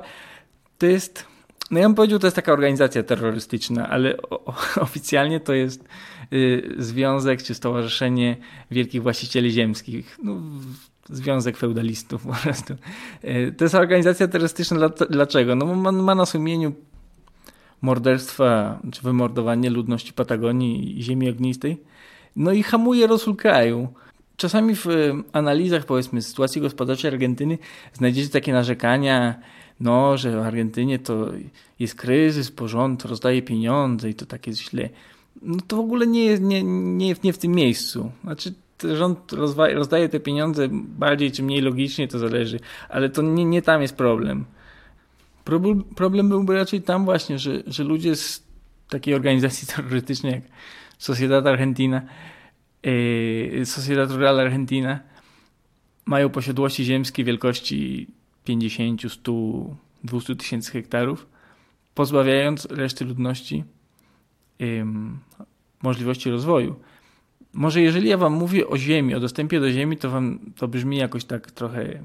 to 0.78 0.86
jest, 0.86 1.26
no 1.72 1.80
ja 1.80 1.86
bym 1.86 1.96
powiedział, 1.96 2.20
to 2.20 2.28
jest 2.28 2.36
taka 2.36 2.54
organizacja 2.54 3.04
terrorystyczna, 3.04 3.90
ale 3.90 4.18
o, 4.18 4.54
oficjalnie 4.88 5.40
to 5.40 5.54
jest 5.54 5.84
y, 6.34 6.76
związek 6.78 7.44
czy 7.44 7.54
stowarzyszenie 7.54 8.38
wielkich 8.72 9.02
właścicieli 9.02 9.52
ziemskich. 9.52 10.18
No, 10.24 10.42
Związek 11.10 11.58
Feudalistów 11.58 12.24
po 12.24 12.34
prostu. 12.34 12.74
Y, 13.24 13.54
to 13.58 13.66
jest 13.66 13.76
organizacja 13.76 14.28
terrorystyczna 14.28 14.90
dlaczego? 15.10 15.56
No 15.56 15.66
ma, 15.66 15.92
ma 15.92 16.16
na 16.16 16.26
sumieniu 16.26 16.74
morderstwa 17.82 18.80
czy 18.92 19.02
wymordowanie 19.02 19.70
ludności 19.70 20.14
Patagonii 20.14 21.00
i 21.00 21.04
ziemi 21.04 21.30
ognistej. 21.30 21.78
No 22.36 22.52
i 22.52 22.64
hamuje 22.64 23.08
rozwój 23.08 23.36
kraju. 23.36 23.88
Czasami 24.38 24.76
w 24.76 24.88
analizach, 25.34 25.86
powiedzmy, 25.86 26.22
sytuacji 26.22 26.62
gospodarczej 26.62 27.12
Argentyny 27.12 27.58
znajdziecie 27.94 28.30
takie 28.30 28.54
narzekania, 28.54 29.40
no, 29.80 30.18
że 30.18 30.32
w 30.32 30.40
Argentynie 30.40 31.00
to 31.00 31.32
jest 31.80 31.96
kryzys, 31.96 32.52
porząd 32.52 33.06
rozdaje 33.06 33.42
pieniądze 33.42 34.10
i 34.10 34.14
to 34.14 34.26
tak 34.26 34.48
jest 34.48 34.60
źle. 34.60 34.90
No 35.42 35.58
to 35.68 35.78
w 35.78 35.80
ogóle 35.80 36.08
nie 36.08 36.26
jest 36.26 36.42
nie, 36.42 36.64
nie, 36.64 37.16
nie 37.24 37.34
w 37.34 37.38
tym 37.38 37.52
miejscu. 37.52 38.12
Znaczy, 38.24 38.54
rząd 38.96 39.32
rozdaje 39.76 40.10
te 40.10 40.20
pieniądze 40.20 40.68
bardziej 40.72 41.32
czy 41.32 41.44
mniej 41.44 41.62
logicznie, 41.62 42.08
to 42.08 42.20
zależy, 42.20 42.60
ale 42.90 43.10
to 43.10 43.22
nie, 43.22 43.46
nie 43.46 43.62
tam 43.62 43.82
jest 43.82 43.96
problem. 43.96 44.46
Problem, 45.96 46.30
byłby 46.30 46.56
raczej 46.56 46.82
tam 46.82 47.06
właśnie, 47.06 47.40
że, 47.40 47.64
że 47.68 47.84
ludzie 47.84 48.16
z 48.16 48.44
takiej 48.90 49.14
organizacji 49.14 49.68
terrorystycznej 49.76 50.34
jak 50.34 50.44
Sociedad 50.98 51.48
Argentina, 51.48 52.02
e, 53.62 53.66
Sociedad 53.66 54.12
Rural 54.12 54.40
Argentina, 54.40 55.00
mają 56.06 56.30
posiadłości 56.30 56.84
ziemskie 56.84 57.24
wielkości 57.24 58.08
50, 58.44 59.02
100, 59.12 59.32
200 60.04 60.36
tysięcy 60.36 60.72
hektarów, 60.72 61.28
pozbawiając 61.96 62.66
reszty 62.66 63.06
ludności 63.06 63.64
możliwości 65.84 66.32
rozwoju. 66.32 66.76
Może 67.58 67.82
jeżeli 67.82 68.10
ja 68.10 68.18
wam 68.18 68.34
mówię 68.34 68.68
o 68.68 68.78
ziemi, 68.78 69.16
o 69.16 69.20
dostępie 69.20 69.60
do 69.60 69.72
ziemi, 69.72 69.98
to 69.98 70.10
wam 70.10 70.40
to 70.56 70.68
brzmi 70.68 70.98
jakoś 70.98 71.26
tak 71.26 71.52
trochę 71.52 72.00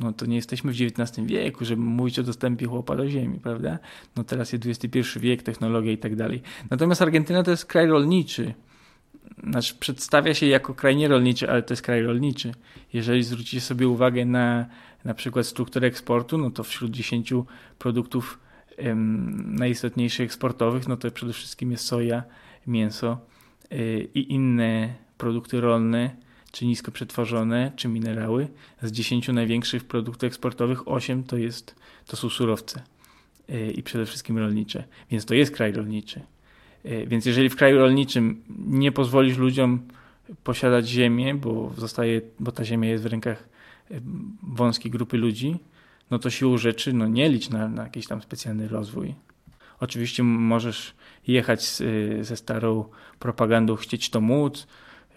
no 0.00 0.12
to 0.12 0.26
nie 0.26 0.36
jesteśmy 0.36 0.72
w 0.72 0.74
XIX 0.80 1.26
wieku, 1.26 1.64
żeby 1.64 1.82
mówić 1.82 2.18
o 2.18 2.22
dostępie 2.22 2.66
chłopa 2.66 2.96
do 2.96 3.08
ziemi, 3.08 3.40
prawda? 3.42 3.78
No 4.16 4.24
teraz 4.24 4.52
jest 4.52 4.66
XXI 4.66 5.20
wiek, 5.20 5.42
technologia 5.42 5.92
i 5.92 5.98
tak 5.98 6.16
dalej. 6.16 6.42
Natomiast 6.70 7.02
Argentyna 7.02 7.42
to 7.42 7.50
jest 7.50 7.66
kraj 7.66 7.86
rolniczy. 7.86 8.54
Znaczy 9.50 9.74
przedstawia 9.80 10.34
się 10.34 10.46
jako 10.46 10.74
kraj 10.74 10.96
nierolniczy, 10.96 11.50
ale 11.50 11.62
to 11.62 11.72
jest 11.72 11.82
kraj 11.82 12.02
rolniczy. 12.02 12.52
Jeżeli 12.92 13.22
zwrócicie 13.22 13.60
sobie 13.60 13.88
uwagę 13.88 14.24
na 14.24 14.66
na 15.04 15.14
przykład 15.14 15.46
strukturę 15.46 15.88
eksportu, 15.88 16.38
no 16.38 16.50
to 16.50 16.64
wśród 16.64 16.90
10 16.90 17.32
produktów 17.78 18.38
em, 18.76 19.54
najistotniejszych 19.54 20.24
eksportowych, 20.24 20.88
no 20.88 20.96
to 20.96 21.10
przede 21.10 21.32
wszystkim 21.32 21.70
jest 21.70 21.84
soja, 21.84 22.22
mięso 22.66 23.18
i 24.14 24.32
inne 24.32 24.94
produkty 25.18 25.60
rolne, 25.60 26.10
czy 26.52 26.66
nisko 26.66 26.92
przetworzone, 26.92 27.72
czy 27.76 27.88
minerały. 27.88 28.48
Z 28.82 28.92
10 28.92 29.28
największych 29.28 29.84
produktów 29.84 30.26
eksportowych 30.26 30.88
8 30.88 31.24
to, 31.24 31.36
jest, 31.36 31.74
to 32.06 32.16
są 32.16 32.28
surowce 32.28 32.82
y, 33.50 33.72
i 33.72 33.82
przede 33.82 34.06
wszystkim 34.06 34.38
rolnicze. 34.38 34.84
Więc 35.10 35.24
to 35.24 35.34
jest 35.34 35.54
kraj 35.54 35.72
rolniczy. 35.72 36.20
Y, 36.86 37.06
więc 37.06 37.26
jeżeli 37.26 37.48
w 37.48 37.56
kraju 37.56 37.78
rolniczym 37.78 38.42
nie 38.66 38.92
pozwolisz 38.92 39.36
ludziom 39.36 39.80
posiadać 40.44 40.88
ziemię, 40.88 41.34
bo, 41.34 41.72
zostaje, 41.78 42.20
bo 42.40 42.52
ta 42.52 42.64
ziemia 42.64 42.88
jest 42.88 43.04
w 43.04 43.06
rękach 43.06 43.48
wąskiej 44.42 44.90
grupy 44.90 45.16
ludzi, 45.16 45.56
no 46.10 46.18
to 46.18 46.30
siłą 46.30 46.58
rzeczy 46.58 46.92
no 46.92 47.08
nie 47.08 47.28
licz 47.28 47.50
na, 47.50 47.68
na 47.68 47.82
jakiś 47.82 48.06
tam 48.06 48.22
specjalny 48.22 48.68
rozwój. 48.68 49.14
Oczywiście 49.80 50.22
możesz 50.22 50.94
jechać 51.26 51.62
z, 51.62 51.82
ze 52.26 52.36
starą 52.36 52.84
propagandą, 53.18 53.76
chcieć 53.76 54.10
to 54.10 54.20
móc, 54.20 54.66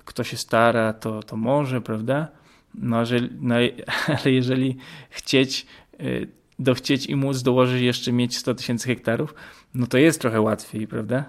kto 0.06 0.24
się 0.24 0.38
stara, 0.38 0.94
to, 0.94 1.24
to 1.24 1.38
może, 1.38 1.82
prawda? 1.82 2.28
No, 2.76 3.06
że, 3.06 3.20
no, 3.42 3.56
ale 4.24 4.32
jeżeli 4.32 4.78
chcieć, 5.10 5.66
y, 6.00 6.28
dochcieć 6.60 7.06
i 7.06 7.16
móc 7.16 7.42
dołożyć 7.42 7.82
jeszcze 7.82 8.12
mieć 8.12 8.38
100 8.38 8.56
tysięcy 8.56 8.88
hektarów, 8.88 9.34
no 9.74 9.88
to 9.88 9.98
jest 9.98 10.22
trochę 10.22 10.42
łatwiej, 10.42 10.88
prawda? 10.88 11.26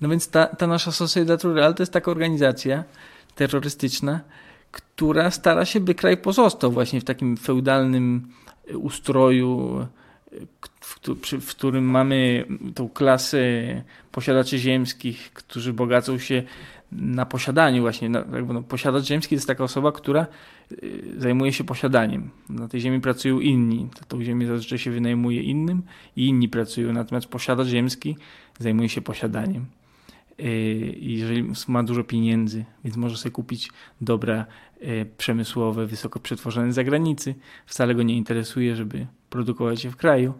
No 0.00 0.08
więc 0.08 0.28
ta, 0.28 0.46
ta 0.46 0.66
nasza 0.66 0.92
Sociedad 0.92 1.44
Rural 1.44 1.74
to 1.74 1.82
jest 1.82 1.92
taka 1.92 2.10
organizacja 2.10 2.84
terrorystyczna, 3.34 4.20
która 4.70 5.30
stara 5.30 5.64
się, 5.64 5.80
by 5.80 5.94
kraj 5.94 6.16
pozostał 6.16 6.72
właśnie 6.72 7.00
w 7.00 7.04
takim 7.04 7.36
feudalnym 7.36 8.28
ustroju, 8.74 9.86
w, 11.40 11.54
którym 11.54 11.84
mamy 11.84 12.44
tą 12.74 12.88
klasę 12.88 13.38
posiadaczy 14.12 14.58
ziemskich, 14.58 15.32
którzy 15.32 15.72
bogacą 15.72 16.18
się 16.18 16.42
na 16.92 17.26
posiadaniu 17.26 17.82
właśnie. 17.82 18.08
No, 18.08 18.22
posiadacz 18.68 19.04
ziemski 19.04 19.34
jest 19.34 19.46
taka 19.46 19.64
osoba, 19.64 19.92
która 19.92 20.26
y, 20.72 21.02
zajmuje 21.18 21.52
się 21.52 21.64
posiadaniem. 21.64 22.30
Na 22.48 22.68
tej 22.68 22.80
ziemi 22.80 23.00
pracują 23.00 23.40
inni. 23.40 23.88
Tą 24.08 24.22
ziemię 24.22 24.46
zazwyczaj 24.46 24.78
się 24.78 24.90
wynajmuje 24.90 25.42
innym 25.42 25.82
i 26.16 26.26
inni 26.26 26.48
pracują. 26.48 26.92
Natomiast 26.92 27.26
posiadacz 27.26 27.66
ziemski 27.66 28.16
zajmuje 28.58 28.88
się 28.88 29.00
posiadaniem. 29.00 29.66
Y, 30.40 30.96
jeżeli 31.00 31.52
ma 31.68 31.82
dużo 31.82 32.04
pieniędzy, 32.04 32.64
więc 32.84 32.96
może 32.96 33.16
sobie 33.16 33.30
kupić 33.30 33.70
dobra 34.00 34.46
y, 34.82 35.06
przemysłowe, 35.16 35.86
wysoko 35.86 36.20
przetworzone 36.20 36.72
z 36.72 36.74
zagranicy. 36.74 37.34
Wcale 37.66 37.94
go 37.94 38.02
nie 38.02 38.16
interesuje, 38.16 38.76
żeby 38.76 39.06
produkować 39.30 39.84
je 39.84 39.90
w 39.90 39.96
kraju. 39.96 40.34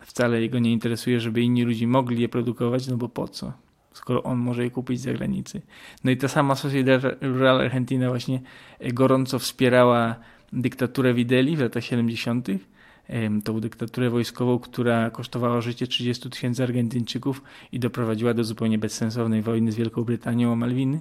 Wcale 0.00 0.48
go 0.48 0.58
nie 0.58 0.72
interesuje, 0.72 1.20
żeby 1.20 1.42
inni 1.42 1.62
ludzie 1.62 1.86
mogli 1.86 2.22
je 2.22 2.28
produkować, 2.28 2.86
no 2.86 2.96
bo 2.96 3.08
po 3.08 3.28
co? 3.28 3.52
Skoro 3.92 4.22
on 4.22 4.38
może 4.38 4.64
je 4.64 4.70
kupić 4.70 5.00
z 5.00 5.04
zagranicy. 5.04 5.62
No 6.04 6.10
i 6.10 6.16
ta 6.16 6.28
sama 6.28 6.54
Sociedad 6.54 7.02
Rural 7.20 7.60
Argentina 7.60 8.08
właśnie 8.08 8.40
gorąco 8.92 9.38
wspierała 9.38 10.16
dyktaturę 10.52 11.14
Wideli 11.14 11.56
w 11.56 11.60
latach 11.60 11.84
70 11.84 12.48
tą 13.44 13.60
dyktaturę 13.60 14.10
wojskową, 14.10 14.58
która 14.58 15.10
kosztowała 15.10 15.60
życie 15.60 15.86
30 15.86 16.30
tysięcy 16.30 16.62
Argentyńczyków 16.62 17.42
i 17.72 17.78
doprowadziła 17.78 18.34
do 18.34 18.44
zupełnie 18.44 18.78
bezsensownej 18.78 19.42
wojny 19.42 19.72
z 19.72 19.74
Wielką 19.74 20.04
Brytanią 20.04 20.52
o 20.52 20.56
Malwiny. 20.56 21.00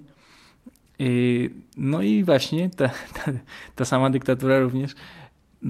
No 1.78 2.02
i 2.02 2.24
właśnie 2.24 2.70
ta, 2.70 2.88
ta, 2.90 3.32
ta 3.76 3.86
sama 3.86 4.10
dyktatura 4.10 4.60
również 4.60 4.96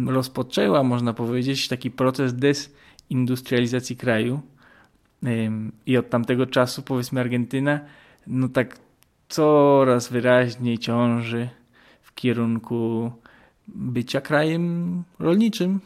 rozpoczęła, 0.05 0.83
można 0.83 1.13
powiedzieć, 1.13 1.67
taki 1.67 1.91
proces 1.91 2.33
desindustrializacji 2.35 3.97
kraju. 3.97 4.41
I 5.85 5.97
od 5.97 6.09
tamtego 6.09 6.45
czasu, 6.45 6.81
powiedzmy, 6.81 7.19
Argentyna, 7.19 7.79
no 8.27 8.49
tak 8.49 8.77
coraz 9.29 10.09
wyraźniej 10.09 10.77
ciąży 10.77 11.49
w 12.01 12.15
kierunku 12.15 13.11
bycia 13.67 14.21
krajem 14.21 15.03
rolniczym, 15.19 15.79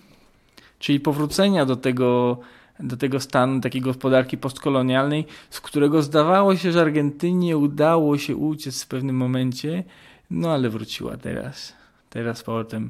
czyli 0.80 1.00
powrócenia 1.00 1.66
do 1.66 1.76
tego, 1.76 2.40
do 2.80 2.98
tego 2.98 3.20
stanu 3.20 3.62
takiej 3.62 3.82
gospodarki 3.82 4.38
postkolonialnej, 4.38 5.26
z 5.50 5.62
którego 5.62 6.02
zdawało 6.02 6.56
się, 6.56 6.72
że 6.72 6.82
Argentynie 6.82 7.58
udało 7.58 8.18
się 8.18 8.36
uciec 8.36 8.84
w 8.84 8.88
pewnym 8.88 9.16
momencie, 9.16 9.84
no 10.32 10.52
ale 10.52 10.70
wróciła 10.70 11.18
teraz. 11.18 11.74
Teraz 12.10 12.44
powrotem 12.44 12.90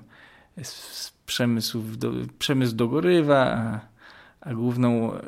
przemysł, 1.25 1.81
do, 1.97 2.11
przemysł 2.39 2.75
dogorywa, 2.75 3.45
a, 3.45 3.79
a 4.41 4.53
główną 4.53 5.13
e, 5.13 5.19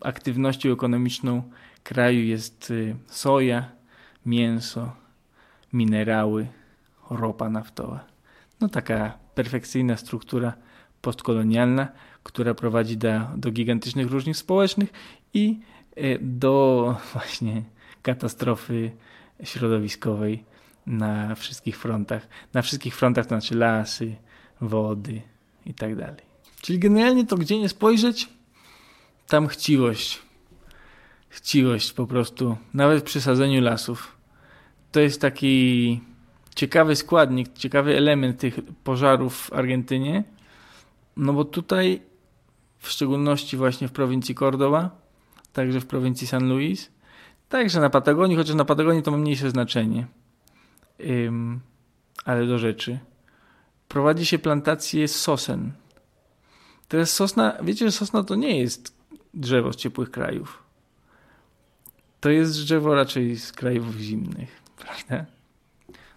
aktywnością 0.00 0.72
ekonomiczną 0.72 1.42
kraju 1.82 2.20
jest 2.20 2.72
e, 2.90 2.96
soja, 3.06 3.70
mięso, 4.26 4.92
minerały, 5.72 6.46
ropa 7.10 7.50
naftowa. 7.50 8.04
No 8.60 8.68
taka 8.68 9.18
perfekcyjna 9.34 9.96
struktura 9.96 10.52
postkolonialna, 11.04 11.88
która 12.22 12.54
prowadzi 12.54 12.96
do, 12.96 13.20
do 13.36 13.50
gigantycznych 13.50 14.10
różnic 14.10 14.36
społecznych 14.36 14.92
i 15.34 15.60
e, 15.96 16.18
do 16.18 16.56
właśnie 17.12 17.62
katastrofy 18.02 18.90
środowiskowej 19.42 20.44
na 20.86 21.34
wszystkich 21.34 21.78
frontach. 21.78 22.28
Na 22.54 22.62
wszystkich 22.62 22.96
frontach 22.96 23.26
to 23.26 23.28
znaczy 23.28 23.54
lasy, 23.54 24.16
wody 24.60 25.22
i 25.66 25.74
tak 25.74 25.96
dalej. 25.96 26.22
Czyli 26.62 26.78
generalnie 26.78 27.26
to 27.26 27.36
gdzie 27.36 27.58
nie 27.58 27.68
spojrzeć, 27.68 28.28
tam 29.28 29.46
chciwość. 29.46 30.22
Chciwość 31.28 31.92
po 31.92 32.06
prostu, 32.06 32.56
nawet 32.74 33.04
przy 33.04 33.20
sadzeniu 33.20 33.60
lasów. 33.60 34.16
To 34.92 35.00
jest 35.00 35.20
taki 35.20 36.00
ciekawy 36.54 36.96
składnik, 36.96 37.58
ciekawy 37.58 37.96
element 37.96 38.38
tych 38.38 38.60
pożarów 38.84 39.36
w 39.36 39.52
Argentynie, 39.52 40.24
no 41.16 41.32
bo 41.32 41.44
tutaj, 41.44 42.02
w 42.78 42.90
szczególności 42.90 43.56
właśnie 43.56 43.88
w 43.88 43.92
prowincji 43.92 44.34
Cordoba, 44.34 44.90
także 45.52 45.80
w 45.80 45.86
prowincji 45.86 46.26
San 46.26 46.48
Luis, 46.48 46.90
także 47.48 47.80
na 47.80 47.90
Patagonii, 47.90 48.36
chociaż 48.36 48.54
na 48.54 48.64
Patagonii 48.64 49.02
to 49.02 49.10
ma 49.10 49.16
mniejsze 49.16 49.50
znaczenie. 49.50 50.06
Ym, 51.00 51.60
ale 52.24 52.46
do 52.46 52.58
rzeczy. 52.58 52.98
Prowadzi 53.88 54.26
się 54.26 54.38
plantację 54.38 55.08
sosen. 55.08 55.72
Teraz 56.88 57.10
sosna, 57.10 57.56
wiecie, 57.62 57.84
że 57.84 57.92
sosna 57.92 58.24
to 58.24 58.34
nie 58.34 58.58
jest 58.58 58.94
drzewo 59.34 59.72
z 59.72 59.76
ciepłych 59.76 60.10
krajów. 60.10 60.62
To 62.20 62.30
jest 62.30 62.52
drzewo 62.52 62.94
raczej 62.94 63.36
z 63.36 63.52
krajów 63.52 63.96
zimnych, 63.96 64.62
prawda? 64.84 65.26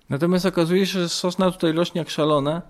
Natomiast 0.09 0.45
okazuje 0.45 0.85
się, 0.85 0.99
że 0.99 1.09
sosna 1.09 1.51
tutaj 1.51 1.71
rośnie 1.71 1.99
jak 1.99 2.09
szalona 2.09 2.61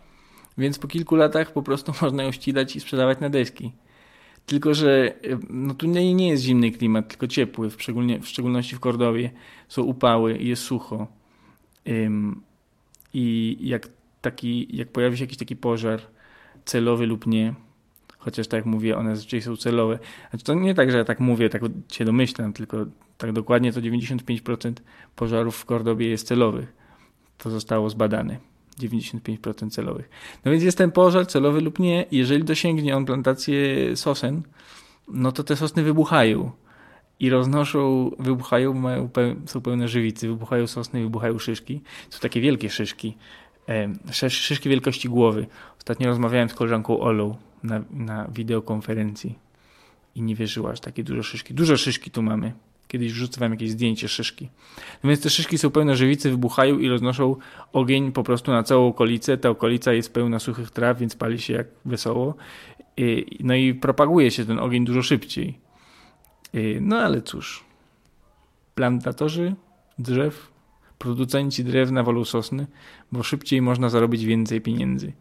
więc 0.58 0.80
po 0.80 0.88
kilku 0.88 1.16
latach 1.16 1.53
po 1.53 1.64
prostu 1.64 1.93
można 2.01 2.24
ją 2.24 2.32
ścigać 2.32 2.76
i 2.76 2.80
sprzedawać 2.80 3.20
na 3.20 3.30
deski. 3.30 3.72
Tylko, 4.45 4.74
że 4.74 5.14
no 5.49 5.74
tu 5.74 5.88
nie, 5.88 6.14
nie 6.14 6.30
jest 6.30 6.43
zimny 6.43 6.72
klimat, 6.72 7.08
tylko 7.08 7.28
ciepły, 7.28 7.70
w, 7.70 7.78
w 8.22 8.28
szczególności 8.28 8.76
w 8.76 8.80
Kordowie. 8.80 9.32
Są 9.68 9.84
upały 9.84 10.38
i 10.38 10.47
jest 10.47 10.64
sucho. 10.64 11.08
Ym, 11.88 12.41
I 13.14 13.58
jak, 13.62 13.89
taki, 14.22 14.78
jak 14.78 14.88
pojawi 14.88 15.18
się 15.18 15.24
jakiś 15.24 15.38
taki 15.38 15.55
pożar, 15.55 16.01
celowy 16.66 17.05
lub 17.05 17.28
nie, 17.28 17.53
chociaż 18.18 18.47
tak 18.47 18.58
jak 18.58 18.66
mówię, 18.66 18.97
one 18.97 19.16
zazwyczaj 19.16 19.41
są 19.41 19.58
celowe. 19.58 19.99
Znaczy 20.30 20.45
to 20.45 20.53
nie 20.53 20.74
tak, 20.74 20.91
że 20.91 20.97
ja 20.97 21.05
tak 21.05 21.20
mówię, 21.20 21.49
tak 21.49 21.62
się 21.91 22.05
domyślam, 22.05 22.53
tylko 22.53 22.86
tak 23.18 23.32
dokładnie 23.32 23.74
to 23.74 23.82
95% 23.82 24.74
pożarów 25.16 25.58
w 25.58 25.66
Kordobie 25.66 26.10
jest 26.10 26.28
celowych 26.28 26.74
To 27.38 27.49
zostało 27.49 27.89
zbadane. 27.89 28.38
95% 28.82 29.69
celowych. 29.69 30.09
No 30.45 30.51
więc 30.51 30.63
jest 30.63 30.78
ten 30.78 30.91
pożar 30.91 31.28
celowy 31.28 31.61
lub 31.61 31.80
nie. 31.80 32.05
Jeżeli 32.11 32.43
dosięgnie 32.43 32.97
on 32.97 33.05
plantację 33.05 33.95
sosen, 33.95 34.43
no 35.07 35.32
to 35.32 35.43
te 35.43 35.55
sosny 35.55 35.84
wybuchają 35.84 36.51
i 37.19 37.30
roznoszą, 37.30 38.11
wybuchają, 38.19 38.73
mają, 38.73 39.09
są 39.45 39.61
pełne 39.61 39.88
żywicy, 39.88 40.28
wybuchają 40.28 40.67
sosny, 40.67 41.01
wybuchają 41.01 41.39
szyszki. 41.39 41.82
Są 42.09 42.19
takie 42.19 42.41
wielkie 42.41 42.69
szyszki, 42.69 43.17
szyszki 44.30 44.69
wielkości 44.69 45.09
głowy. 45.09 45.47
Ostatnio 45.78 46.07
rozmawiałem 46.07 46.49
z 46.49 46.53
koleżanką 46.53 46.99
Olą 46.99 47.36
na, 47.63 47.82
na 47.91 48.28
wideokonferencji 48.28 49.36
i 50.15 50.21
nie 50.21 50.36
wierzyła, 50.36 50.75
że 50.75 50.82
takie 50.82 51.03
duże 51.03 51.23
szyszki. 51.23 51.53
Duże 51.53 51.78
szyszki 51.78 52.11
tu 52.11 52.21
mamy. 52.21 52.53
Kiedyś 52.88 53.14
wrzucałem 53.14 53.52
jakieś 53.52 53.72
zdjęcie 53.72 54.08
szyszki. 54.08 54.50
No 55.04 55.10
więc 55.10 55.22
te 55.22 55.30
szyszki 55.30 55.58
są 55.58 55.72
pełne 55.72 55.96
żywicy, 55.96 56.30
wybuchają 56.30 56.80
i 56.80 56.90
roznoszą 56.90 57.36
ogień 57.74 58.12
po 58.12 58.24
prostu 58.24 58.52
na 58.52 58.64
całą 58.64 58.88
okolicę. 58.88 59.38
Ta 59.38 59.50
okolica 59.50 59.94
jest 59.94 60.14
pełna 60.14 60.40
suchych 60.40 60.72
traw, 60.72 61.00
więc 61.00 61.16
pali 61.16 61.40
się 61.40 61.54
jak 61.54 61.68
wesoło. 61.86 62.36
No 63.40 63.56
i 63.56 63.74
propaguje 63.74 64.32
się 64.32 64.46
ten 64.46 64.60
ogień 64.60 64.86
dużo 64.86 65.04
szybciej. 65.04 65.60
No 66.82 66.98
ale 66.98 67.22
cóż. 67.22 67.64
Plantatorzy 68.76 69.56
drzew, 70.00 70.52
producenci 70.98 71.64
drewna 71.64 72.04
wolą 72.04 72.26
sosny, 72.26 72.68
bo 73.12 73.24
szybciej 73.24 73.62
można 73.62 73.90
zarobić 73.90 74.26
więcej 74.26 74.62
pieniędzy. 74.62 75.14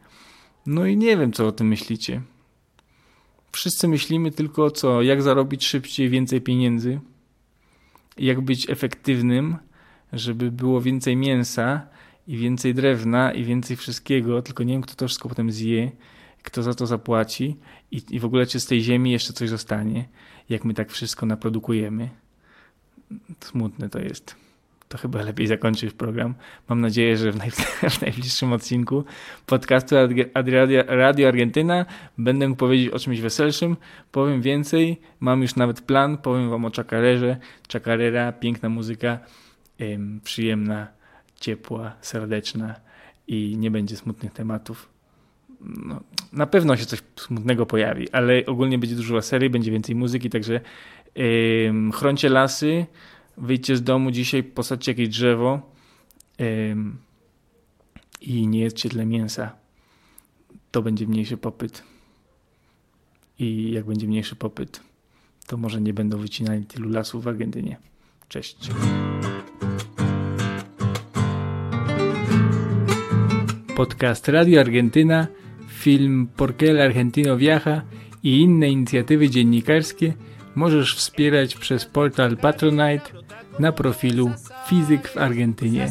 No 0.67 0.87
i 0.87 0.97
nie 0.97 1.17
wiem, 1.17 1.33
co 1.33 1.47
o 1.47 1.53
tym 1.53 1.69
myślicie. 1.69 2.23
Wszyscy 3.53 3.89
myślimy 3.89 4.31
tylko 4.31 4.71
co, 4.71 5.03
jak 5.03 5.23
zarobić 5.23 5.67
szybciej 5.67 6.09
więcej 6.09 6.41
pieniędzy, 6.41 7.01
jak 8.19 8.41
być 8.41 8.71
efektywnym, 8.71 9.57
żeby 10.13 10.51
było 10.51 10.81
więcej 10.81 11.17
mięsa 11.17 11.87
i 12.27 12.37
więcej 12.37 12.75
drewna 12.75 13.33
i 13.33 13.45
więcej 13.45 13.77
wszystkiego, 13.77 14.43
tylko 14.43 14.65
nie 14.65 14.73
wiem, 14.73 14.83
kto 14.83 14.95
to 14.95 15.07
wszystko 15.07 15.29
potem 15.29 15.53
zje, 15.53 15.91
kto 16.43 16.63
za 16.63 16.75
to 16.75 16.87
zapłaci 16.87 17.57
i, 17.91 18.03
i 18.11 18.21
w 18.21 18.25
ogóle 18.25 18.47
czy 18.47 18.61
z 18.61 18.67
tej 18.67 18.83
ziemi 18.83 19.13
jeszcze 19.13 19.33
coś 19.33 19.49
zostanie, 19.49 20.09
jak 20.49 20.65
my 20.65 20.75
tak 20.75 20.91
wszystko 20.91 21.27
naprodukujemy. 21.27 22.09
Smutne 23.41 23.89
to 23.89 23.99
jest 23.99 24.46
to 24.89 24.99
chyba 24.99 25.23
lepiej 25.23 25.47
zakończyć 25.47 25.95
program. 25.95 26.35
Mam 26.69 26.81
nadzieję, 26.81 27.17
że 27.17 27.33
w, 27.33 27.37
w 27.97 28.01
najbliższym 28.01 28.53
odcinku 28.53 29.05
podcastu 29.47 29.95
Radio, 30.35 30.85
Radio 30.87 31.29
Argentyna 31.29 31.87
będę 32.19 32.49
mógł 32.49 32.59
powiedzieć 32.59 32.89
o 32.89 32.99
czymś 32.99 33.21
weselszym. 33.21 33.77
Powiem 34.13 34.43
więcej, 34.43 35.01
mam 35.21 35.43
już 35.43 35.57
nawet 35.57 35.81
plan, 35.81 36.19
powiem 36.19 36.51
wam 36.51 36.65
o 36.65 36.71
Chacarerze. 36.71 37.37
Chacarera, 37.73 38.33
piękna 38.33 38.69
muzyka, 38.69 39.19
ym, 39.81 40.21
przyjemna, 40.25 40.89
ciepła, 41.41 41.93
serdeczna 42.01 42.75
i 43.29 43.57
nie 43.59 43.71
będzie 43.71 43.97
smutnych 43.97 44.33
tematów. 44.33 44.89
No, 45.61 46.01
na 46.33 46.47
pewno 46.47 46.77
się 46.77 46.87
coś 46.87 47.03
smutnego 47.17 47.67
pojawi, 47.67 48.11
ale 48.11 48.47
ogólnie 48.47 48.79
będzie 48.79 48.97
dużo 48.97 49.23
serii, 49.23 49.51
będzie 49.51 49.71
więcej 49.71 49.95
muzyki, 49.95 50.31
także 50.31 50.61
ym, 51.69 51.93
chroncie 51.93 52.29
lasy, 52.29 52.87
wyjdźcie 53.39 53.77
z 53.77 53.83
domu 53.83 54.11
dzisiaj, 54.11 54.43
posadźcie 54.43 54.93
jakieś 54.93 55.09
drzewo 55.09 55.73
i 58.21 58.47
nie 58.47 58.61
jedzcie 58.61 58.89
tyle 58.89 59.07
mięsa. 59.07 59.53
To 60.71 60.83
będzie 60.83 61.07
mniejszy 61.07 61.37
popyt. 61.37 61.83
I 63.39 63.71
jak 63.71 63.85
będzie 63.85 64.07
mniejszy 64.07 64.37
popyt, 64.37 64.81
to 65.47 65.57
może 65.57 65.81
nie 65.81 65.95
będą 65.95 66.19
wycinali 66.19 66.65
tylu 66.65 66.91
lasów 66.91 67.25
w 67.25 67.29
Argentynie. 67.29 67.77
Cześć. 68.29 68.71
Podcast 73.77 74.29
Radio 74.29 74.61
Argentyna, 74.61 75.27
film 75.69 76.29
Por 76.37 76.57
qué 76.57 76.71
el 76.71 76.81
Argentino 76.81 77.37
viaja 77.37 77.83
i 78.23 78.41
inne 78.41 78.69
inicjatywy 78.69 79.31
dziennikarskie 79.31 80.15
możesz 80.57 80.97
wspierać 80.97 81.55
przez 81.55 81.85
portal 81.85 82.37
Patronite 82.37 83.11
na 83.59 83.73
profilu 83.73 84.31
Fizyk 84.69 85.09
w 85.09 85.17
Argentynie. 85.17 85.89